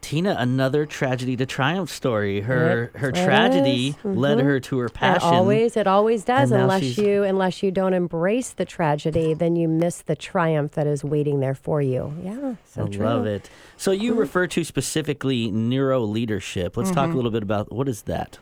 Tina, 0.01 0.37
another 0.39 0.87
tragedy 0.87 1.37
to 1.37 1.45
triumph 1.47 1.91
story. 1.91 2.41
Her 2.43 2.85
It- 2.95 2.99
her 3.01 3.09
it 3.11 3.15
tragedy 3.15 3.89
is. 3.89 4.05
led 4.05 4.41
her 4.41 4.59
to 4.61 4.79
her 4.79 4.89
passion. 4.89 5.17
It 5.17 5.21
passion. 5.21 5.35
always, 5.37 5.77
it 5.77 5.87
always 5.87 6.25
does. 6.25 6.51
Unless 6.53 6.83
she's- 6.83 6.99
you, 6.99 7.23
unless 7.25 7.63
you 7.63 7.71
don't 7.71 7.93
embrace 7.95 8.51
the 8.51 8.65
tragedy, 8.65 9.35
then 9.35 9.57
you 9.57 9.69
miss 9.69 10.01
the 10.03 10.17
triumph 10.17 10.73
that 10.73 10.87
is 10.87 11.05
waiting 11.05 11.41
there 11.41 11.55
for 11.55 11.83
you. 11.83 12.13
Yeah, 12.23 12.55
so 12.65 12.85
I 12.85 12.89
true. 12.89 13.05
love 13.05 13.27
it. 13.27 13.51
So 13.77 13.91
you 13.91 14.15
refer 14.15 14.47
to 14.49 14.65
specifically 14.65 15.51
neuro 15.51 16.01
leadership. 16.01 16.77
Let's 16.77 16.91
Mm-hmm. 16.91 16.99
talk 16.99 17.13
a 17.13 17.17
little 17.17 17.31
bit 17.31 17.43
about 17.43 17.73
what 17.73 17.89
is 17.89 18.03
that? 18.03 18.39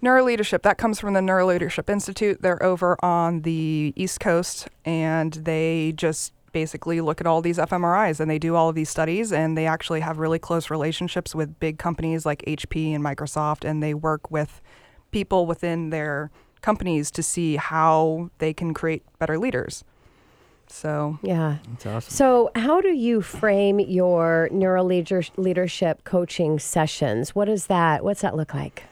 Neuro 0.00 0.24
leadership 0.24 0.62
that 0.62 0.78
comes 0.78 0.98
from 0.98 1.14
the 1.14 1.22
Neuro 1.22 1.46
Leadership 1.46 1.88
Institute. 1.88 2.42
They're 2.42 2.60
over 2.60 2.96
on 3.04 3.42
the 3.42 3.92
East 3.94 4.18
Coast, 4.18 4.68
and 4.84 5.32
they 5.32 5.92
just 5.96 6.32
basically 6.52 7.00
look 7.00 7.20
at 7.20 7.26
all 7.26 7.40
these 7.40 7.58
fMRIs 7.58 8.20
and 8.20 8.30
they 8.30 8.38
do 8.38 8.54
all 8.54 8.68
of 8.68 8.74
these 8.74 8.90
studies, 8.90 9.32
and 9.32 9.56
they 9.56 9.66
actually 9.66 10.00
have 10.00 10.18
really 10.18 10.38
close 10.38 10.70
relationships 10.70 11.34
with 11.34 11.58
big 11.60 11.78
companies 11.78 12.24
like 12.26 12.42
HP 12.46 12.94
and 12.94 13.04
Microsoft, 13.04 13.68
and 13.68 13.82
they 13.82 13.94
work 13.94 14.30
with 14.30 14.60
people 15.10 15.46
within 15.46 15.90
their 15.90 16.30
companies 16.60 17.10
to 17.10 17.22
see 17.22 17.56
how 17.56 18.30
they 18.38 18.52
can 18.52 18.72
create 18.72 19.02
better 19.18 19.38
leaders. 19.38 19.84
So 20.68 21.18
Yeah. 21.22 21.58
That's 21.68 21.86
awesome. 21.86 22.10
So, 22.10 22.50
how 22.54 22.80
do 22.80 22.88
you 22.88 23.20
frame 23.20 23.78
your 23.78 24.48
neural 24.50 24.86
leadership 24.86 26.04
coaching 26.04 26.58
sessions? 26.58 27.34
What 27.34 27.48
is 27.48 27.66
that? 27.66 28.02
What's 28.02 28.22
that 28.22 28.36
look 28.36 28.54
like? 28.54 28.84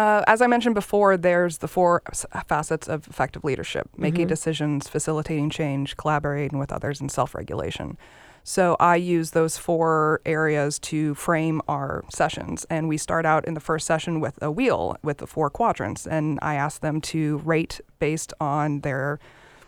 Uh, 0.00 0.24
as 0.26 0.40
I 0.40 0.46
mentioned 0.46 0.74
before, 0.74 1.18
there's 1.18 1.58
the 1.58 1.68
four 1.68 2.02
facets 2.46 2.88
of 2.88 3.06
effective 3.06 3.44
leadership 3.44 3.86
making 3.98 4.28
decisions, 4.28 4.88
facilitating 4.88 5.50
change, 5.50 5.94
collaborating 5.98 6.58
with 6.58 6.72
others, 6.72 7.02
and 7.02 7.12
self 7.12 7.34
regulation. 7.34 7.98
So 8.42 8.76
I 8.80 8.96
use 8.96 9.32
those 9.32 9.58
four 9.58 10.22
areas 10.24 10.78
to 10.78 11.14
frame 11.16 11.60
our 11.68 12.02
sessions. 12.08 12.64
And 12.70 12.88
we 12.88 12.96
start 12.96 13.26
out 13.26 13.44
in 13.44 13.52
the 13.52 13.60
first 13.60 13.86
session 13.86 14.20
with 14.20 14.42
a 14.42 14.50
wheel 14.50 14.96
with 15.02 15.18
the 15.18 15.26
four 15.26 15.50
quadrants. 15.50 16.06
And 16.06 16.38
I 16.40 16.54
ask 16.54 16.80
them 16.80 17.02
to 17.12 17.36
rate 17.44 17.82
based 17.98 18.32
on 18.40 18.80
their 18.80 19.20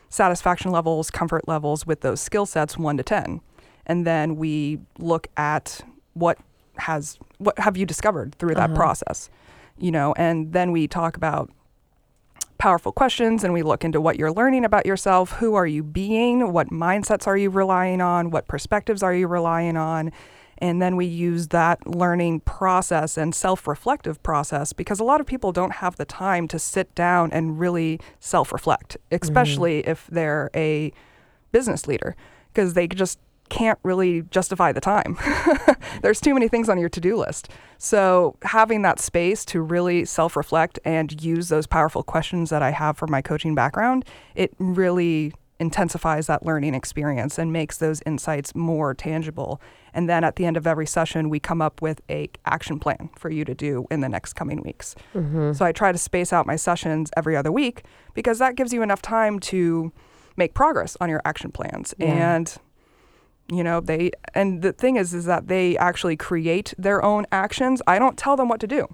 satisfaction 0.09 0.71
levels, 0.71 1.11
comfort 1.11 1.47
levels 1.47 1.87
with 1.87 2.01
those 2.01 2.23
skill 2.23 2.47
sets, 2.47 2.79
one 2.79 2.97
to 2.97 3.03
10. 3.03 3.42
And 3.85 4.07
then 4.07 4.37
we 4.37 4.81
look 4.99 5.27
at 5.37 5.83
what 6.14 6.38
has, 6.79 7.18
what 7.37 7.59
have 7.59 7.77
you 7.77 7.85
discovered 7.85 8.35
through 8.37 8.55
that 8.55 8.75
process? 8.75 9.29
You 9.83 9.90
know, 9.90 10.14
and 10.16 10.53
then 10.53 10.71
we 10.73 10.87
talk 10.87 11.16
about 11.16 11.51
powerful 12.57 12.92
questions 12.92 13.42
and 13.42 13.53
we 13.53 13.62
look 13.62 13.85
into 13.85 14.01
what 14.01 14.16
you're 14.16 14.33
learning 14.33 14.64
about 14.64 14.87
yourself. 14.87 15.33
Who 15.33 15.57
are 15.57 15.66
you 15.66 15.83
being? 15.83 16.53
What 16.53 16.68
mindsets 16.68 17.27
are 17.27 17.37
you 17.37 17.51
relying 17.51 18.01
on? 18.01 18.31
What 18.31 18.47
perspectives 18.47 19.03
are 19.03 19.12
you 19.12 19.27
relying 19.27 19.77
on? 19.77 20.12
And 20.59 20.81
then 20.81 20.95
we 20.95 21.07
use 21.07 21.49
that 21.49 21.85
learning 21.85 22.40
process 22.40 23.18
and 23.18 23.35
self 23.35 23.66
reflective 23.66 24.23
process 24.23 24.73
because 24.73 25.01
a 25.01 25.05
lot 25.05 25.21
of 25.21 25.27
people 25.27 25.51
don't 25.51 25.73
have 25.73 25.97
the 25.97 26.05
time 26.05 26.47
to 26.49 26.59
sit 26.61 26.95
down 26.95 27.33
and 27.33 27.59
really 27.59 27.99
self 28.21 28.53
reflect, 28.53 28.97
mm-hmm. 29.11 29.16
especially 29.21 29.81
if 29.81 30.07
they're 30.07 30.49
a 30.55 30.92
business 31.50 31.88
leader 31.88 32.15
because 32.52 32.75
they 32.75 32.87
just 32.87 33.19
can't 33.53 33.79
really 33.83 34.23
justify 34.23 34.73
the 34.73 34.81
time. 34.81 35.19
There's 36.03 36.23
too 36.23 36.33
many 36.33 36.48
things 36.48 36.71
on 36.71 36.79
your 36.79 36.88
to 36.88 37.00
do 37.00 37.17
list. 37.17 37.50
So, 37.77 38.35
having 38.42 38.81
that 38.83 38.98
space 38.98 39.44
to 39.46 39.61
really 39.61 40.07
self 40.07 40.37
reflect 40.37 40.79
and 40.87 41.23
use 41.23 41.50
those 41.50 41.67
powerful 41.67 42.03
questions 42.03 42.48
that 42.48 42.63
I 42.63 42.71
have 42.71 42.96
from 42.96 43.11
my 43.11 43.21
coaching 43.21 43.55
background, 43.55 44.07
it 44.35 44.55
really 44.59 45.35
intensifies 45.61 46.29
that 46.29 46.46
learning 46.46 46.75
experience 46.75 47.38
and 47.38 47.53
makes 47.53 47.77
those 47.77 48.03
insights 48.07 48.55
more 48.55 48.94
tangible. 48.94 49.61
And 49.92 50.09
then 50.09 50.25
at 50.25 50.37
the 50.37 50.46
end 50.46 50.57
of 50.57 50.67
every 50.67 50.87
session, 50.87 51.29
we 51.29 51.38
come 51.38 51.61
up 51.61 51.83
with 51.83 52.00
a 52.09 52.31
action 52.46 52.81
plan 52.81 53.11
for 53.19 53.29
you 53.29 53.44
to 53.44 53.55
do 53.55 53.87
in 53.90 54.00
the 54.00 54.09
next 54.09 54.33
coming 54.33 54.63
weeks. 54.63 54.96
Mm-hmm. 55.15 55.53
So 55.53 55.67
I 55.67 55.73
try 55.73 55.92
to 55.92 55.98
space 55.98 56.33
out 56.33 56.46
my 56.46 56.57
sessions 56.57 57.11
every 57.19 57.37
other 57.37 57.53
week 57.53 57.85
because 58.15 58.38
that 58.38 58.57
gives 58.57 58.73
you 58.73 58.83
enough 58.83 59.03
time 59.03 59.38
to 59.40 59.92
make 60.38 60.55
progress 60.55 60.96
on 61.03 61.11
your 61.11 61.21
action 61.27 61.53
plans. 61.53 61.94
Yeah. 61.98 62.37
And 62.37 62.57
you 63.55 63.65
know, 63.65 63.81
they 63.81 64.11
and 64.35 64.63
the 64.63 64.73
thing 64.73 64.96
is 64.96 65.15
is 65.15 65.25
that 65.27 65.48
they 65.48 65.77
actually 65.77 66.17
create 66.17 66.75
their 66.79 67.05
own 67.05 67.27
actions. 67.33 67.83
I 67.87 67.98
don't 67.98 68.17
tell 68.17 68.37
them 68.37 68.48
what 68.48 68.61
to 68.61 68.67
do 68.67 68.88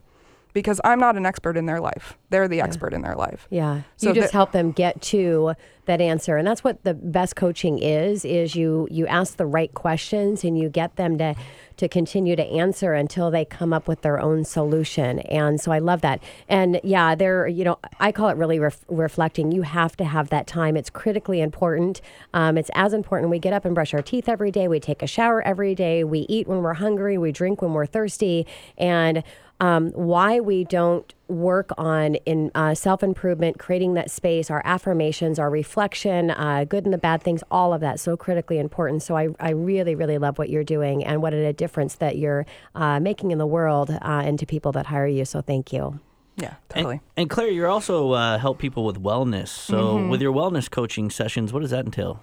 because 0.53 0.81
I'm 0.85 0.99
not 0.99 1.17
an 1.17 1.27
expert 1.27 1.57
in 1.57 1.67
their 1.67 1.81
life. 1.81 2.17
They're 2.31 2.49
the 2.49 2.61
expert 2.61 2.93
in 2.93 3.03
their 3.03 3.15
life. 3.15 3.47
Yeah. 3.51 3.83
So 3.97 4.09
you 4.09 4.15
just 4.15 4.33
help 4.33 4.53
them 4.53 4.73
get 4.73 5.01
to 5.03 5.55
that 5.87 6.01
answer. 6.01 6.37
And 6.37 6.47
that's 6.47 6.63
what 6.63 6.85
the 6.85 6.95
best 6.95 7.35
coaching 7.35 7.79
is 7.79 8.25
is 8.25 8.55
you 8.55 8.87
you 8.91 9.07
ask 9.07 9.37
the 9.37 9.47
right 9.47 9.73
questions 9.75 10.45
and 10.45 10.59
you 10.59 10.69
get 10.69 10.97
them 10.97 11.19
to 11.19 11.35
to 11.79 11.89
continue 11.89 12.35
to 12.37 12.45
answer 12.45 12.93
until 12.93 13.31
they 13.31 13.45
come 13.45 13.73
up 13.73 13.89
with 13.89 14.03
their 14.03 14.21
own 14.21 14.45
solution. 14.45 15.21
And 15.21 15.61
so 15.61 15.71
I 15.73 15.79
love 15.79 16.01
that. 16.01 16.21
And 16.49 16.81
yeah, 16.83 17.15
they're, 17.15 17.47
you 17.47 17.65
know, 17.65 17.79
I 18.01 18.11
call 18.11 18.29
it 18.31 18.37
really 18.37 18.59
ref- 18.59 18.85
reflecting. 18.89 19.53
You 19.53 19.63
have 19.63 19.97
to 19.99 20.05
have 20.05 20.29
that 20.31 20.49
time. 20.49 20.77
It's 20.77 20.91
critically 20.91 21.41
important. 21.41 22.01
Um, 22.35 22.59
it's 22.59 22.71
as 22.75 22.93
important. 22.93 23.31
We 23.31 23.39
get 23.39 23.53
up 23.53 23.65
and 23.65 23.77
brush 23.77 23.95
our 23.95 24.03
teeth 24.03 24.29
every 24.29 24.51
day. 24.51 24.67
We 24.67 24.81
take 24.81 25.03
a 25.03 25.07
shower 25.07 25.41
every 25.43 25.77
day. 25.77 26.03
We 26.03 26.27
eat 26.29 26.49
when 26.49 26.63
we're 26.63 26.75
hungry. 26.75 27.17
We 27.17 27.31
drink 27.31 27.63
when 27.63 27.73
we're 27.73 27.87
thirsty. 27.87 28.45
And 28.77 29.23
um, 29.61 29.91
why 29.91 30.41
we 30.41 30.65
don't 30.65 31.13
work 31.29 31.71
on 31.77 32.15
in 32.27 32.51
uh, 32.55 32.75
self 32.75 33.03
improvement, 33.03 33.59
creating 33.59 33.95
that 33.95 34.11
space, 34.11 34.51
our 34.51 34.63
affirmations, 34.65 35.39
our 35.39 35.51
reflection, 35.51 36.31
uh, 36.31 36.65
good 36.65 36.85
and 36.85 36.93
the 36.95 36.99
bad 36.99 37.23
things, 37.23 37.43
all 37.51 37.73
of 37.75 37.81
that 37.81 37.99
so 38.01 38.17
critically 38.17 38.59
important. 38.59 39.03
So 39.03 39.17
I, 39.17 39.29
I 39.41 39.51
really, 39.51 39.95
really 39.95 40.19
love 40.19 40.39
what 40.39 40.49
you're 40.49 40.65
doing 40.65 41.05
and 41.05 41.21
what 41.21 41.35
a 41.35 41.53
difference 41.53 41.97
that 41.97 42.17
you're 42.17 42.47
uh, 42.75 43.01
making 43.01 43.31
in 43.31 43.39
the 43.39 43.47
world 43.47 43.91
uh, 43.91 43.99
and 44.25 44.39
to 44.39 44.47
people 44.47 44.73
that 44.73 44.87
hire 44.87 45.07
you. 45.07 45.25
So 45.25 45.41
thank 45.41 45.73
you. 45.73 46.01
Yeah, 46.37 46.55
And, 46.71 46.85
totally. 46.85 47.01
and 47.17 47.29
Claire, 47.29 47.51
you're 47.51 47.67
also 47.67 48.13
uh, 48.13 48.39
help 48.39 48.59
people 48.61 48.85
with 48.85 49.03
wellness. 49.03 49.49
So, 49.49 49.97
Mm-hmm. 49.99 50.09
with 50.09 50.23
your 50.23 50.33
wellness 50.33 50.71
coaching 50.71 51.11
sessions, 51.11 51.53
what 51.53 51.63
does 51.63 51.71
that 51.71 51.85
entail? 51.85 52.21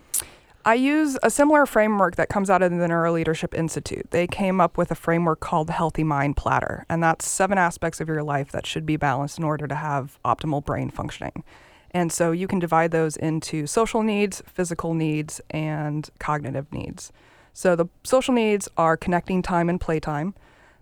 I 0.68 0.74
use 0.74 1.16
a 1.22 1.30
similar 1.30 1.68
framework 1.68 2.16
that 2.16 2.28
comes 2.28 2.50
out 2.50 2.64
of 2.64 2.72
the 2.72 2.78
Neuroleadership 2.88 3.54
Institute. 3.54 4.10
They 4.10 4.26
came 4.26 4.60
up 4.60 4.80
with 4.80 4.90
a 4.90 4.96
framework 4.96 5.40
called 5.40 5.68
the 5.68 5.74
Healthy 5.74 6.04
Mind 6.04 6.38
Platter, 6.38 6.88
and 6.90 7.04
that's 7.04 7.28
seven 7.28 7.60
aspects 7.60 8.02
of 8.02 8.08
your 8.08 8.24
life 8.24 8.52
that 8.52 8.66
should 8.66 8.84
be 8.84 8.98
balanced 8.98 9.38
in 9.38 9.44
order 9.44 9.68
to 9.68 9.76
have 9.76 10.18
optimal 10.26 10.66
brain 10.66 10.90
functioning. 10.90 11.44
And 11.92 12.12
so 12.12 12.32
you 12.32 12.48
can 12.48 12.58
divide 12.58 12.90
those 12.90 13.16
into 13.16 13.68
social 13.68 14.02
needs, 14.02 14.42
physical 14.48 14.96
needs, 14.96 15.40
and 15.52 16.10
cognitive 16.18 16.74
needs. 16.74 17.12
So 17.54 17.76
the 17.76 17.86
social 18.04 18.34
needs 18.34 18.68
are 18.76 18.98
connecting 18.98 19.44
time 19.44 19.70
and 19.70 19.80
playtime. 19.80 20.34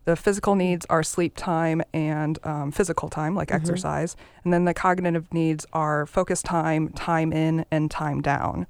The 0.05 0.15
physical 0.15 0.55
needs 0.55 0.85
are 0.89 1.03
sleep 1.03 1.33
time 1.35 1.81
and 1.93 2.39
um, 2.45 2.71
physical 2.71 3.09
time, 3.09 3.35
like 3.35 3.51
exercise. 3.51 4.15
And 4.45 4.53
then 4.53 4.63
the 4.63 4.73
cognitive 4.73 5.33
needs 5.33 5.65
are 5.73 6.05
focus 6.05 6.41
time, 6.41 6.87
time 6.93 7.33
in, 7.33 7.65
and 7.69 7.91
time 7.91 8.21
down. 8.21 8.65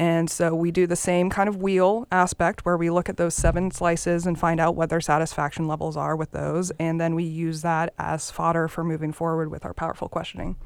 And 0.00 0.30
so 0.30 0.54
we 0.54 0.70
do 0.70 0.86
the 0.86 0.96
same 0.96 1.28
kind 1.28 1.46
of 1.46 1.56
wheel 1.56 2.08
aspect 2.10 2.64
where 2.64 2.78
we 2.78 2.88
look 2.88 3.10
at 3.10 3.18
those 3.18 3.34
seven 3.34 3.70
slices 3.70 4.26
and 4.26 4.38
find 4.38 4.58
out 4.58 4.74
what 4.74 4.88
their 4.88 5.02
satisfaction 5.02 5.68
levels 5.68 5.94
are 5.94 6.16
with 6.16 6.30
those. 6.30 6.70
And 6.80 6.98
then 6.98 7.14
we 7.14 7.24
use 7.24 7.60
that 7.60 7.92
as 7.98 8.30
fodder 8.30 8.66
for 8.66 8.82
moving 8.82 9.12
forward 9.12 9.50
with 9.50 9.62
our 9.66 9.74
powerful 9.74 10.08
questioning. 10.08 10.56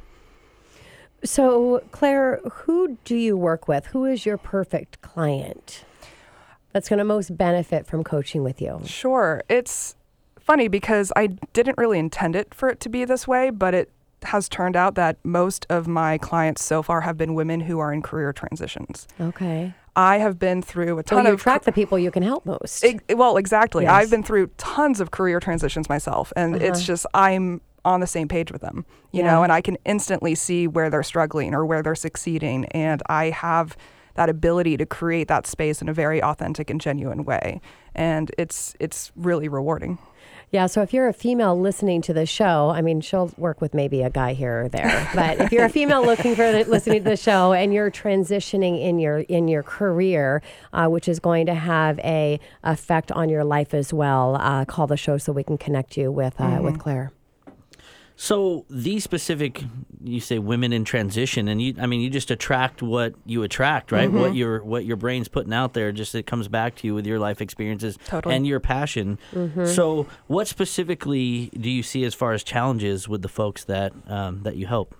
So, 1.25 1.83
Claire, 1.91 2.39
who 2.49 2.97
do 3.05 3.17
you 3.17 3.37
work 3.37 3.67
with? 3.67 3.87
Who 3.87 4.05
is 4.05 4.25
your 4.25 4.39
perfect 4.39 5.01
client 5.03 5.85
that's 6.73 6.89
going 6.89 6.99
to 6.99 7.05
most 7.05 7.37
benefit 7.37 7.89
from 7.89 8.05
coaching 8.05 8.45
with 8.45 8.61
you? 8.61 8.83
Sure. 8.85 9.43
It's 9.49 9.97
funny 10.39 10.69
because 10.69 11.13
I 11.17 11.27
didn't 11.53 11.77
really 11.77 11.99
intend 11.99 12.37
it 12.37 12.55
for 12.55 12.69
it 12.69 12.79
to 12.81 12.89
be 12.89 13.05
this 13.05 13.27
way, 13.27 13.51
but 13.51 13.75
it 13.75 13.91
has 14.27 14.49
turned 14.49 14.77
out 14.77 14.95
that 14.95 15.17
most 15.25 15.67
of 15.71 15.87
my 15.87 16.19
clients 16.19 16.63
so 16.63 16.83
far 16.83 17.03
have 17.03 17.17
been 17.17 17.35
women 17.35 17.61
who 17.61 17.79
are 17.79 17.93
in 17.93 18.03
career 18.03 18.33
transitions. 18.33 19.07
Okay. 19.21 19.75
I 19.97 20.19
have 20.19 20.39
been 20.39 20.61
through 20.61 20.99
a 20.99 21.03
So 21.07 21.17
ton 21.17 21.25
you 21.27 21.33
of 21.33 21.39
attract 21.41 21.65
the 21.67 21.73
people 21.73 21.99
you 21.99 22.11
can 22.11 22.23
help 22.25 22.45
most. 22.45 22.85
Ex- 22.85 23.05
well, 23.15 23.37
exactly. 23.37 23.85
Yes. 23.85 23.93
I've 23.93 24.11
been 24.11 24.23
through 24.25 24.49
tons 24.57 25.01
of 25.01 25.11
career 25.13 25.39
transitions 25.41 25.89
myself, 25.89 26.33
and 26.37 26.57
it's 26.57 26.79
Uh-huh. 26.81 26.87
just 26.87 27.07
I'm 27.15 27.61
on 27.85 28.01
the 28.01 28.07
same 28.07 28.27
page 28.29 28.51
with 28.51 28.63
them, 28.63 28.87
you 29.13 29.23
Yeah. 29.23 29.31
know, 29.33 29.43
and 29.43 29.53
I 29.53 29.61
can 29.61 29.77
instantly 29.85 30.35
see 30.35 30.67
where 30.67 30.89
they're 30.91 31.03
struggling 31.03 31.55
or 31.55 31.65
where 31.67 31.83
they're 31.83 31.95
succeeding, 31.95 32.65
and 32.73 33.03
I 33.09 33.31
have 33.31 33.77
that 34.15 34.29
ability 34.29 34.77
to 34.79 34.87
create 34.87 35.29
that 35.29 35.47
space 35.47 35.83
in 35.83 35.89
a 35.89 35.93
very 35.93 36.23
authentic 36.23 36.71
and 36.71 36.81
genuine 36.81 37.25
way, 37.25 37.61
and 37.95 38.31
it's 38.39 38.75
it's 38.81 39.13
really 39.17 39.49
rewarding. 39.49 39.99
Yeah, 40.55 40.67
so 40.67 40.83
if 40.83 40.95
you're 40.95 41.09
a 41.09 41.13
female 41.13 41.59
listening 41.59 42.01
to 42.03 42.13
the 42.13 42.27
show, 42.27 42.71
I 42.71 42.81
mean, 42.81 43.01
she'll 43.01 43.33
work 43.37 43.61
with 43.61 43.75
maybe 43.75 44.03
a 44.03 44.09
guy 44.09 44.35
here 44.35 44.63
or 44.63 44.69
there. 44.69 45.11
But 45.13 45.41
if 45.41 45.51
you're 45.51 45.65
a 45.65 45.69
female 45.69 46.07
looking 46.07 46.37
for 46.37 46.53
the, 46.53 46.63
listening 46.63 47.03
to 47.03 47.11
the 47.11 47.17
show 47.17 47.53
and 47.53 47.75
you're 47.75 47.91
transitioning 47.91 48.81
in 48.81 49.01
your 49.01 49.19
in 49.19 49.49
your 49.49 49.65
career, 49.65 50.43
uh, 50.73 50.87
which 50.87 51.09
is 51.09 51.19
going 51.19 51.47
to 51.47 51.55
have 51.55 51.99
a 51.99 52.39
effect 52.63 53.11
on 53.11 53.29
your 53.29 53.43
life 53.43 53.75
as 53.75 53.93
well, 53.93 54.37
uh, 54.37 54.65
call 54.65 54.87
the 54.87 54.97
show 54.97 55.19
so 55.19 55.33
we 55.33 55.43
can 55.43 55.59
connect 55.59 55.97
you 55.97 56.13
with 56.13 56.41
uh, 56.41 56.61
with 56.63 56.79
Claire. 56.79 57.11
So 58.17 58.65
these 58.71 59.03
specific, 59.03 59.63
you 60.03 60.21
say 60.21 60.39
women 60.39 60.73
in 60.73 60.85
transition, 60.85 61.49
and 61.49 61.61
you, 61.61 61.75
I 61.81 61.87
mean, 61.87 62.01
you 62.01 62.11
just 62.11 62.31
attract 62.31 62.81
what 62.81 63.15
you 63.27 63.43
attract, 63.43 63.91
right? 63.91 64.09
Mm-hmm. 64.09 64.21
What 64.21 64.35
your 64.35 64.63
what 64.63 64.85
your 64.85 64.97
brain's 64.97 65.27
putting 65.27 65.53
out 65.53 65.75
there, 65.75 65.91
just 65.91 66.15
it 66.15 66.25
comes 66.25 66.47
back 66.47 66.77
to 66.77 66.87
you 66.87 66.95
with 66.95 67.07
your 67.07 67.19
life 67.19 67.41
experiences 67.41 67.99
Totally. 68.07 68.37
and 68.37 68.47
your 68.47 68.61
passion. 68.61 69.19
So, 69.67 70.07
what 70.29 70.47
specifically 70.47 71.51
do 71.59 71.69
you 71.69 71.83
see 71.83 72.05
as 72.05 72.15
far 72.15 72.33
as 72.33 72.45
challenges 72.45 73.09
with 73.09 73.23
the 73.23 73.29
folks 73.29 73.65
that 73.65 73.93
um, 74.07 74.43
that 74.45 74.57
you 74.57 74.67
help? 74.67 74.95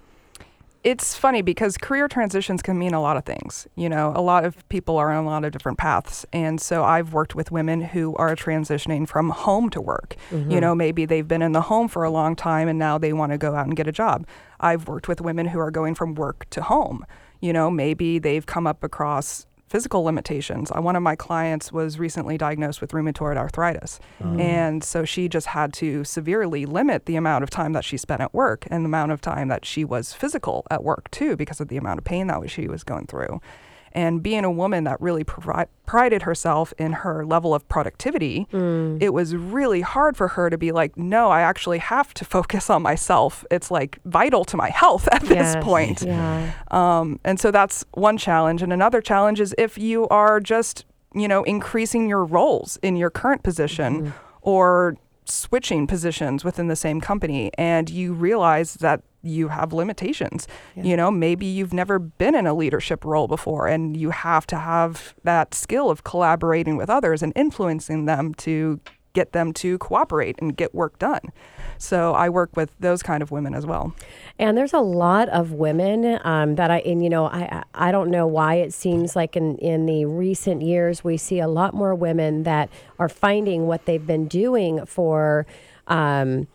It's 0.85 1.17
funny 1.17 1.41
because 1.41 1.79
career 1.79 2.09
transitions 2.09 2.61
can 2.61 2.79
mean 2.79 2.93
a 2.93 3.01
lot 3.01 3.17
of 3.17 3.25
things. 3.25 3.67
You 3.75 3.89
know, 3.89 4.13
a 4.15 4.21
lot 4.21 4.45
of 4.45 4.69
people 4.69 4.99
are 4.99 5.11
on 5.11 5.25
a 5.25 5.27
lot 5.27 5.45
of 5.45 5.51
different 5.51 5.79
paths. 5.79 6.27
And 6.31 6.61
so 6.61 6.85
I've 6.85 7.15
worked 7.15 7.35
with 7.35 7.51
women 7.51 7.81
who 7.81 8.15
are 8.17 8.37
transitioning 8.37 9.09
from 9.09 9.31
home 9.31 9.71
to 9.71 9.81
work. 9.81 10.15
You 10.31 10.37
mm-hmm. 10.37 10.59
know, 10.59 10.75
maybe 10.75 11.07
they've 11.07 11.27
been 11.27 11.41
in 11.41 11.53
the 11.53 11.63
home 11.63 11.89
for 11.89 12.05
a 12.05 12.11
long 12.11 12.37
time 12.37 12.69
and 12.69 12.79
now 12.79 12.99
they 12.99 13.15
want 13.15 13.33
to 13.33 13.39
go 13.39 13.55
out 13.55 13.67
and 13.67 13.75
get 13.75 13.89
a 13.89 13.93
job. 13.93 14.27
I've 14.61 14.87
worked 14.87 15.09
with 15.09 15.23
women 15.23 15.47
who 15.47 15.59
are 15.59 15.71
going 15.71 15.95
from 15.95 16.15
work 16.15 16.47
to 16.51 16.63
home. 16.63 17.07
You 17.41 17.55
know, 17.55 17.71
maybe 17.71 18.19
they've 18.19 18.45
come 18.45 18.67
up 18.67 18.85
across 18.85 19.47
physical 19.75 20.05
limitations. 20.05 20.71
Uh, 20.71 20.81
One 20.81 20.95
of 20.95 21.03
my 21.03 21.17
clients 21.17 21.73
was 21.73 21.99
recently 21.99 22.39
diagnosed 22.39 22.81
with 22.81 22.93
rheumatoid 22.93 23.37
arthritis. 23.37 23.99
And 24.21 24.85
so 24.85 25.05
she 25.05 25.29
just 25.29 25.49
had 25.49 25.73
to 25.83 26.05
severely 26.05 26.65
limit 26.65 27.07
the 27.07 27.17
amount 27.17 27.43
of 27.43 27.51
time 27.51 27.73
that 27.73 27.85
she 27.85 27.97
spent 27.97 28.21
at 28.21 28.33
work 28.33 28.69
and 28.71 28.85
the 28.85 28.87
amount 28.95 29.11
of 29.11 29.21
time 29.21 29.49
that 29.49 29.65
she 29.65 29.85
was 29.85 30.13
physical 30.13 30.65
at 30.71 30.85
work 30.85 31.11
too 31.11 31.35
because 31.35 31.61
of 31.61 31.67
the 31.67 31.77
amount 31.77 31.99
of 31.99 32.05
pain 32.05 32.29
that 32.29 32.49
she 32.49 32.69
was 32.69 32.85
going 32.85 33.07
through. 33.09 33.41
And 33.95 34.23
being 34.23 34.45
a 34.45 34.51
woman 34.51 34.85
that 34.85 35.01
really 35.01 35.23
pri- 35.23 35.67
prided 35.87 36.23
herself 36.23 36.75
in 36.79 36.93
her 36.93 37.25
level 37.25 37.55
of 37.55 37.69
productivity, 37.69 38.47
it 38.53 39.13
was 39.13 39.37
really 39.37 39.83
hard 39.83 40.17
for 40.17 40.29
her 40.29 40.51
to 40.51 40.59
be 40.59 40.73
like, 40.73 40.97
no, 40.97 41.31
I 41.31 41.43
actually 41.43 41.79
have 41.79 42.13
to 42.15 42.25
focus 42.25 42.69
on 42.71 42.83
myself. 42.83 43.45
It's 43.53 43.71
like 43.71 44.01
vital 44.05 44.45
to 44.47 44.57
my 44.57 44.71
health 44.71 45.09
at 45.13 45.21
this 45.23 45.31
Yes. 45.55 45.65
point. 45.65 46.03
Yeah. 46.03 46.53
Um, 46.73 47.21
and 47.25 47.39
so 47.39 47.51
that's 47.53 47.85
one 47.95 48.19
challenge. 48.19 48.63
And 48.63 48.73
another 48.73 49.01
challenge 49.01 49.41
is 49.41 49.55
if 49.59 49.79
you 49.79 50.09
are 50.09 50.41
just, 50.41 50.85
you 51.15 51.29
know, 51.29 51.45
increasing 51.45 52.09
your 52.09 52.25
roles 52.25 52.77
in 52.83 52.97
your 52.97 53.11
current 53.11 53.45
position 53.45 54.13
or 54.43 54.97
switching 55.27 55.87
positions 55.87 56.45
within 56.45 56.67
the 56.69 56.77
same 56.77 57.01
company 57.01 57.51
and 57.57 57.89
you 57.89 58.13
realize 58.13 58.75
that 58.75 59.03
you 59.25 59.49
have 59.49 59.73
limitations. 59.73 60.47
You 60.77 60.97
know, 60.97 61.11
maybe 61.11 61.47
you've 61.47 61.73
never 61.73 61.99
been 61.99 62.35
in 62.35 62.47
a 62.47 62.55
leadership 62.55 63.05
role 63.05 63.27
before 63.27 63.67
and 63.67 63.97
you 63.97 64.11
have 64.11 64.47
to 64.49 64.57
have 64.57 65.15
that 65.25 65.55
skill 65.55 65.91
of 65.91 66.05
collaborating 66.05 66.77
with 66.77 66.91
others 66.91 67.23
and 67.23 67.33
influencing 67.35 68.05
them 68.05 68.35
to 68.35 68.81
get 69.15 69.33
them 69.33 69.53
to 69.53 69.79
cooperate 69.79 70.37
and 70.41 70.57
get 70.57 70.75
work 70.75 70.99
done. 70.99 71.21
So 71.79 72.15
I 72.15 72.29
work 72.29 72.57
with 72.57 72.75
those 72.81 73.03
kind 73.03 73.23
of 73.23 73.31
women 73.31 73.55
as 73.55 73.65
well. 73.65 73.95
And 74.39 74.59
there's 74.59 74.73
a 74.73 74.81
lot 74.81 75.29
of 75.29 75.53
women 75.53 76.19
um, 76.25 76.57
that 76.57 76.71
I, 76.71 76.79
and 76.81 77.03
you 77.03 77.09
know, 77.09 77.27
I, 77.27 77.63
I 77.75 77.89
I 77.89 77.93
don't 77.93 78.11
know 78.11 78.27
why 78.27 78.57
it 78.57 78.73
seems 78.73 79.15
like 79.15 79.37
in, 79.37 79.57
in 79.59 79.87
the 79.87 80.05
recent 80.05 80.63
years 80.63 81.05
we 81.05 81.17
see 81.17 81.39
a 81.39 81.49
lot 81.49 81.75
more 81.75 81.95
women 81.95 82.43
that 82.43 82.69
are 82.99 83.09
finding 83.09 83.67
what 83.67 83.87
they've 83.87 84.07
been 84.07 84.27
doing 84.27 84.85
for 84.87 85.47
um, 85.87 86.49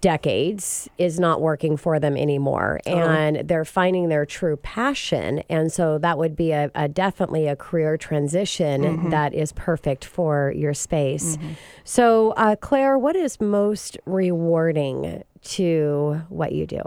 decades 0.00 0.88
is 0.98 1.18
not 1.18 1.40
working 1.40 1.76
for 1.76 1.98
them 1.98 2.16
anymore. 2.16 2.80
Oh. 2.86 2.90
And 2.90 3.48
they're 3.48 3.64
finding 3.64 4.08
their 4.08 4.26
true 4.26 4.56
passion. 4.56 5.42
And 5.48 5.72
so 5.72 5.98
that 5.98 6.18
would 6.18 6.36
be 6.36 6.52
a, 6.52 6.70
a 6.74 6.88
definitely 6.88 7.46
a 7.46 7.56
career 7.56 7.96
transition 7.96 8.82
mm-hmm. 8.82 9.10
that 9.10 9.34
is 9.34 9.52
perfect 9.52 10.04
for 10.04 10.52
your 10.54 10.74
space. 10.74 11.36
Mm-hmm. 11.36 11.52
So 11.84 12.32
uh, 12.32 12.56
claire 12.56 12.98
what 12.98 13.16
is 13.16 13.40
most 13.40 13.98
rewarding 14.04 15.24
to 15.42 16.22
what 16.28 16.52
you 16.52 16.66
do? 16.66 16.82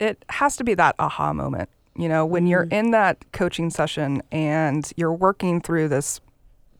It 0.00 0.24
has 0.30 0.56
to 0.56 0.64
be 0.64 0.74
that 0.74 0.94
aha 0.98 1.32
moment. 1.32 1.68
You 1.96 2.08
know, 2.08 2.24
when 2.24 2.46
you're 2.46 2.64
mm-hmm. 2.64 2.86
in 2.86 2.90
that 2.92 3.24
coaching 3.32 3.70
session 3.70 4.22
and 4.30 4.90
you're 4.96 5.12
working 5.12 5.60
through 5.60 5.88
this 5.88 6.20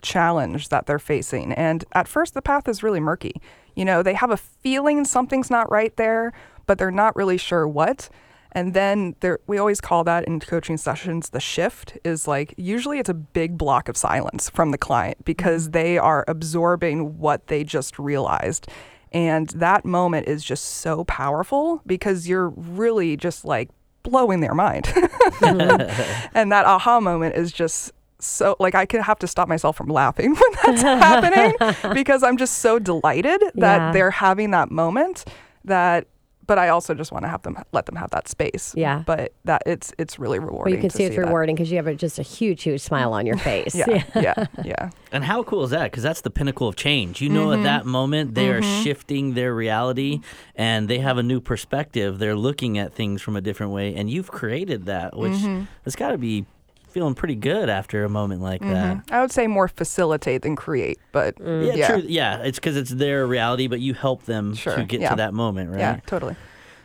challenge 0.02 0.68
that 0.68 0.86
they're 0.86 0.98
facing. 0.98 1.52
And 1.52 1.84
at 1.92 2.08
first, 2.08 2.34
the 2.34 2.42
path 2.42 2.68
is 2.68 2.82
really 2.82 3.00
murky. 3.00 3.40
You 3.78 3.84
know, 3.84 4.02
they 4.02 4.14
have 4.14 4.32
a 4.32 4.36
feeling 4.36 5.04
something's 5.04 5.50
not 5.50 5.70
right 5.70 5.96
there, 5.96 6.32
but 6.66 6.78
they're 6.78 6.90
not 6.90 7.14
really 7.14 7.38
sure 7.38 7.66
what. 7.68 8.08
And 8.50 8.74
then 8.74 9.14
there, 9.20 9.38
we 9.46 9.56
always 9.56 9.80
call 9.80 10.02
that 10.02 10.24
in 10.24 10.40
coaching 10.40 10.76
sessions 10.76 11.30
the 11.30 11.38
shift 11.38 11.96
is 12.02 12.26
like 12.26 12.54
usually 12.56 12.98
it's 12.98 13.08
a 13.08 13.14
big 13.14 13.56
block 13.56 13.88
of 13.88 13.96
silence 13.96 14.50
from 14.50 14.72
the 14.72 14.78
client 14.78 15.24
because 15.24 15.64
mm-hmm. 15.64 15.72
they 15.72 15.96
are 15.96 16.24
absorbing 16.26 17.18
what 17.18 17.46
they 17.46 17.62
just 17.62 18.00
realized. 18.00 18.66
And 19.12 19.48
that 19.50 19.84
moment 19.84 20.26
is 20.26 20.42
just 20.42 20.64
so 20.64 21.04
powerful 21.04 21.80
because 21.86 22.28
you're 22.28 22.48
really 22.48 23.16
just 23.16 23.44
like 23.44 23.70
blowing 24.02 24.40
their 24.40 24.54
mind. 24.54 24.92
and 25.40 26.50
that 26.50 26.64
aha 26.66 26.98
moment 26.98 27.36
is 27.36 27.52
just 27.52 27.92
so 28.20 28.56
like 28.58 28.74
I 28.74 28.84
could 28.86 29.00
have 29.02 29.18
to 29.20 29.26
stop 29.26 29.48
myself 29.48 29.76
from 29.76 29.88
laughing 29.88 30.34
when 30.34 30.52
that's 30.64 30.82
happening 31.04 31.54
because 31.94 32.22
I'm 32.22 32.36
just 32.36 32.58
so 32.58 32.78
delighted 32.78 33.40
that 33.54 33.78
Yeah. 33.78 33.92
they're 33.92 34.10
having 34.10 34.50
that 34.52 34.70
moment 34.70 35.24
that 35.64 36.06
but 36.46 36.58
I 36.58 36.70
also 36.70 36.94
just 36.94 37.12
want 37.12 37.24
to 37.26 37.28
have 37.28 37.42
them 37.42 37.58
let 37.72 37.84
them 37.84 37.96
have 37.96 38.08
that 38.12 38.26
space. 38.26 38.72
Yeah. 38.74 39.02
But 39.04 39.34
that 39.44 39.62
it's 39.66 39.92
it's 39.98 40.18
really 40.18 40.38
well 40.38 40.48
rewarding. 40.48 40.74
you 40.76 40.80
can 40.80 40.88
to 40.88 40.96
see 40.96 41.04
it's 41.04 41.14
that. 41.14 41.20
rewarding 41.26 41.54
because 41.54 41.70
you 41.70 41.76
have 41.76 41.86
a, 41.86 41.94
just 41.94 42.18
a 42.18 42.22
huge 42.22 42.62
huge 42.62 42.80
smile 42.80 43.12
on 43.12 43.26
your 43.26 43.36
face 43.50 43.74
Yeah, 43.74 44.02
yeah, 44.14 44.46
yeah. 44.64 44.88
And 45.12 45.24
how 45.24 45.42
cool 45.42 45.62
is 45.64 45.70
that? 45.72 45.90
Because 45.90 46.02
that's 46.02 46.22
the 46.22 46.30
pinnacle 46.30 46.66
of 46.66 46.74
change. 46.74 47.20
You 47.20 47.28
know, 47.28 47.48
Mm-hmm. 47.48 47.60
at 47.60 47.64
that 47.64 47.84
moment, 47.86 48.34
they 48.34 48.48
are 48.48 48.62
shifting 48.62 49.34
their 49.34 49.54
reality 49.54 50.20
and 50.54 50.88
they 50.88 51.00
have 51.00 51.18
a 51.18 51.22
new 51.22 51.40
perspective. 51.42 52.18
They're 52.18 52.34
looking 52.34 52.78
at 52.78 52.94
things 52.94 53.20
from 53.20 53.36
a 53.36 53.42
different 53.42 53.72
way. 53.72 53.94
And 53.94 54.08
you've 54.10 54.30
created 54.30 54.86
that, 54.86 55.18
which 55.18 55.32
Mm-hmm. 55.32 55.64
has 55.84 55.96
got 55.96 56.12
to 56.12 56.18
be 56.18 56.46
feeling 56.88 57.14
pretty 57.14 57.34
good 57.34 57.68
after 57.68 58.04
a 58.04 58.08
moment 58.08 58.40
like 58.42 58.60
that. 58.60 59.04
I 59.10 59.20
would 59.20 59.30
say 59.32 59.46
more 59.46 59.68
facilitate 59.68 60.42
than 60.42 60.56
create, 60.56 60.98
but 61.12 61.36
Mm. 61.36 61.66
Yeah, 61.66 61.74
yeah, 61.74 61.88
true. 61.88 62.02
Yeah, 62.06 62.38
it's 62.42 62.58
because 62.58 62.76
it's 62.76 62.90
their 62.90 63.26
reality, 63.26 63.66
but 63.68 63.80
you 63.80 63.94
help 63.94 64.24
them 64.24 64.54
Sure, 64.54 64.76
to 64.76 64.84
get 64.84 65.00
yeah. 65.00 65.10
to 65.10 65.16
that 65.16 65.34
moment, 65.34 65.70
right? 65.70 65.78
yeah, 65.78 66.00
totally. 66.06 66.36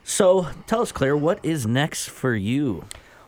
So 0.04 0.48
tell 0.68 0.82
us, 0.82 0.92
Claire, 0.92 1.16
what 1.16 1.40
is 1.44 1.66
next 1.66 2.10
for 2.10 2.36
you? 2.36 2.84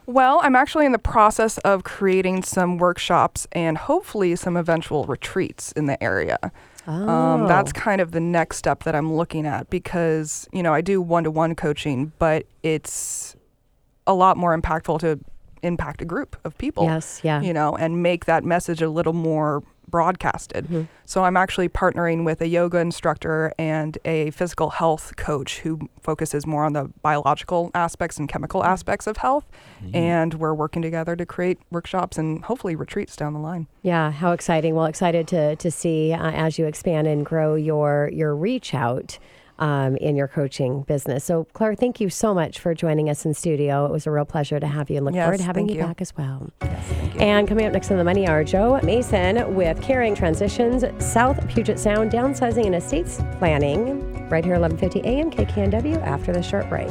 Well, 0.07 0.39
I'm 0.43 0.55
actually 0.55 0.85
in 0.85 0.91
the 0.91 0.99
process 0.99 1.57
of 1.59 1.83
creating 1.83 2.43
some 2.43 2.77
workshops 2.77 3.47
and 3.53 3.77
hopefully 3.77 4.35
some 4.35 4.55
eventual 4.55 5.05
retreats 5.05 5.71
in 5.71 5.85
the 5.87 6.01
area. 6.03 6.37
Um, 6.85 7.47
that's 7.47 7.71
Oh. 7.75 7.79
kind 7.79 7.99
of 8.01 8.11
the 8.11 8.19
next 8.19 8.57
step 8.57 8.83
that 8.83 8.93
I'm 8.93 9.11
looking 9.13 9.47
at 9.47 9.71
because, 9.71 10.47
you 10.51 10.61
know, 10.61 10.71
I 10.73 10.81
do 10.81 11.01
one 11.01 11.23
to 11.23 11.31
one 11.31 11.55
coaching, 11.55 12.11
but 12.19 12.45
it's 12.61 13.35
a 14.05 14.13
lot 14.13 14.37
more 14.37 14.55
impactful 14.55 14.99
to 14.99 15.19
impact 15.63 16.01
a 16.01 16.05
group 16.05 16.35
of 16.43 16.57
people. 16.57 16.83
yes 16.85 17.21
yeah 17.23 17.41
You 17.41 17.53
know, 17.53 17.75
and 17.75 18.01
make 18.03 18.25
that 18.25 18.43
message 18.43 18.81
a 18.81 18.89
little 18.89 19.13
more 19.13 19.63
broadcasted. 19.87 20.65
Mm-hmm. 20.65 20.81
So 21.05 21.23
I'm 21.23 21.37
actually 21.37 21.69
partnering 21.69 22.25
with 22.25 22.41
a 22.41 22.47
yoga 22.47 22.79
instructor 22.79 23.53
and 23.59 23.97
a 24.03 24.31
physical 24.31 24.71
health 24.71 25.15
coach 25.15 25.59
who 25.59 25.89
focuses 26.01 26.45
more 26.45 26.65
on 26.65 26.73
the 26.73 26.91
biological 27.01 27.71
aspects 27.75 28.17
and 28.17 28.27
chemical 28.27 28.61
Mm-hmm. 28.61 28.71
aspects 28.71 29.07
of 29.07 29.17
health. 29.17 29.45
And 29.93 30.33
we're 30.35 30.53
working 30.55 30.81
together 30.81 31.15
to 31.15 31.25
create 31.25 31.59
workshops 31.71 32.17
and 32.17 32.43
hopefully 32.43 32.75
retreats 32.75 33.15
down 33.15 33.33
the 33.33 33.39
line. 33.39 33.67
Yeah, 33.83 34.11
how 34.11 34.31
exciting! 34.31 34.73
Well, 34.75 34.85
excited 34.85 35.27
to 35.29 35.55
to 35.57 35.69
see 35.71 36.11
uh, 36.13 36.31
as 36.31 36.57
you 36.59 36.65
expand 36.65 37.07
and 37.07 37.23
grow 37.25 37.55
your 37.55 38.09
your 38.11 38.35
reach 38.35 38.73
out 38.73 39.19
um, 39.59 39.95
in 39.97 40.15
your 40.15 40.27
coaching 40.27 40.81
business. 40.83 41.23
So, 41.23 41.45
Claire, 41.53 41.75
thank 41.75 41.99
you 42.01 42.09
so 42.09 42.33
much 42.33 42.59
for 42.59 42.73
joining 42.73 43.09
us 43.09 43.25
in 43.25 43.33
studio. 43.33 43.85
It 43.85 43.91
was 43.91 44.05
a 44.07 44.11
real 44.11 44.25
pleasure 44.25 44.59
to 44.59 44.67
have 44.67 44.89
you, 44.89 44.97
and 44.97 45.05
look 45.05 45.15
Yes, 45.15 45.25
forward 45.25 45.37
to 45.37 45.43
having 45.43 45.69
you, 45.69 45.75
you. 45.75 45.81
back 45.81 46.01
as 46.01 46.15
well. 46.17 46.49
thank 46.59 47.13
you. 47.15 47.19
And 47.21 47.47
coming 47.47 47.65
up 47.65 47.73
next 47.73 47.89
on 47.91 47.97
the 47.97 48.03
Money 48.03 48.27
Hour, 48.27 48.43
Joe 48.43 48.79
Mason 48.83 49.55
with 49.55 49.81
Caring 49.81 50.15
Transitions, 50.15 50.83
South 51.03 51.47
Puget 51.47 51.79
Sound, 51.79 52.11
downsizing 52.11 52.65
and 52.65 52.75
estates 52.75 53.21
planning. 53.37 54.27
Right 54.29 54.43
here, 54.43 54.55
11:50 54.55 55.01
a.m. 55.03 55.31
KKNW. 55.31 56.01
After 56.01 56.33
the 56.33 56.41
short 56.41 56.67
break. 56.69 56.89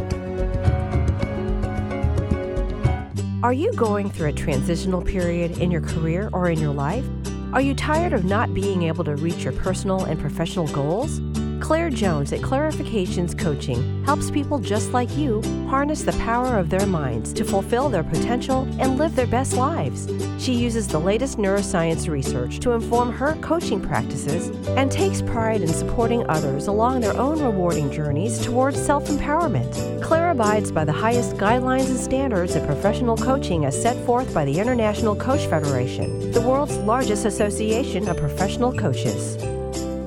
Are 3.42 3.52
you 3.52 3.72
going 3.74 4.08
through 4.10 4.28
a 4.28 4.32
transitional 4.32 5.02
period 5.02 5.58
in 5.58 5.70
your 5.70 5.82
career 5.82 6.30
or 6.32 6.48
in 6.48 6.58
your 6.58 6.72
life? 6.72 7.04
Are 7.52 7.60
you 7.60 7.74
tired 7.74 8.14
of 8.14 8.24
not 8.24 8.54
being 8.54 8.84
able 8.84 9.04
to 9.04 9.16
reach 9.16 9.44
your 9.44 9.52
personal 9.52 10.04
and 10.04 10.18
professional 10.18 10.66
goals? 10.68 11.20
Claire 11.60 11.90
Jones 11.90 12.32
at 12.32 12.40
Clarifications 12.40 13.38
Coaching 13.38 14.04
helps 14.04 14.30
people 14.30 14.58
just 14.58 14.92
like 14.92 15.14
you 15.16 15.42
harness 15.68 16.02
the 16.02 16.12
power 16.12 16.58
of 16.58 16.68
their 16.68 16.86
minds 16.86 17.32
to 17.32 17.44
fulfill 17.44 17.88
their 17.88 18.04
potential 18.04 18.68
and 18.78 18.98
live 18.98 19.16
their 19.16 19.26
best 19.26 19.54
lives. 19.54 20.08
She 20.38 20.52
uses 20.52 20.86
the 20.86 20.98
latest 20.98 21.38
neuroscience 21.38 22.08
research 22.08 22.60
to 22.60 22.72
inform 22.72 23.12
her 23.12 23.34
coaching 23.40 23.80
practices 23.80 24.48
and 24.76 24.90
takes 24.90 25.22
pride 25.22 25.62
in 25.62 25.68
supporting 25.68 26.26
others 26.28 26.66
along 26.66 27.00
their 27.00 27.16
own 27.16 27.40
rewarding 27.40 27.90
journeys 27.90 28.44
towards 28.44 28.80
self 28.80 29.06
empowerment. 29.06 30.02
Claire 30.02 30.30
abides 30.30 30.70
by 30.70 30.84
the 30.84 30.92
highest 30.92 31.36
guidelines 31.36 31.86
and 31.86 31.98
standards 31.98 32.56
of 32.56 32.66
professional 32.66 33.16
coaching 33.16 33.64
as 33.64 33.80
set 33.80 33.96
forth 34.04 34.32
by 34.34 34.44
the 34.44 34.58
International 34.58 35.16
Coach 35.16 35.46
Federation, 35.46 36.30
the 36.32 36.40
world's 36.40 36.76
largest 36.78 37.24
association 37.24 38.08
of 38.08 38.16
professional 38.16 38.72
coaches. 38.72 39.36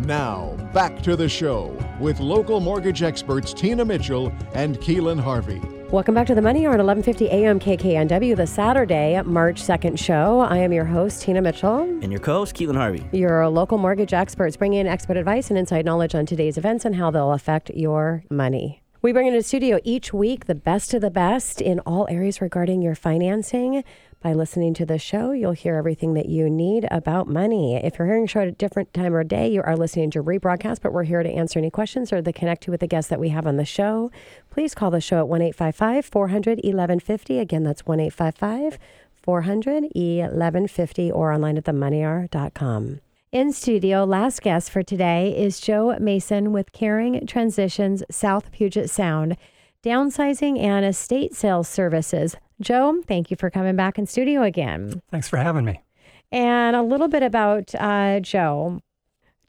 Now, 0.00 0.56
back 0.74 1.00
to 1.02 1.14
the 1.14 1.28
show 1.28 1.78
with 2.00 2.18
local 2.18 2.58
mortgage 2.58 3.04
experts 3.04 3.54
Tina 3.54 3.84
Mitchell 3.84 4.32
and 4.54 4.78
Keelan 4.78 5.20
Harvey. 5.20 5.62
Welcome 5.92 6.14
back 6.14 6.26
to 6.28 6.34
the 6.34 6.40
Money 6.40 6.66
Hour 6.66 6.72
at 6.72 6.80
11:50 6.80 7.26
a.m. 7.26 7.60
KKNW, 7.60 8.34
the 8.34 8.46
Saturday, 8.46 9.20
March 9.26 9.62
2nd 9.62 9.98
show. 9.98 10.40
I 10.40 10.56
am 10.56 10.72
your 10.72 10.86
host, 10.86 11.20
Tina 11.20 11.42
Mitchell. 11.42 11.80
And 11.82 12.10
your 12.10 12.18
co-host, 12.18 12.56
Keelan 12.56 12.76
Harvey. 12.76 13.06
Your 13.12 13.46
local 13.50 13.76
mortgage 13.76 14.14
experts 14.14 14.56
bring 14.56 14.72
in 14.72 14.86
expert 14.86 15.18
advice 15.18 15.50
and 15.50 15.58
inside 15.58 15.84
knowledge 15.84 16.14
on 16.14 16.24
today's 16.24 16.56
events 16.56 16.86
and 16.86 16.96
how 16.96 17.10
they'll 17.10 17.32
affect 17.32 17.68
your 17.74 18.24
money. 18.30 18.82
We 19.02 19.12
bring 19.12 19.26
into 19.26 19.40
the 19.40 19.42
studio 19.42 19.80
each 19.84 20.14
week 20.14 20.46
the 20.46 20.54
best 20.54 20.94
of 20.94 21.02
the 21.02 21.10
best 21.10 21.60
in 21.60 21.78
all 21.80 22.06
areas 22.08 22.40
regarding 22.40 22.80
your 22.80 22.94
financing. 22.94 23.84
By 24.22 24.34
listening 24.34 24.72
to 24.74 24.86
the 24.86 25.00
show, 25.00 25.32
you'll 25.32 25.50
hear 25.50 25.74
everything 25.74 26.14
that 26.14 26.28
you 26.28 26.48
need 26.48 26.86
about 26.92 27.26
money. 27.26 27.74
If 27.74 27.98
you're 27.98 28.06
hearing 28.06 28.24
a 28.24 28.28
show 28.28 28.42
at 28.42 28.46
a 28.46 28.52
different 28.52 28.94
time 28.94 29.16
or 29.16 29.24
day, 29.24 29.48
you 29.48 29.60
are 29.62 29.76
listening 29.76 30.12
to 30.12 30.22
rebroadcast, 30.22 30.80
but 30.80 30.92
we're 30.92 31.02
here 31.02 31.24
to 31.24 31.28
answer 31.28 31.58
any 31.58 31.70
questions 31.70 32.12
or 32.12 32.22
to 32.22 32.32
connect 32.32 32.68
you 32.68 32.70
with 32.70 32.78
the 32.78 32.86
guests 32.86 33.10
that 33.10 33.18
we 33.18 33.30
have 33.30 33.48
on 33.48 33.56
the 33.56 33.64
show. 33.64 34.12
Please 34.48 34.76
call 34.76 34.92
the 34.92 35.00
show 35.00 35.18
at 35.18 35.26
1 35.26 35.42
855 35.42 36.06
400 36.06 36.58
1150. 36.58 37.38
Again, 37.40 37.64
that's 37.64 37.84
1 37.84 37.98
855 37.98 38.78
400 39.24 39.82
1150 39.92 41.10
or 41.10 41.32
online 41.32 41.58
at 41.58 41.64
themoneyhour.com. 41.64 43.00
In 43.32 43.52
studio, 43.52 44.04
last 44.04 44.42
guest 44.42 44.70
for 44.70 44.84
today 44.84 45.36
is 45.36 45.58
Joe 45.58 45.96
Mason 45.98 46.52
with 46.52 46.70
Caring 46.70 47.26
Transitions 47.26 48.04
South 48.08 48.52
Puget 48.52 48.88
Sound, 48.88 49.36
downsizing 49.82 50.58
and 50.58 50.84
estate 50.84 51.34
sales 51.34 51.68
services. 51.68 52.36
Joe, 52.60 53.02
thank 53.06 53.30
you 53.30 53.36
for 53.36 53.50
coming 53.50 53.76
back 53.76 53.98
in 53.98 54.06
studio 54.06 54.42
again. 54.42 55.02
Thanks 55.10 55.28
for 55.28 55.36
having 55.36 55.64
me. 55.64 55.82
And 56.30 56.76
a 56.76 56.82
little 56.82 57.08
bit 57.08 57.22
about 57.22 57.74
uh, 57.74 58.20
Joe. 58.20 58.80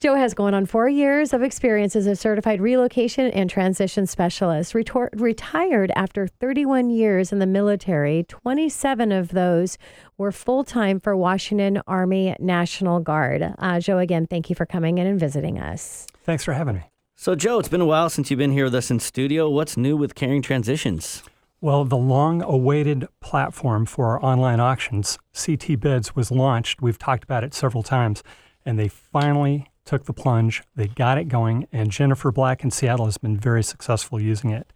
Joe 0.04 0.16
has 0.16 0.34
gone 0.34 0.54
on 0.54 0.66
four 0.66 0.90
years 0.90 1.32
of 1.32 1.44
experience 1.44 1.96
as 1.96 2.08
a 2.08 2.16
certified 2.18 2.60
relocation 2.60 3.28
and 3.32 3.50
transition 3.50 4.06
specialist. 4.06 4.74
Retor- 4.74 5.08
retired 5.14 5.94
after 5.96 6.28
31 6.28 6.90
years 6.90 7.32
in 7.32 7.40
the 7.40 7.46
military, 7.46 8.24
27 8.24 9.14
of 9.14 9.30
those 9.30 9.78
were 10.18 10.34
full 10.34 10.66
time 10.66 11.00
for 11.00 11.16
Washington 11.16 11.82
Army 11.88 12.36
National 12.38 13.00
Guard. 13.00 13.54
Uh, 13.58 13.80
Joe, 13.80 14.00
again, 14.00 14.28
thank 14.28 14.50
you 14.50 14.58
for 14.58 14.66
coming 14.66 14.98
in 14.98 15.08
and 15.08 15.18
visiting 15.18 15.58
us. 15.58 16.06
Thanks 16.26 16.44
for 16.44 16.52
having 16.52 16.76
me. 16.76 16.84
So, 17.16 17.36
Joe, 17.36 17.60
it's 17.60 17.70
been 17.70 17.80
a 17.80 17.86
while 17.86 18.10
since 18.10 18.30
you've 18.30 18.40
been 18.40 18.52
here 18.52 18.66
with 18.66 18.76
us 18.76 18.92
in 18.92 19.00
studio. 19.00 19.50
What's 19.50 19.78
new 19.78 19.96
with 19.96 20.16
Caring 20.16 20.42
Transitions? 20.42 21.24
Well, 21.62 21.86
the 21.86 21.96
long 21.96 22.42
awaited 22.42 23.08
platform 23.22 23.86
for 23.86 24.08
our 24.08 24.26
online 24.26 24.60
auctions, 24.60 25.18
CT 25.34 25.80
Bids, 25.80 26.16
was 26.16 26.32
launched. 26.32 26.82
We've 26.82 26.98
talked 26.98 27.24
about 27.24 27.44
it 27.44 27.54
several 27.54 27.84
times, 27.84 28.24
and 28.66 28.78
they 28.78 28.90
finally 28.90 29.72
took 29.86 30.06
the 30.06 30.12
plunge. 30.12 30.64
They 30.76 30.88
got 30.88 31.18
it 31.18 31.26
going, 31.26 31.68
and 31.72 31.92
Jennifer 31.92 32.32
Black 32.32 32.64
in 32.64 32.72
Seattle 32.72 33.06
has 33.06 33.18
been 33.18 33.38
very 33.38 33.64
successful 33.64 34.20
using 34.20 34.50
it. 34.50 34.74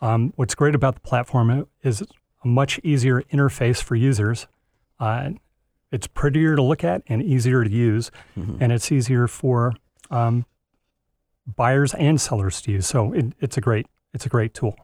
Um, 0.00 0.32
what's 0.36 0.54
great 0.54 0.74
about 0.74 0.94
the 0.94 1.00
platform 1.00 1.66
is 1.82 2.02
a 2.02 2.46
much 2.46 2.78
easier 2.84 3.22
interface 3.32 3.82
for 3.82 3.96
users. 3.96 4.46
Uh, 5.00 5.30
it's 5.90 6.06
prettier 6.06 6.54
to 6.54 6.62
look 6.62 6.84
at 6.84 7.02
and 7.08 7.22
easier 7.22 7.64
to 7.64 7.70
use, 7.70 8.10
mm-hmm. 8.38 8.62
and 8.62 8.70
it's 8.70 8.92
easier 8.92 9.26
for 9.26 9.72
um, 10.10 10.44
buyers 11.46 11.94
and 11.94 12.20
sellers 12.20 12.60
to 12.62 12.72
use. 12.72 12.86
So 12.86 13.12
it, 13.12 13.26
it's 13.40 13.56
a 13.56 13.60
great 13.60 13.86
it's 14.12 14.26
a 14.26 14.28
great 14.28 14.54
tool. 14.54 14.76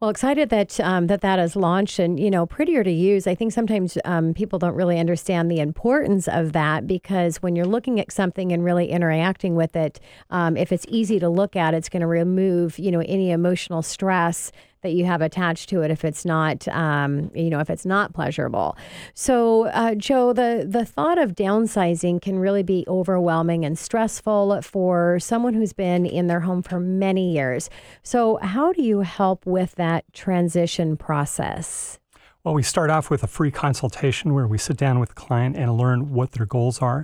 Well, 0.00 0.10
excited 0.10 0.50
that 0.50 0.78
um, 0.80 1.06
that 1.06 1.20
that 1.22 1.38
is 1.38 1.56
launched 1.56 1.98
and 1.98 2.18
you 2.20 2.30
know 2.30 2.44
prettier 2.44 2.84
to 2.84 2.90
use. 2.90 3.26
I 3.26 3.34
think 3.34 3.52
sometimes 3.52 3.96
um, 4.04 4.34
people 4.34 4.58
don't 4.58 4.74
really 4.74 4.98
understand 4.98 5.50
the 5.50 5.60
importance 5.60 6.28
of 6.28 6.52
that 6.52 6.86
because 6.86 7.36
when 7.42 7.56
you're 7.56 7.66
looking 7.66 8.00
at 8.00 8.12
something 8.12 8.52
and 8.52 8.64
really 8.64 8.90
interacting 8.90 9.54
with 9.54 9.76
it, 9.76 10.00
um, 10.30 10.56
if 10.56 10.72
it's 10.72 10.86
easy 10.88 11.18
to 11.20 11.28
look 11.28 11.56
at, 11.56 11.72
it's 11.72 11.88
going 11.88 12.00
to 12.00 12.06
remove 12.06 12.78
you 12.78 12.90
know 12.90 13.00
any 13.00 13.30
emotional 13.30 13.82
stress 13.82 14.52
that 14.82 14.92
you 14.92 15.04
have 15.04 15.20
attached 15.20 15.68
to 15.70 15.82
it 15.82 15.90
if 15.90 16.04
it's 16.04 16.24
not, 16.24 16.66
um, 16.68 17.30
you 17.34 17.50
know, 17.50 17.60
if 17.60 17.70
it's 17.70 17.86
not 17.86 18.12
pleasurable. 18.12 18.76
So, 19.14 19.66
uh, 19.68 19.94
Joe, 19.94 20.32
the 20.32 20.64
the 20.68 20.84
thought 20.84 21.18
of 21.18 21.34
downsizing 21.34 22.22
can 22.22 22.38
really 22.38 22.62
be 22.62 22.84
overwhelming 22.88 23.64
and 23.64 23.78
stressful 23.78 24.62
for 24.62 25.18
someone 25.20 25.54
who's 25.54 25.72
been 25.72 26.06
in 26.06 26.26
their 26.26 26.40
home 26.40 26.62
for 26.62 26.80
many 26.80 27.32
years. 27.32 27.68
So, 28.02 28.36
how 28.36 28.72
do 28.72 28.82
you 28.82 29.00
help 29.00 29.46
with 29.46 29.74
that 29.76 30.04
transition 30.12 30.96
process? 30.96 31.98
Well, 32.44 32.54
we 32.54 32.62
start 32.62 32.90
off 32.90 33.10
with 33.10 33.24
a 33.24 33.26
free 33.26 33.50
consultation 33.50 34.32
where 34.32 34.46
we 34.46 34.56
sit 34.56 34.76
down 34.76 35.00
with 35.00 35.08
the 35.08 35.14
client 35.16 35.56
and 35.56 35.76
learn 35.76 36.12
what 36.12 36.30
their 36.30 36.46
goals 36.46 36.80
are, 36.80 37.02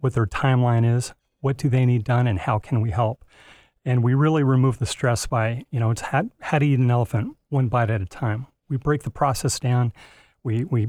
what 0.00 0.14
their 0.14 0.24
timeline 0.24 0.90
is, 0.90 1.12
what 1.40 1.58
do 1.58 1.68
they 1.68 1.84
need 1.84 2.04
done, 2.04 2.26
and 2.26 2.38
how 2.38 2.58
can 2.58 2.80
we 2.80 2.90
help. 2.90 3.22
And 3.88 4.04
we 4.04 4.12
really 4.12 4.42
remove 4.42 4.78
the 4.78 4.84
stress 4.84 5.26
by, 5.26 5.64
you 5.70 5.80
know, 5.80 5.90
it's 5.90 6.02
how, 6.02 6.24
how 6.42 6.58
to 6.58 6.66
eat 6.66 6.78
an 6.78 6.90
elephant 6.90 7.34
one 7.48 7.68
bite 7.68 7.88
at 7.88 8.02
a 8.02 8.04
time. 8.04 8.46
We 8.68 8.76
break 8.76 9.02
the 9.02 9.10
process 9.10 9.58
down. 9.58 9.94
We, 10.42 10.64
we 10.64 10.88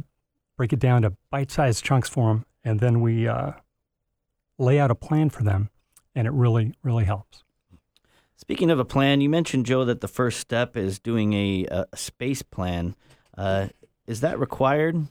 break 0.57 0.73
it 0.73 0.79
down 0.79 1.03
to 1.03 1.13
bite 1.31 1.49
sized 1.49 1.81
chunks 1.85 2.09
for 2.09 2.27
them, 2.27 2.45
and 2.61 2.81
then 2.81 2.99
we 2.99 3.25
uh, 3.25 3.53
lay 4.57 4.81
out 4.81 4.91
a 4.91 4.95
plan 4.95 5.29
for 5.29 5.43
them, 5.43 5.69
and 6.13 6.27
it 6.27 6.33
really, 6.33 6.73
really 6.83 7.05
helps. 7.05 7.45
Speaking 8.35 8.69
of 8.69 8.79
a 8.79 8.85
plan, 8.85 9.21
you 9.21 9.29
mentioned, 9.29 9.65
Joe, 9.65 9.85
that 9.85 10.01
the 10.01 10.09
first 10.09 10.41
step 10.41 10.75
is 10.75 10.99
doing 10.99 11.31
a, 11.31 11.67
a 11.71 11.95
space 11.95 12.41
plan. 12.41 12.97
Uh, 13.37 13.69
is 14.07 14.19
that 14.19 14.37
required? 14.37 15.07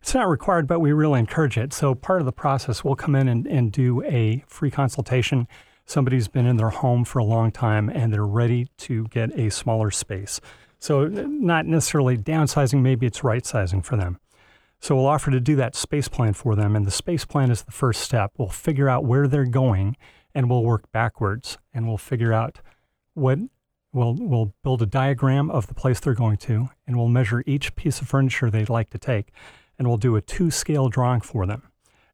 It's 0.00 0.14
not 0.14 0.28
required, 0.28 0.68
but 0.68 0.78
we 0.78 0.92
really 0.92 1.18
encourage 1.18 1.58
it. 1.58 1.72
So, 1.72 1.92
part 1.96 2.20
of 2.20 2.24
the 2.26 2.32
process, 2.32 2.84
we'll 2.84 2.94
come 2.94 3.16
in 3.16 3.26
and, 3.26 3.48
and 3.48 3.72
do 3.72 4.04
a 4.04 4.44
free 4.46 4.70
consultation 4.70 5.48
somebody's 5.86 6.28
been 6.28 6.46
in 6.46 6.56
their 6.56 6.70
home 6.70 7.04
for 7.04 7.20
a 7.20 7.24
long 7.24 7.50
time 7.50 7.88
and 7.88 8.12
they're 8.12 8.26
ready 8.26 8.68
to 8.78 9.04
get 9.04 9.36
a 9.38 9.50
smaller 9.50 9.90
space. 9.90 10.40
So, 10.78 11.06
not 11.06 11.64
necessarily 11.64 12.18
downsizing, 12.18 12.82
maybe 12.82 13.06
it's 13.06 13.24
right 13.24 13.46
sizing 13.46 13.80
for 13.80 13.96
them. 13.96 14.18
So, 14.78 14.94
we'll 14.94 15.06
offer 15.06 15.30
to 15.30 15.40
do 15.40 15.56
that 15.56 15.74
space 15.74 16.08
plan 16.08 16.34
for 16.34 16.54
them. 16.54 16.76
And 16.76 16.86
the 16.86 16.90
space 16.90 17.24
plan 17.24 17.50
is 17.50 17.62
the 17.62 17.72
first 17.72 18.02
step. 18.02 18.32
We'll 18.36 18.48
figure 18.48 18.88
out 18.88 19.04
where 19.04 19.26
they're 19.26 19.46
going 19.46 19.96
and 20.34 20.50
we'll 20.50 20.64
work 20.64 20.92
backwards 20.92 21.56
and 21.72 21.88
we'll 21.88 21.96
figure 21.96 22.32
out 22.32 22.60
what 23.14 23.38
we'll, 23.92 24.14
we'll 24.14 24.54
build 24.62 24.82
a 24.82 24.86
diagram 24.86 25.50
of 25.50 25.66
the 25.66 25.74
place 25.74 25.98
they're 25.98 26.12
going 26.12 26.36
to 26.36 26.68
and 26.86 26.96
we'll 26.96 27.08
measure 27.08 27.42
each 27.46 27.74
piece 27.74 28.02
of 28.02 28.08
furniture 28.08 28.50
they'd 28.50 28.68
like 28.68 28.90
to 28.90 28.98
take 28.98 29.32
and 29.78 29.88
we'll 29.88 29.96
do 29.96 30.14
a 30.16 30.20
two 30.20 30.50
scale 30.50 30.88
drawing 30.88 31.22
for 31.22 31.46
them. 31.46 31.62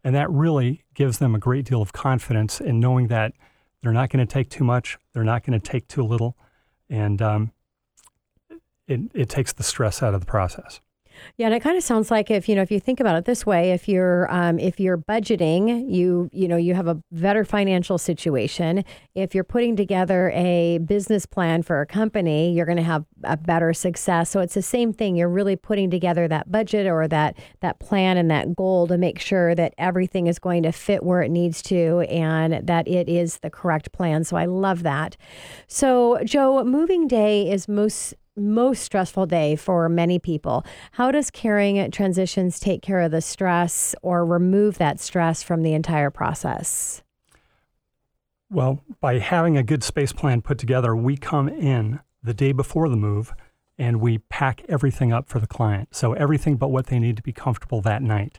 And 0.04 0.14
that 0.14 0.30
really 0.30 0.84
gives 0.94 1.18
them 1.18 1.34
a 1.34 1.38
great 1.38 1.64
deal 1.64 1.82
of 1.82 1.92
confidence 1.92 2.60
in 2.60 2.80
knowing 2.80 3.08
that 3.08 3.32
they're 3.82 3.92
not 3.92 4.10
going 4.10 4.24
to 4.26 4.32
take 4.32 4.48
too 4.48 4.64
much. 4.64 4.98
They're 5.12 5.24
not 5.24 5.44
going 5.44 5.58
to 5.58 5.70
take 5.70 5.88
too 5.88 6.02
little, 6.02 6.36
and 6.88 7.20
um, 7.20 7.52
it 8.86 9.00
it 9.14 9.28
takes 9.28 9.52
the 9.52 9.62
stress 9.62 10.02
out 10.02 10.14
of 10.14 10.20
the 10.20 10.26
process. 10.26 10.80
Yeah, 11.36 11.46
and 11.46 11.54
it 11.54 11.60
kind 11.60 11.76
of 11.76 11.82
sounds 11.82 12.10
like 12.10 12.30
if 12.30 12.48
you 12.48 12.54
know 12.54 12.62
if 12.62 12.70
you 12.70 12.80
think 12.80 13.00
about 13.00 13.16
it 13.16 13.24
this 13.24 13.46
way, 13.46 13.72
if 13.72 13.88
you're 13.88 14.32
um, 14.32 14.58
if 14.58 14.78
you're 14.78 14.98
budgeting, 14.98 15.90
you 15.90 16.28
you 16.32 16.48
know 16.48 16.56
you 16.56 16.74
have 16.74 16.86
a 16.86 17.02
better 17.10 17.44
financial 17.44 17.98
situation. 17.98 18.84
If 19.14 19.34
you're 19.34 19.44
putting 19.44 19.76
together 19.76 20.30
a 20.34 20.78
business 20.78 21.26
plan 21.26 21.62
for 21.62 21.80
a 21.80 21.86
company, 21.86 22.52
you're 22.52 22.66
going 22.66 22.76
to 22.76 22.82
have 22.82 23.04
a 23.24 23.36
better 23.36 23.72
success. 23.72 24.30
So 24.30 24.40
it's 24.40 24.54
the 24.54 24.62
same 24.62 24.92
thing. 24.92 25.16
You're 25.16 25.28
really 25.28 25.56
putting 25.56 25.90
together 25.90 26.28
that 26.28 26.50
budget 26.50 26.86
or 26.86 27.08
that 27.08 27.36
that 27.60 27.80
plan 27.80 28.16
and 28.16 28.30
that 28.30 28.54
goal 28.54 28.86
to 28.88 28.98
make 28.98 29.18
sure 29.18 29.54
that 29.54 29.74
everything 29.78 30.26
is 30.26 30.38
going 30.38 30.62
to 30.64 30.72
fit 30.72 31.02
where 31.02 31.22
it 31.22 31.30
needs 31.30 31.62
to 31.62 32.00
and 32.08 32.66
that 32.66 32.88
it 32.88 33.08
is 33.08 33.38
the 33.38 33.50
correct 33.50 33.92
plan. 33.92 34.24
So 34.24 34.36
I 34.36 34.46
love 34.46 34.82
that. 34.82 35.16
So 35.66 36.20
Joe, 36.24 36.62
moving 36.64 37.08
day 37.08 37.50
is 37.50 37.68
most 37.68 38.14
most 38.36 38.82
stressful 38.82 39.26
day 39.26 39.56
for 39.56 39.88
many 39.88 40.18
people. 40.18 40.64
How 40.92 41.10
does 41.10 41.30
caring 41.30 41.90
transitions 41.90 42.58
take 42.58 42.82
care 42.82 43.00
of 43.00 43.10
the 43.10 43.20
stress 43.20 43.94
or 44.02 44.24
remove 44.24 44.78
that 44.78 45.00
stress 45.00 45.42
from 45.42 45.62
the 45.62 45.74
entire 45.74 46.10
process? 46.10 47.02
Well, 48.50 48.82
by 49.00 49.18
having 49.18 49.56
a 49.56 49.62
good 49.62 49.82
space 49.82 50.12
plan 50.12 50.42
put 50.42 50.58
together, 50.58 50.94
we 50.94 51.16
come 51.16 51.48
in 51.48 52.00
the 52.22 52.34
day 52.34 52.52
before 52.52 52.88
the 52.88 52.96
move 52.96 53.32
and 53.78 54.00
we 54.00 54.18
pack 54.18 54.62
everything 54.68 55.12
up 55.12 55.28
for 55.28 55.40
the 55.40 55.46
client. 55.46 55.94
So, 55.94 56.12
everything 56.12 56.56
but 56.56 56.68
what 56.68 56.86
they 56.86 56.98
need 56.98 57.16
to 57.16 57.22
be 57.22 57.32
comfortable 57.32 57.80
that 57.80 58.02
night. 58.02 58.38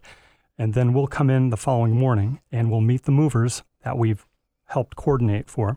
And 0.58 0.76
then 0.76 0.94
we'll 0.94 1.08
come 1.08 1.30
in 1.30 1.50
the 1.50 1.58
following 1.58 1.96
morning 1.96 2.40
and 2.52 2.70
we'll 2.70 2.82
meet 2.82 3.04
the 3.04 3.12
movers 3.12 3.64
that 3.84 3.98
we've 3.98 4.26
helped 4.66 4.96
coordinate 4.96 5.50
for. 5.50 5.76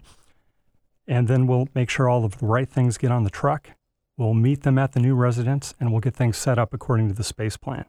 And 1.08 1.28
then 1.28 1.46
we'll 1.46 1.68
make 1.74 1.88
sure 1.88 2.08
all 2.08 2.24
of 2.24 2.38
the 2.38 2.46
right 2.46 2.68
things 2.68 2.98
get 2.98 3.10
on 3.10 3.24
the 3.24 3.30
truck 3.30 3.70
We'll 4.16 4.34
meet 4.34 4.62
them 4.62 4.78
at 4.78 4.92
the 4.92 5.00
new 5.00 5.14
residence 5.14 5.74
and 5.78 5.92
we'll 5.92 6.00
get 6.00 6.14
things 6.14 6.36
set 6.36 6.58
up 6.58 6.72
according 6.72 7.08
to 7.08 7.14
the 7.14 7.24
space 7.24 7.56
plan. 7.56 7.84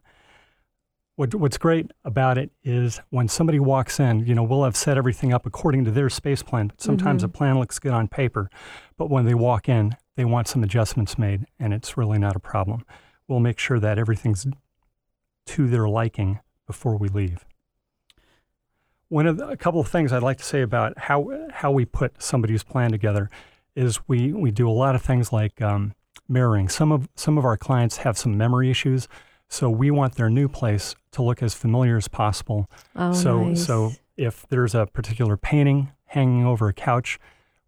What, 1.15 1.34
what's 1.34 1.57
great 1.57 1.91
about 2.05 2.38
it 2.38 2.51
is 2.63 3.01
when 3.09 3.28
somebody 3.28 3.59
walks 3.59 3.99
in, 3.99 4.25
you 4.25 4.36
know, 4.36 4.43
we'll 4.43 4.65
have 4.65 4.75
set 4.75 4.97
everything 4.97 5.34
up 5.34 5.45
according 5.47 5.86
to 5.86 5.91
their 5.91 6.09
space 6.09 6.43
plan. 6.43 6.67
But 6.67 6.82
sometimes 6.82 7.23
mm-hmm. 7.23 7.32
a 7.32 7.38
plan 7.38 7.59
looks 7.59 7.80
good 7.80 7.93
on 7.93 8.07
paper, 8.07 8.51
but 8.97 9.09
when 9.09 9.25
they 9.25 9.34
walk 9.34 9.67
in, 9.67 9.95
they 10.15 10.25
want 10.25 10.47
some 10.47 10.63
adjustments 10.63 11.17
made, 11.17 11.45
and 11.59 11.73
it's 11.73 11.97
really 11.97 12.19
not 12.19 12.36
a 12.36 12.39
problem. 12.39 12.84
We'll 13.28 13.39
make 13.39 13.57
sure 13.57 13.80
that 13.80 13.97
everything's 13.97 14.45
to 15.47 15.67
their 15.67 15.88
liking 15.88 16.39
before 16.67 16.97
we 16.97 17.07
leave. 17.07 17.45
One 19.09 19.25
of 19.25 19.38
the, 19.38 19.47
a 19.47 19.57
couple 19.57 19.80
of 19.80 19.88
things 19.88 20.11
I'd 20.11 20.21
like 20.21 20.38
to 20.38 20.43
say 20.43 20.61
about 20.61 20.97
how 20.97 21.47
how 21.51 21.71
we 21.71 21.86
put 21.86 22.21
somebody's 22.21 22.63
plan 22.63 22.91
together 22.91 23.30
is 23.75 23.99
we 24.07 24.34
we 24.34 24.51
do 24.51 24.69
a 24.69 24.71
lot 24.71 24.95
of 24.95 25.01
things 25.01 25.32
like 25.32 25.61
um, 25.61 25.93
mirroring. 26.30 26.69
Some 26.69 26.91
of 26.91 27.09
some 27.15 27.38
of 27.38 27.45
our 27.45 27.57
clients 27.57 27.97
have 27.97 28.17
some 28.17 28.38
memory 28.38 28.69
issues, 28.69 29.07
so 29.49 29.69
we 29.69 29.91
want 29.91 30.15
their 30.15 30.30
new 30.30 30.47
place 30.47 30.95
to 31.11 31.21
look 31.21 31.41
as 31.41 31.53
familiar 31.53 31.97
as 31.97 32.07
possible. 32.07 32.69
Oh, 32.95 33.13
so 33.13 33.43
nice. 33.43 33.65
so 33.65 33.93
if 34.15 34.45
there's 34.49 34.75
a 34.75 34.88
particular 34.88 35.38
painting 35.38 35.91
hanging 36.05 36.45
over 36.45 36.67
a 36.67 36.73
couch, 36.73 37.19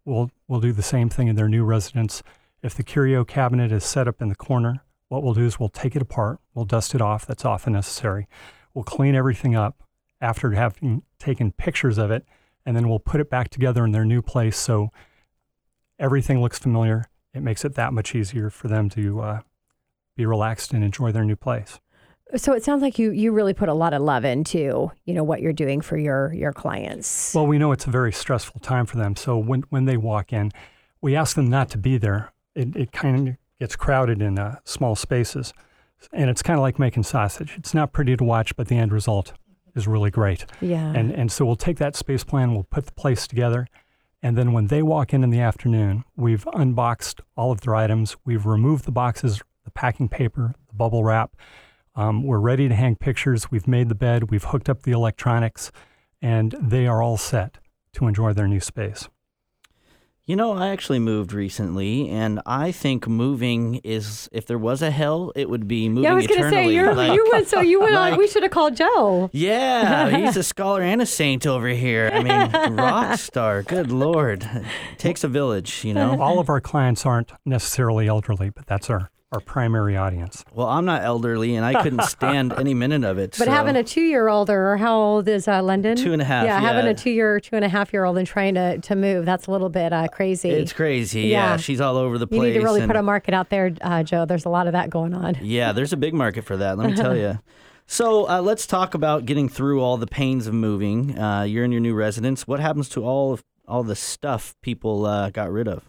we'll 0.04 0.30
we'll 0.48 0.60
do 0.60 0.72
the 0.72 0.82
same 0.82 1.08
thing 1.08 1.28
in 1.28 1.36
their 1.36 1.48
new 1.48 1.64
residence. 1.64 2.22
If 2.62 2.74
the 2.74 2.82
curio 2.82 3.24
cabinet 3.24 3.72
is 3.72 3.84
set 3.84 4.06
up 4.06 4.20
in 4.20 4.28
the 4.28 4.34
corner, 4.34 4.82
what 5.08 5.22
we'll 5.22 5.34
do 5.34 5.44
is 5.44 5.58
we'll 5.58 5.70
take 5.70 5.96
it 5.96 6.02
apart, 6.02 6.38
we'll 6.54 6.66
dust 6.66 6.94
it 6.94 7.00
off. 7.00 7.26
That's 7.26 7.44
often 7.44 7.72
necessary. 7.72 8.28
We'll 8.74 8.84
clean 8.84 9.14
everything 9.14 9.54
up 9.56 9.82
after 10.20 10.52
having 10.52 11.02
taken 11.18 11.52
pictures 11.52 11.98
of 11.98 12.10
it, 12.10 12.26
and 12.66 12.76
then 12.76 12.88
we'll 12.88 12.98
put 12.98 13.20
it 13.20 13.30
back 13.30 13.48
together 13.48 13.84
in 13.84 13.92
their 13.92 14.04
new 14.04 14.20
place 14.22 14.56
so 14.56 14.90
everything 15.98 16.40
looks 16.40 16.58
familiar. 16.58 17.06
It 17.34 17.42
makes 17.42 17.64
it 17.64 17.74
that 17.74 17.92
much 17.92 18.14
easier 18.14 18.50
for 18.50 18.68
them 18.68 18.88
to 18.90 19.20
uh, 19.20 19.40
be 20.16 20.26
relaxed 20.26 20.72
and 20.72 20.82
enjoy 20.82 21.12
their 21.12 21.24
new 21.24 21.36
place. 21.36 21.80
So 22.36 22.52
it 22.52 22.62
sounds 22.62 22.82
like 22.82 22.98
you 22.98 23.10
you 23.10 23.32
really 23.32 23.54
put 23.54 23.68
a 23.68 23.74
lot 23.74 23.92
of 23.92 24.02
love 24.02 24.24
into 24.24 24.92
you 25.04 25.14
know 25.14 25.24
what 25.24 25.40
you're 25.40 25.52
doing 25.52 25.80
for 25.80 25.96
your 25.96 26.32
your 26.32 26.52
clients. 26.52 27.34
Well, 27.34 27.46
we 27.46 27.58
know 27.58 27.72
it's 27.72 27.86
a 27.86 27.90
very 27.90 28.12
stressful 28.12 28.60
time 28.60 28.86
for 28.86 28.96
them. 28.98 29.16
So 29.16 29.36
when 29.36 29.62
when 29.70 29.84
they 29.84 29.96
walk 29.96 30.32
in, 30.32 30.52
we 31.00 31.16
ask 31.16 31.34
them 31.34 31.48
not 31.48 31.70
to 31.70 31.78
be 31.78 31.98
there. 31.98 32.32
It 32.54 32.76
it 32.76 32.92
kind 32.92 33.28
of 33.28 33.36
gets 33.58 33.74
crowded 33.74 34.22
in 34.22 34.38
uh, 34.38 34.56
small 34.64 34.94
spaces, 34.94 35.52
and 36.12 36.30
it's 36.30 36.42
kind 36.42 36.58
of 36.58 36.62
like 36.62 36.78
making 36.78 37.02
sausage. 37.02 37.54
It's 37.56 37.74
not 37.74 37.92
pretty 37.92 38.16
to 38.16 38.24
watch, 38.24 38.54
but 38.54 38.68
the 38.68 38.76
end 38.76 38.92
result 38.92 39.32
is 39.74 39.88
really 39.88 40.10
great. 40.10 40.46
Yeah. 40.60 40.92
And 40.94 41.10
and 41.10 41.32
so 41.32 41.44
we'll 41.44 41.56
take 41.56 41.78
that 41.78 41.96
space 41.96 42.22
plan, 42.22 42.52
we'll 42.52 42.64
put 42.64 42.86
the 42.86 42.92
place 42.92 43.26
together, 43.26 43.66
and 44.22 44.36
then 44.36 44.52
when 44.52 44.66
they 44.66 44.82
walk 44.82 45.14
in 45.14 45.24
in 45.24 45.30
the 45.30 45.40
afternoon, 45.40 46.04
we've 46.16 46.46
unboxed 46.52 47.20
all 47.36 47.50
of 47.50 47.62
their 47.62 47.74
items. 47.74 48.16
We've 48.24 48.44
removed 48.44 48.84
the 48.84 48.92
boxes, 48.92 49.42
the 49.64 49.70
packing 49.70 50.08
paper, 50.08 50.54
the 50.68 50.74
bubble 50.74 51.04
wrap. 51.04 51.36
Um, 51.94 52.22
we're 52.22 52.38
ready 52.38 52.68
to 52.68 52.74
hang 52.74 52.96
pictures. 52.96 53.50
We've 53.50 53.66
made 53.66 53.88
the 53.88 53.94
bed. 53.94 54.30
We've 54.30 54.44
hooked 54.44 54.68
up 54.68 54.82
the 54.82 54.92
electronics, 54.92 55.72
and 56.20 56.54
they 56.60 56.86
are 56.86 57.02
all 57.02 57.16
set 57.16 57.58
to 57.94 58.06
enjoy 58.06 58.32
their 58.32 58.46
new 58.46 58.60
space. 58.60 59.08
You 60.30 60.36
know, 60.36 60.52
I 60.52 60.68
actually 60.68 61.00
moved 61.00 61.32
recently, 61.32 62.08
and 62.08 62.40
I 62.46 62.70
think 62.70 63.08
moving 63.08 63.80
is 63.82 64.28
if 64.30 64.46
there 64.46 64.58
was 64.58 64.80
a 64.80 64.92
hell, 64.92 65.32
it 65.34 65.50
would 65.50 65.66
be 65.66 65.88
moving 65.88 66.04
yeah, 66.04 66.12
I 66.12 66.14
was 66.14 66.28
gonna 66.28 66.48
say 66.48 66.72
you're, 66.72 66.94
Like- 66.94 67.14
you 67.14 67.28
went 67.32 67.48
so 67.48 67.58
you 67.60 67.80
went 67.80 67.94
on. 67.96 68.10
like- 68.10 68.16
We 68.16 68.28
should 68.28 68.44
have 68.44 68.52
called 68.52 68.76
Joe. 68.76 69.28
Yeah, 69.32 70.08
he's 70.24 70.36
a 70.36 70.44
scholar 70.44 70.82
and 70.82 71.02
a 71.02 71.06
saint 71.06 71.48
over 71.48 71.66
here. 71.66 72.12
I 72.14 72.22
mean, 72.22 72.76
rock 72.76 73.18
star. 73.18 73.64
Good 73.64 73.90
lord, 73.90 74.44
it 74.44 74.98
takes 74.98 75.24
a 75.24 75.28
village, 75.28 75.82
you 75.84 75.94
know. 75.94 76.22
All 76.22 76.38
of 76.38 76.48
our 76.48 76.60
clients 76.60 77.04
aren't 77.04 77.32
necessarily 77.44 78.06
elderly, 78.06 78.50
but 78.50 78.66
that's 78.66 78.88
our, 78.88 79.10
our 79.32 79.40
primary 79.40 79.96
audience. 79.96 80.44
Well, 80.52 80.66
I'm 80.66 80.84
not 80.84 81.02
elderly, 81.04 81.54
and 81.54 81.64
I 81.64 81.82
couldn't 81.82 82.02
stand 82.08 82.52
any 82.52 82.74
minute 82.74 83.04
of 83.04 83.16
it. 83.18 83.36
But 83.38 83.44
so- 83.44 83.50
having 83.50 83.76
a 83.76 83.84
two-year-old, 83.84 84.50
or 84.50 84.76
how 84.76 84.98
old 84.98 85.28
is 85.28 85.46
uh, 85.46 85.62
London? 85.62 85.96
Two 85.96 86.12
and 86.12 86.20
a 86.20 86.24
half, 86.24 86.44
Yeah, 86.46 86.58
having 86.58 86.86
a 86.86 86.94
two-year, 86.94 87.38
two 87.38 87.54
and 87.54 87.64
a 87.64 87.68
half-year-old 87.68 88.18
and 88.18 88.26
trying 88.26 88.54
to, 88.54 88.78
to 88.78 88.96
move, 88.96 89.24
that's 89.24 89.46
a 89.46 89.50
little 89.52 89.68
bit 89.68 89.92
uh, 89.92 90.08
crazy. 90.08 90.50
it's 90.50 90.72
crazy. 90.72 91.22
Yeah. 91.22 91.50
Yeah. 91.52 91.56
she's 91.58 91.80
all 91.80 91.96
over 91.96 92.18
the 92.18 92.26
place. 92.26 92.36
you 92.38 92.40
place. 92.42 92.54
need 92.54 92.60
to 92.60 92.64
really 92.64 92.80
and- 92.80 92.88
put 92.88 92.96
a 92.96 93.02
market 93.02 93.32
out 93.34 93.50
there, 93.50 93.72
uh, 93.82 94.02
Joe. 94.02 94.24
There's 94.24 94.46
a 94.46 94.50
lot 94.50 94.66
of 94.66 94.72
that 94.72 94.90
going 94.90 95.14
on. 95.14 95.36
Yeah, 95.40 95.72
there's 95.72 95.92
a 95.92 95.96
big 95.96 96.12
market 96.14 96.44
for 96.44 96.56
that. 96.56 96.76
Let 96.76 96.90
me 96.90 96.96
tell 96.96 97.16
you. 97.24 97.38
So 97.86 98.28
uh, 98.28 98.40
let's 98.40 98.66
talk 98.66 98.94
about 98.94 99.26
getting 99.26 99.48
through 99.48 99.80
all 99.80 99.96
the 99.96 100.06
pains 100.06 100.46
of 100.48 100.54
moving. 100.54 101.16
Uh, 101.18 101.42
you're 101.42 101.64
in 101.64 101.72
your 101.72 101.80
new 101.80 101.94
residence. 101.94 102.46
What 102.48 102.58
happens 102.60 102.88
to 102.90 103.04
all 103.04 103.32
of 103.32 103.44
all 103.66 103.82
the 103.84 103.96
stuff 103.96 104.56
people 104.62 105.06
uh, 105.06 105.30
got 105.30 105.50
rid 105.52 105.68
of? 105.68 105.88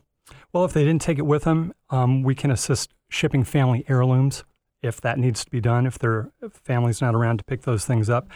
Well, 0.54 0.66
if 0.66 0.74
they 0.74 0.84
didn't 0.84 1.02
take 1.02 1.18
it 1.18 1.26
with 1.26 1.44
them, 1.44 1.74
um, 1.90 2.24
we 2.24 2.36
can 2.36 2.52
assist 2.52 2.94
shipping 3.10 3.44
family 3.44 3.86
heirlooms 3.88 4.44
if 4.82 5.00
that 5.02 5.20
needs 5.20 5.46
to 5.46 5.52
be 5.52 5.62
done, 5.62 5.86
if 5.86 6.00
their 6.00 6.32
family's 6.64 7.02
not 7.02 7.16
around 7.16 7.38
to 7.38 7.44
pick 7.44 7.62
those 7.62 7.86
things 7.86 8.10
up. 8.10 8.28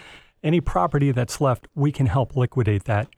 Any 0.44 0.62
property 0.62 1.12
that's 1.12 1.42
left, 1.42 1.68
we 1.74 1.92
can 1.92 2.06
help 2.06 2.36
liquidate 2.36 2.86
that 2.86 3.10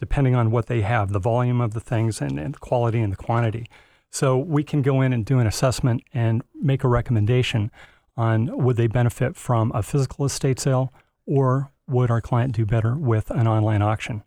depending 0.00 0.34
on 0.34 0.50
what 0.50 0.66
they 0.66 0.80
have, 0.80 1.12
the 1.12 1.18
volume 1.18 1.60
of 1.60 1.74
the 1.74 1.80
things 1.80 2.22
and, 2.22 2.40
and 2.40 2.54
the 2.54 2.58
quality 2.58 3.00
and 3.00 3.12
the 3.12 3.16
quantity. 3.16 3.66
So 4.10 4.38
we 4.38 4.64
can 4.64 4.82
go 4.82 5.02
in 5.02 5.12
and 5.12 5.24
do 5.24 5.38
an 5.38 5.46
assessment 5.46 6.02
and 6.12 6.42
make 6.54 6.82
a 6.82 6.88
recommendation 6.88 7.70
on 8.16 8.64
would 8.64 8.76
they 8.76 8.86
benefit 8.86 9.36
from 9.36 9.70
a 9.72 9.82
physical 9.82 10.24
estate 10.24 10.58
sale 10.58 10.92
or 11.26 11.70
would 11.86 12.10
our 12.10 12.20
client 12.20 12.54
do 12.54 12.64
better 12.64 12.96
with 12.96 13.30
an 13.30 13.46
online 13.46 13.82
auction. 13.82 14.22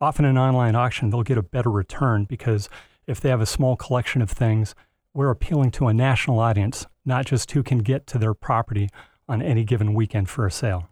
Often 0.00 0.24
an 0.24 0.36
online 0.36 0.74
auction, 0.74 1.10
they'll 1.10 1.22
get 1.22 1.38
a 1.38 1.42
better 1.42 1.70
return 1.70 2.24
because 2.24 2.68
if 3.12 3.20
they 3.20 3.28
have 3.28 3.40
a 3.40 3.46
small 3.46 3.76
collection 3.76 4.22
of 4.22 4.30
things, 4.30 4.74
we're 5.14 5.30
appealing 5.30 5.70
to 5.72 5.86
a 5.86 5.94
national 5.94 6.40
audience, 6.40 6.86
not 7.04 7.26
just 7.26 7.50
who 7.52 7.62
can 7.62 7.78
get 7.78 8.06
to 8.08 8.18
their 8.18 8.34
property 8.34 8.88
on 9.28 9.42
any 9.42 9.62
given 9.62 9.94
weekend 9.94 10.28
for 10.28 10.46
a 10.46 10.50
sale. 10.50 10.88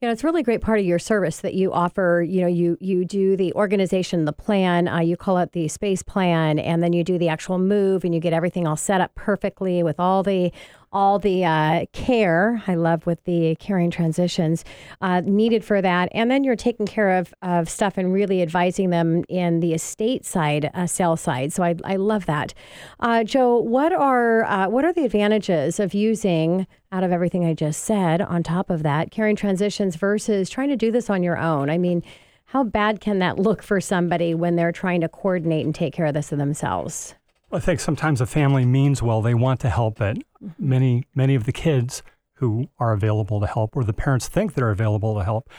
You 0.00 0.06
know, 0.06 0.12
it's 0.12 0.22
a 0.22 0.26
really 0.26 0.42
great 0.42 0.60
part 0.60 0.78
of 0.78 0.84
your 0.84 0.98
service 0.98 1.38
that 1.40 1.54
you 1.54 1.72
offer. 1.72 2.24
You 2.26 2.42
know, 2.42 2.46
you 2.48 2.76
you 2.80 3.04
do 3.04 3.36
the 3.36 3.52
organization, 3.54 4.24
the 4.24 4.32
plan. 4.32 4.88
Uh, 4.88 4.98
you 4.98 5.16
call 5.16 5.38
it 5.38 5.52
the 5.52 5.68
space 5.68 6.02
plan, 6.02 6.58
and 6.58 6.82
then 6.82 6.92
you 6.92 7.04
do 7.04 7.18
the 7.18 7.28
actual 7.28 7.58
move, 7.58 8.04
and 8.04 8.14
you 8.14 8.20
get 8.20 8.32
everything 8.32 8.66
all 8.66 8.76
set 8.76 9.00
up 9.00 9.14
perfectly 9.14 9.82
with 9.82 9.98
all 9.98 10.22
the 10.22 10.52
all 10.92 11.18
the 11.18 11.44
uh, 11.44 11.86
care. 11.92 12.62
I 12.66 12.74
love 12.74 13.06
with 13.06 13.22
the 13.24 13.56
caring 13.56 13.90
transitions 13.90 14.64
uh, 15.00 15.20
needed 15.24 15.64
for 15.64 15.80
that, 15.80 16.08
and 16.12 16.30
then 16.30 16.44
you're 16.44 16.56
taking 16.56 16.86
care 16.86 17.18
of 17.18 17.32
of 17.42 17.68
stuff 17.68 17.96
and 17.96 18.12
really 18.12 18.42
advising 18.42 18.90
them 18.90 19.24
in 19.28 19.60
the 19.60 19.74
estate 19.74 20.24
side, 20.24 20.70
uh, 20.74 20.86
sale 20.86 21.16
side. 21.16 21.52
So 21.52 21.62
I 21.62 21.76
I 21.84 21.96
love 21.96 22.26
that. 22.26 22.54
Uh, 22.98 23.24
Joe, 23.24 23.58
what 23.58 23.92
are 23.92 24.44
uh, 24.44 24.68
what 24.68 24.84
are 24.84 24.92
the 24.92 25.04
advantages 25.04 25.78
of 25.78 25.94
using 25.94 26.66
out 26.92 27.04
of 27.04 27.12
everything 27.12 27.44
I 27.44 27.54
just 27.54 27.84
said, 27.84 28.20
on 28.20 28.42
top 28.42 28.70
of 28.70 28.82
that, 28.82 29.10
Caring 29.10 29.36
Transitions 29.36 29.96
versus 29.96 30.50
trying 30.50 30.70
to 30.70 30.76
do 30.76 30.90
this 30.90 31.08
on 31.08 31.22
your 31.22 31.38
own. 31.38 31.70
I 31.70 31.78
mean, 31.78 32.02
how 32.46 32.64
bad 32.64 33.00
can 33.00 33.20
that 33.20 33.38
look 33.38 33.62
for 33.62 33.80
somebody 33.80 34.34
when 34.34 34.56
they're 34.56 34.72
trying 34.72 35.00
to 35.02 35.08
coordinate 35.08 35.64
and 35.64 35.74
take 35.74 35.94
care 35.94 36.06
of 36.06 36.14
this 36.14 36.30
themselves? 36.30 37.14
I 37.52 37.60
think 37.60 37.80
sometimes 37.80 38.20
a 38.20 38.26
family 38.26 38.64
means 38.64 39.02
well, 39.02 39.22
they 39.22 39.34
want 39.34 39.60
to 39.60 39.70
help, 39.70 39.98
but 39.98 40.18
many 40.58 41.04
many 41.14 41.34
of 41.34 41.44
the 41.44 41.52
kids 41.52 42.02
who 42.34 42.68
are 42.78 42.92
available 42.92 43.40
to 43.40 43.46
help, 43.46 43.76
or 43.76 43.84
the 43.84 43.92
parents 43.92 44.26
think 44.28 44.54
they're 44.54 44.70
available 44.70 45.14
to 45.16 45.22
help, 45.24 45.50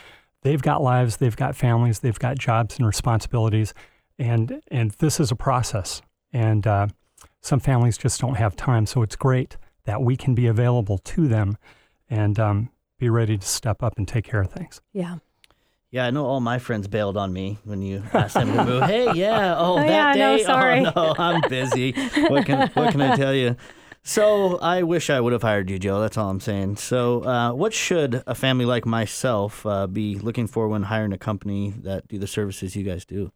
they've 0.42 0.62
got 0.62 0.82
lives, 0.82 1.18
they've 1.18 1.36
got 1.36 1.54
families, 1.54 2.00
they've 2.00 2.18
got 2.18 2.36
jobs 2.38 2.76
and 2.78 2.86
responsibilities, 2.86 3.72
and 4.18 4.60
and 4.68 4.90
this 4.92 5.20
is 5.20 5.30
a 5.30 5.36
process, 5.36 6.02
and 6.32 6.66
uh, 6.66 6.86
some 7.40 7.60
families 7.60 7.96
just 7.96 8.20
don't 8.20 8.34
have 8.34 8.56
time. 8.56 8.86
So 8.86 9.02
it's 9.02 9.16
great 9.16 9.56
that 9.84 10.02
we 10.02 10.16
can 10.16 10.34
be 10.34 10.46
available 10.46 10.98
to 10.98 11.28
them, 11.28 11.56
and 12.10 12.38
um, 12.38 12.70
be 12.98 13.08
ready 13.08 13.36
to 13.38 13.46
step 13.46 13.82
up 13.82 13.94
and 13.96 14.06
take 14.06 14.24
care 14.24 14.40
of 14.40 14.50
things. 14.50 14.80
Yeah. 14.92 15.16
Yeah, 15.90 16.06
I 16.06 16.10
know 16.10 16.24
all 16.24 16.40
my 16.40 16.58
friends 16.58 16.88
bailed 16.88 17.18
on 17.18 17.34
me 17.34 17.58
when 17.64 17.82
you 17.82 18.02
asked 18.14 18.32
them 18.34 18.56
to 18.56 18.64
move. 18.64 18.82
hey, 18.84 19.12
yeah, 19.12 19.54
oh, 19.58 19.74
Oh, 19.74 19.76
that 19.76 20.16
yeah, 20.16 20.24
no, 20.24 20.36
day, 20.38 20.42
sorry. 20.44 20.86
oh 20.86 20.92
no, 20.96 21.14
I'm 21.18 21.42
busy. 21.50 21.92
What 22.28 22.46
can 22.46 22.70
what 22.70 22.92
can 22.92 23.02
I 23.02 23.14
tell 23.14 23.34
you? 23.34 23.56
So 24.04 24.58
I 24.58 24.82
wish 24.82 25.10
I 25.10 25.20
would 25.20 25.32
have 25.32 25.42
hired 25.42 25.70
you, 25.70 25.78
Joe. 25.78 26.00
That's 26.00 26.16
all 26.18 26.28
I'm 26.28 26.40
saying. 26.40 26.76
So, 26.76 27.24
uh, 27.24 27.52
what 27.52 27.72
should 27.72 28.22
a 28.26 28.34
family 28.34 28.64
like 28.64 28.84
myself 28.84 29.64
uh, 29.64 29.86
be 29.86 30.18
looking 30.18 30.48
for 30.48 30.66
when 30.66 30.84
hiring 30.84 31.12
a 31.12 31.18
company 31.18 31.72
that 31.82 32.08
do 32.08 32.18
the 32.18 32.26
services 32.26 32.74
you 32.74 32.82
guys 32.82 33.04
do? 33.04 33.30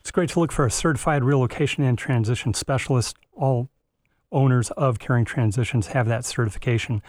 It's 0.00 0.10
great 0.10 0.30
to 0.30 0.40
look 0.40 0.52
for 0.52 0.64
a 0.64 0.70
certified 0.70 1.22
relocation 1.22 1.84
and 1.84 1.98
transition 1.98 2.54
specialist. 2.54 3.16
All 3.34 3.68
owners 4.32 4.70
of 4.72 4.98
Caring 4.98 5.24
Transitions 5.24 5.88
have 5.88 6.06
that 6.08 6.24
certification. 6.24 7.02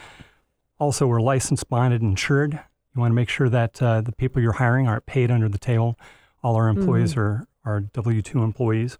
Also, 0.79 1.07
we're 1.07 1.21
licensed, 1.21 1.69
bonded, 1.69 2.01
and 2.01 2.11
insured. 2.11 2.53
You 2.53 3.01
want 3.01 3.11
to 3.11 3.15
make 3.15 3.29
sure 3.29 3.49
that 3.49 3.81
uh, 3.81 4.01
the 4.01 4.11
people 4.11 4.41
you're 4.41 4.53
hiring 4.53 4.87
aren't 4.87 5.05
paid 5.05 5.31
under 5.31 5.47
the 5.47 5.57
table. 5.57 5.97
All 6.43 6.55
our 6.55 6.67
employees 6.67 7.15
are, 7.15 7.47
are 7.63 7.81
W 7.81 8.21
2 8.21 8.43
employees. 8.43 8.97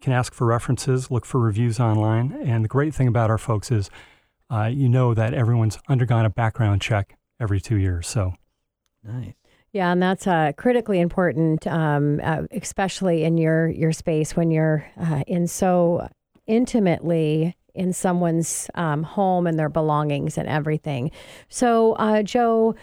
You 0.00 0.04
can 0.04 0.12
ask 0.12 0.32
for 0.32 0.46
references, 0.46 1.10
look 1.10 1.26
for 1.26 1.38
reviews 1.38 1.78
online. 1.78 2.32
And 2.32 2.64
the 2.64 2.68
great 2.68 2.94
thing 2.94 3.06
about 3.06 3.30
our 3.30 3.38
folks 3.38 3.70
is 3.70 3.90
uh, 4.50 4.64
you 4.72 4.88
know 4.88 5.14
that 5.14 5.34
everyone's 5.34 5.78
undergone 5.88 6.24
a 6.24 6.30
background 6.30 6.80
check 6.80 7.16
every 7.38 7.60
two 7.60 7.76
years. 7.76 8.08
So 8.08 8.34
Nice. 9.02 9.34
Yeah, 9.72 9.92
and 9.92 10.02
that's 10.02 10.26
uh, 10.26 10.52
critically 10.56 11.00
important, 11.00 11.66
um, 11.66 12.20
uh, 12.22 12.42
especially 12.50 13.22
in 13.22 13.38
your 13.38 13.68
your 13.68 13.92
space 13.92 14.34
when 14.34 14.50
you're 14.50 14.84
uh, 15.00 15.22
in 15.26 15.46
so 15.46 16.08
intimately 16.46 17.54
in 17.74 17.92
someone's 17.92 18.68
um, 18.74 19.04
home 19.04 19.46
and 19.46 19.58
their 19.58 19.68
belongings 19.68 20.36
and 20.36 20.48
everything. 20.48 21.12
So, 21.48 21.92
uh, 21.94 22.24
Joe, 22.24 22.74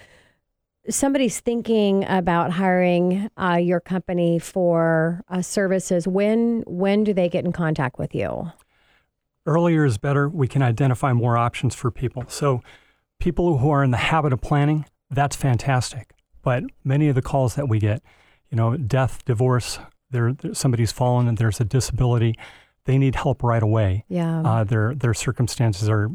somebody's 0.89 1.39
thinking 1.39 2.05
about 2.07 2.51
hiring 2.51 3.29
uh, 3.37 3.59
your 3.61 3.79
company 3.79 4.39
for 4.39 5.23
uh, 5.29 5.41
services. 5.41 6.07
When 6.07 6.63
when 6.67 7.03
do 7.03 7.13
they 7.13 7.29
get 7.29 7.45
in 7.45 7.51
contact 7.51 7.99
with 7.99 8.15
you? 8.15 8.51
earlier 9.47 9.85
is 9.85 9.97
better. 9.97 10.29
We 10.29 10.47
can 10.47 10.61
identify 10.61 11.13
more 11.13 11.37
options 11.37 11.73
for 11.73 11.89
people. 11.89 12.25
So, 12.27 12.61
people 13.19 13.57
who 13.57 13.71
are 13.71 13.83
in 13.83 13.89
the 13.89 13.97
habit 13.97 14.33
of 14.33 14.41
planning, 14.41 14.85
that's 15.09 15.35
fantastic. 15.35 16.11
But 16.43 16.65
many 16.83 17.07
of 17.07 17.15
the 17.15 17.21
calls 17.21 17.55
that 17.55 17.67
we 17.67 17.79
get, 17.79 18.03
you 18.51 18.57
know, 18.57 18.77
death, 18.77 19.25
divorce, 19.25 19.79
there, 20.11 20.35
somebody's 20.53 20.91
fallen 20.91 21.27
and 21.27 21.37
there's 21.37 21.59
a 21.59 21.65
disability, 21.65 22.35
they 22.85 22.97
need 22.97 23.15
help 23.15 23.41
right 23.41 23.63
away. 23.63 24.05
Yeah. 24.07 24.41
Uh, 24.41 24.63
their 24.63 24.93
their 24.93 25.13
circumstances 25.13 25.89
are 25.89 26.09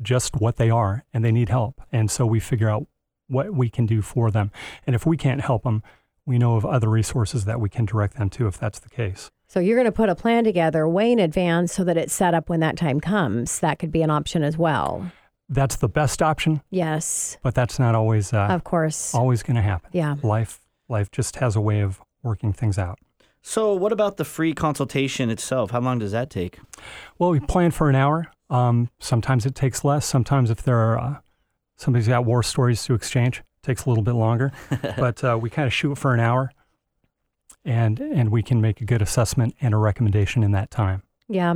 just 0.00 0.36
what 0.36 0.56
they 0.56 0.70
are, 0.70 1.04
and 1.12 1.24
they 1.24 1.32
need 1.32 1.48
help. 1.48 1.80
And 1.90 2.10
so 2.10 2.26
we 2.26 2.38
figure 2.38 2.68
out 2.68 2.86
what 3.28 3.52
we 3.54 3.68
can 3.68 3.86
do 3.86 4.02
for 4.02 4.30
them. 4.30 4.50
And 4.86 4.94
if 4.94 5.06
we 5.06 5.16
can't 5.16 5.40
help 5.40 5.62
them, 5.64 5.82
we 6.24 6.38
know 6.38 6.56
of 6.56 6.64
other 6.66 6.88
resources 6.88 7.44
that 7.44 7.60
we 7.60 7.68
can 7.68 7.84
direct 7.84 8.16
them 8.16 8.30
to 8.30 8.46
if 8.46 8.58
that's 8.58 8.78
the 8.78 8.88
case. 8.88 9.30
So 9.48 9.60
you're 9.60 9.76
going 9.76 9.84
to 9.86 9.92
put 9.92 10.08
a 10.08 10.14
plan 10.16 10.42
together 10.44 10.88
way 10.88 11.12
in 11.12 11.18
advance 11.20 11.72
so 11.72 11.84
that 11.84 11.96
it's 11.96 12.12
set 12.12 12.34
up 12.34 12.48
when 12.48 12.60
that 12.60 12.76
time 12.76 13.00
comes. 13.00 13.60
That 13.60 13.78
could 13.78 13.92
be 13.92 14.02
an 14.02 14.10
option 14.10 14.42
as 14.42 14.58
well. 14.58 15.10
That's 15.48 15.76
the 15.76 15.88
best 15.88 16.20
option, 16.22 16.60
Yes, 16.70 17.38
but 17.42 17.54
that's 17.54 17.78
not 17.78 17.94
always 17.94 18.32
uh, 18.32 18.48
of 18.50 18.64
course. 18.64 19.14
always 19.14 19.44
going 19.44 19.54
to 19.54 19.62
happen. 19.62 19.90
Yeah. 19.92 20.16
Life 20.24 20.58
life 20.88 21.12
just 21.12 21.36
has 21.36 21.54
a 21.54 21.60
way 21.60 21.80
of 21.82 22.00
working 22.24 22.52
things 22.52 22.76
out. 22.78 22.98
So, 23.42 23.72
what 23.72 23.92
about 23.92 24.16
the 24.16 24.24
free 24.24 24.52
consultation 24.54 25.30
itself? 25.30 25.70
How 25.70 25.78
long 25.80 26.00
does 26.00 26.10
that 26.10 26.30
take? 26.30 26.58
Well, 27.16 27.30
we 27.30 27.38
plan 27.38 27.70
for 27.70 27.88
an 27.88 27.94
hour. 27.94 28.26
Um, 28.50 28.90
sometimes 28.98 29.46
it 29.46 29.54
takes 29.54 29.84
less. 29.84 30.04
Sometimes 30.04 30.50
if 30.50 30.64
there 30.64 30.78
are 30.78 30.98
uh, 30.98 31.16
somebody's 31.76 32.08
got 32.08 32.24
war 32.24 32.42
stories 32.42 32.84
to 32.84 32.94
exchange, 32.94 33.38
it 33.38 33.66
takes 33.66 33.84
a 33.84 33.88
little 33.88 34.04
bit 34.04 34.14
longer. 34.14 34.52
but 34.96 35.22
uh, 35.22 35.38
we 35.40 35.50
kind 35.50 35.66
of 35.66 35.72
shoot 35.72 35.96
for 35.96 36.14
an 36.14 36.20
hour, 36.20 36.50
and 37.64 38.00
and 38.00 38.30
we 38.30 38.42
can 38.42 38.60
make 38.60 38.80
a 38.80 38.84
good 38.84 39.02
assessment 39.02 39.54
and 39.60 39.74
a 39.74 39.76
recommendation 39.76 40.42
in 40.42 40.52
that 40.52 40.70
time. 40.70 41.02
Yeah. 41.28 41.54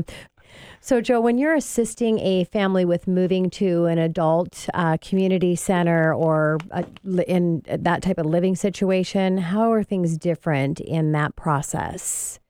So, 0.81 1.01
Joe, 1.01 1.21
when 1.21 1.39
you're 1.39 1.55
assisting 1.55 2.19
a 2.19 2.45
family 2.45 2.85
with 2.85 3.07
moving 3.07 3.51
to 3.51 3.85
an 3.87 3.99
adult 3.99 4.69
uh, 4.75 4.97
community 5.01 5.55
center 5.55 6.13
or 6.13 6.59
uh, 6.71 6.83
li- 7.05 7.25
in 7.29 7.63
that 7.67 8.03
type 8.03 8.19
of 8.19 8.27
living 8.27 8.57
situation, 8.57 9.39
how 9.39 9.73
are 9.73 9.85
things 9.85 10.17
different 10.17 10.81
in 10.81 11.13
that 11.13 11.37
process? 11.37 12.41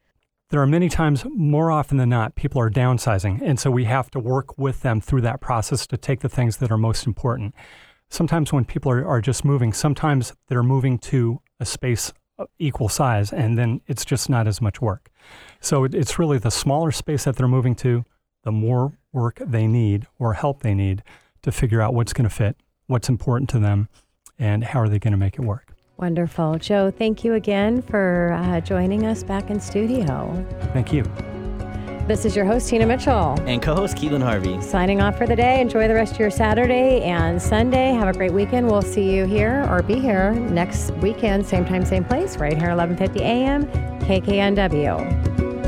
There 0.50 0.60
are 0.60 0.66
many 0.66 0.88
times, 0.88 1.24
more 1.32 1.70
often 1.70 1.96
than 1.96 2.08
not, 2.08 2.34
people 2.34 2.60
are 2.60 2.70
downsizing, 2.70 3.40
and 3.40 3.60
so 3.60 3.70
we 3.70 3.84
have 3.84 4.10
to 4.10 4.18
work 4.18 4.58
with 4.58 4.82
them 4.82 5.00
through 5.00 5.20
that 5.20 5.40
process 5.40 5.86
to 5.86 5.96
take 5.96 6.20
the 6.20 6.28
things 6.28 6.56
that 6.56 6.72
are 6.72 6.76
most 6.76 7.06
important. 7.06 7.54
Sometimes 8.08 8.52
when 8.52 8.64
people 8.64 8.90
are, 8.90 9.06
are 9.06 9.20
just 9.20 9.44
moving, 9.44 9.72
sometimes 9.72 10.34
they're 10.48 10.64
moving 10.64 10.98
to 10.98 11.40
a 11.60 11.64
space 11.64 12.12
equal 12.58 12.88
size, 12.88 13.32
and 13.32 13.56
then 13.56 13.80
it's 13.86 14.04
just 14.04 14.28
not 14.28 14.48
as 14.48 14.60
much 14.60 14.80
work. 14.80 15.08
So 15.60 15.84
it, 15.84 15.94
it's 15.94 16.18
really 16.18 16.38
the 16.38 16.50
smaller 16.50 16.90
space 16.90 17.24
that 17.24 17.36
they're 17.36 17.46
moving 17.46 17.76
to, 17.76 18.04
the 18.42 18.50
more 18.50 18.98
work 19.12 19.40
they 19.46 19.68
need 19.68 20.08
or 20.18 20.34
help 20.34 20.64
they 20.64 20.74
need 20.74 21.04
to 21.42 21.52
figure 21.52 21.80
out 21.80 21.94
what's 21.94 22.12
going 22.12 22.28
to 22.28 22.34
fit, 22.34 22.56
what's 22.88 23.08
important 23.08 23.50
to 23.50 23.60
them, 23.60 23.88
and 24.36 24.64
how 24.64 24.80
are 24.80 24.88
they 24.88 24.98
going 24.98 25.12
to 25.12 25.16
make 25.16 25.34
it 25.34 25.42
work. 25.42 25.69
Wonderful. 26.00 26.56
Joe, 26.58 26.90
thank 26.90 27.24
you 27.24 27.34
again 27.34 27.82
for 27.82 28.32
uh, 28.32 28.60
joining 28.62 29.04
us 29.04 29.22
back 29.22 29.50
in 29.50 29.60
studio. 29.60 30.46
Thank 30.72 30.94
you. 30.94 31.04
This 32.06 32.24
is 32.24 32.34
your 32.34 32.46
host, 32.46 32.70
Tina 32.70 32.86
Mitchell. 32.86 33.38
And 33.40 33.60
co 33.60 33.74
host 33.74 33.98
Keelan 33.98 34.22
Harvey. 34.22 34.60
Signing 34.62 35.02
off 35.02 35.18
for 35.18 35.26
the 35.26 35.36
day. 35.36 35.60
Enjoy 35.60 35.86
the 35.88 35.94
rest 35.94 36.14
of 36.14 36.18
your 36.18 36.30
Saturday 36.30 37.02
and 37.02 37.40
Sunday. 37.40 37.92
Have 37.92 38.08
a 38.08 38.14
great 38.14 38.32
weekend. 38.32 38.66
We'll 38.66 38.80
see 38.80 39.14
you 39.14 39.26
here 39.26 39.66
or 39.70 39.82
be 39.82 40.00
here 40.00 40.32
next 40.32 40.90
weekend, 40.94 41.44
same 41.44 41.66
time, 41.66 41.84
same 41.84 42.04
place, 42.04 42.38
right 42.38 42.56
here, 42.56 42.70
11:50 42.70 43.20
a.m. 43.20 43.66
KKNW. 44.00 45.59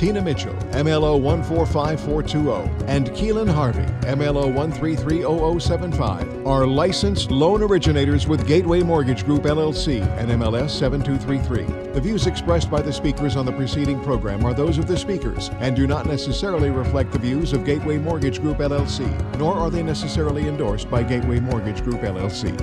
Tina 0.00 0.22
Mitchell, 0.22 0.54
MLO 0.70 1.20
145420, 1.20 2.86
and 2.90 3.10
Keelan 3.10 3.52
Harvey, 3.52 3.84
MLO 4.08 4.50
1330075, 4.50 6.46
are 6.46 6.66
licensed 6.66 7.30
loan 7.30 7.62
originators 7.62 8.26
with 8.26 8.46
Gateway 8.46 8.82
Mortgage 8.82 9.26
Group 9.26 9.42
LLC 9.42 10.00
and 10.16 10.30
MLS 10.30 10.70
7233. 10.70 11.92
The 11.92 12.00
views 12.00 12.26
expressed 12.26 12.70
by 12.70 12.80
the 12.80 12.90
speakers 12.90 13.36
on 13.36 13.44
the 13.44 13.52
preceding 13.52 14.00
program 14.00 14.42
are 14.46 14.54
those 14.54 14.78
of 14.78 14.86
the 14.86 14.96
speakers 14.96 15.50
and 15.60 15.76
do 15.76 15.86
not 15.86 16.06
necessarily 16.06 16.70
reflect 16.70 17.12
the 17.12 17.18
views 17.18 17.52
of 17.52 17.66
Gateway 17.66 17.98
Mortgage 17.98 18.40
Group 18.40 18.56
LLC, 18.56 19.06
nor 19.36 19.52
are 19.52 19.68
they 19.68 19.82
necessarily 19.82 20.48
endorsed 20.48 20.90
by 20.90 21.02
Gateway 21.02 21.40
Mortgage 21.40 21.82
Group 21.84 22.00
LLC. 22.00 22.56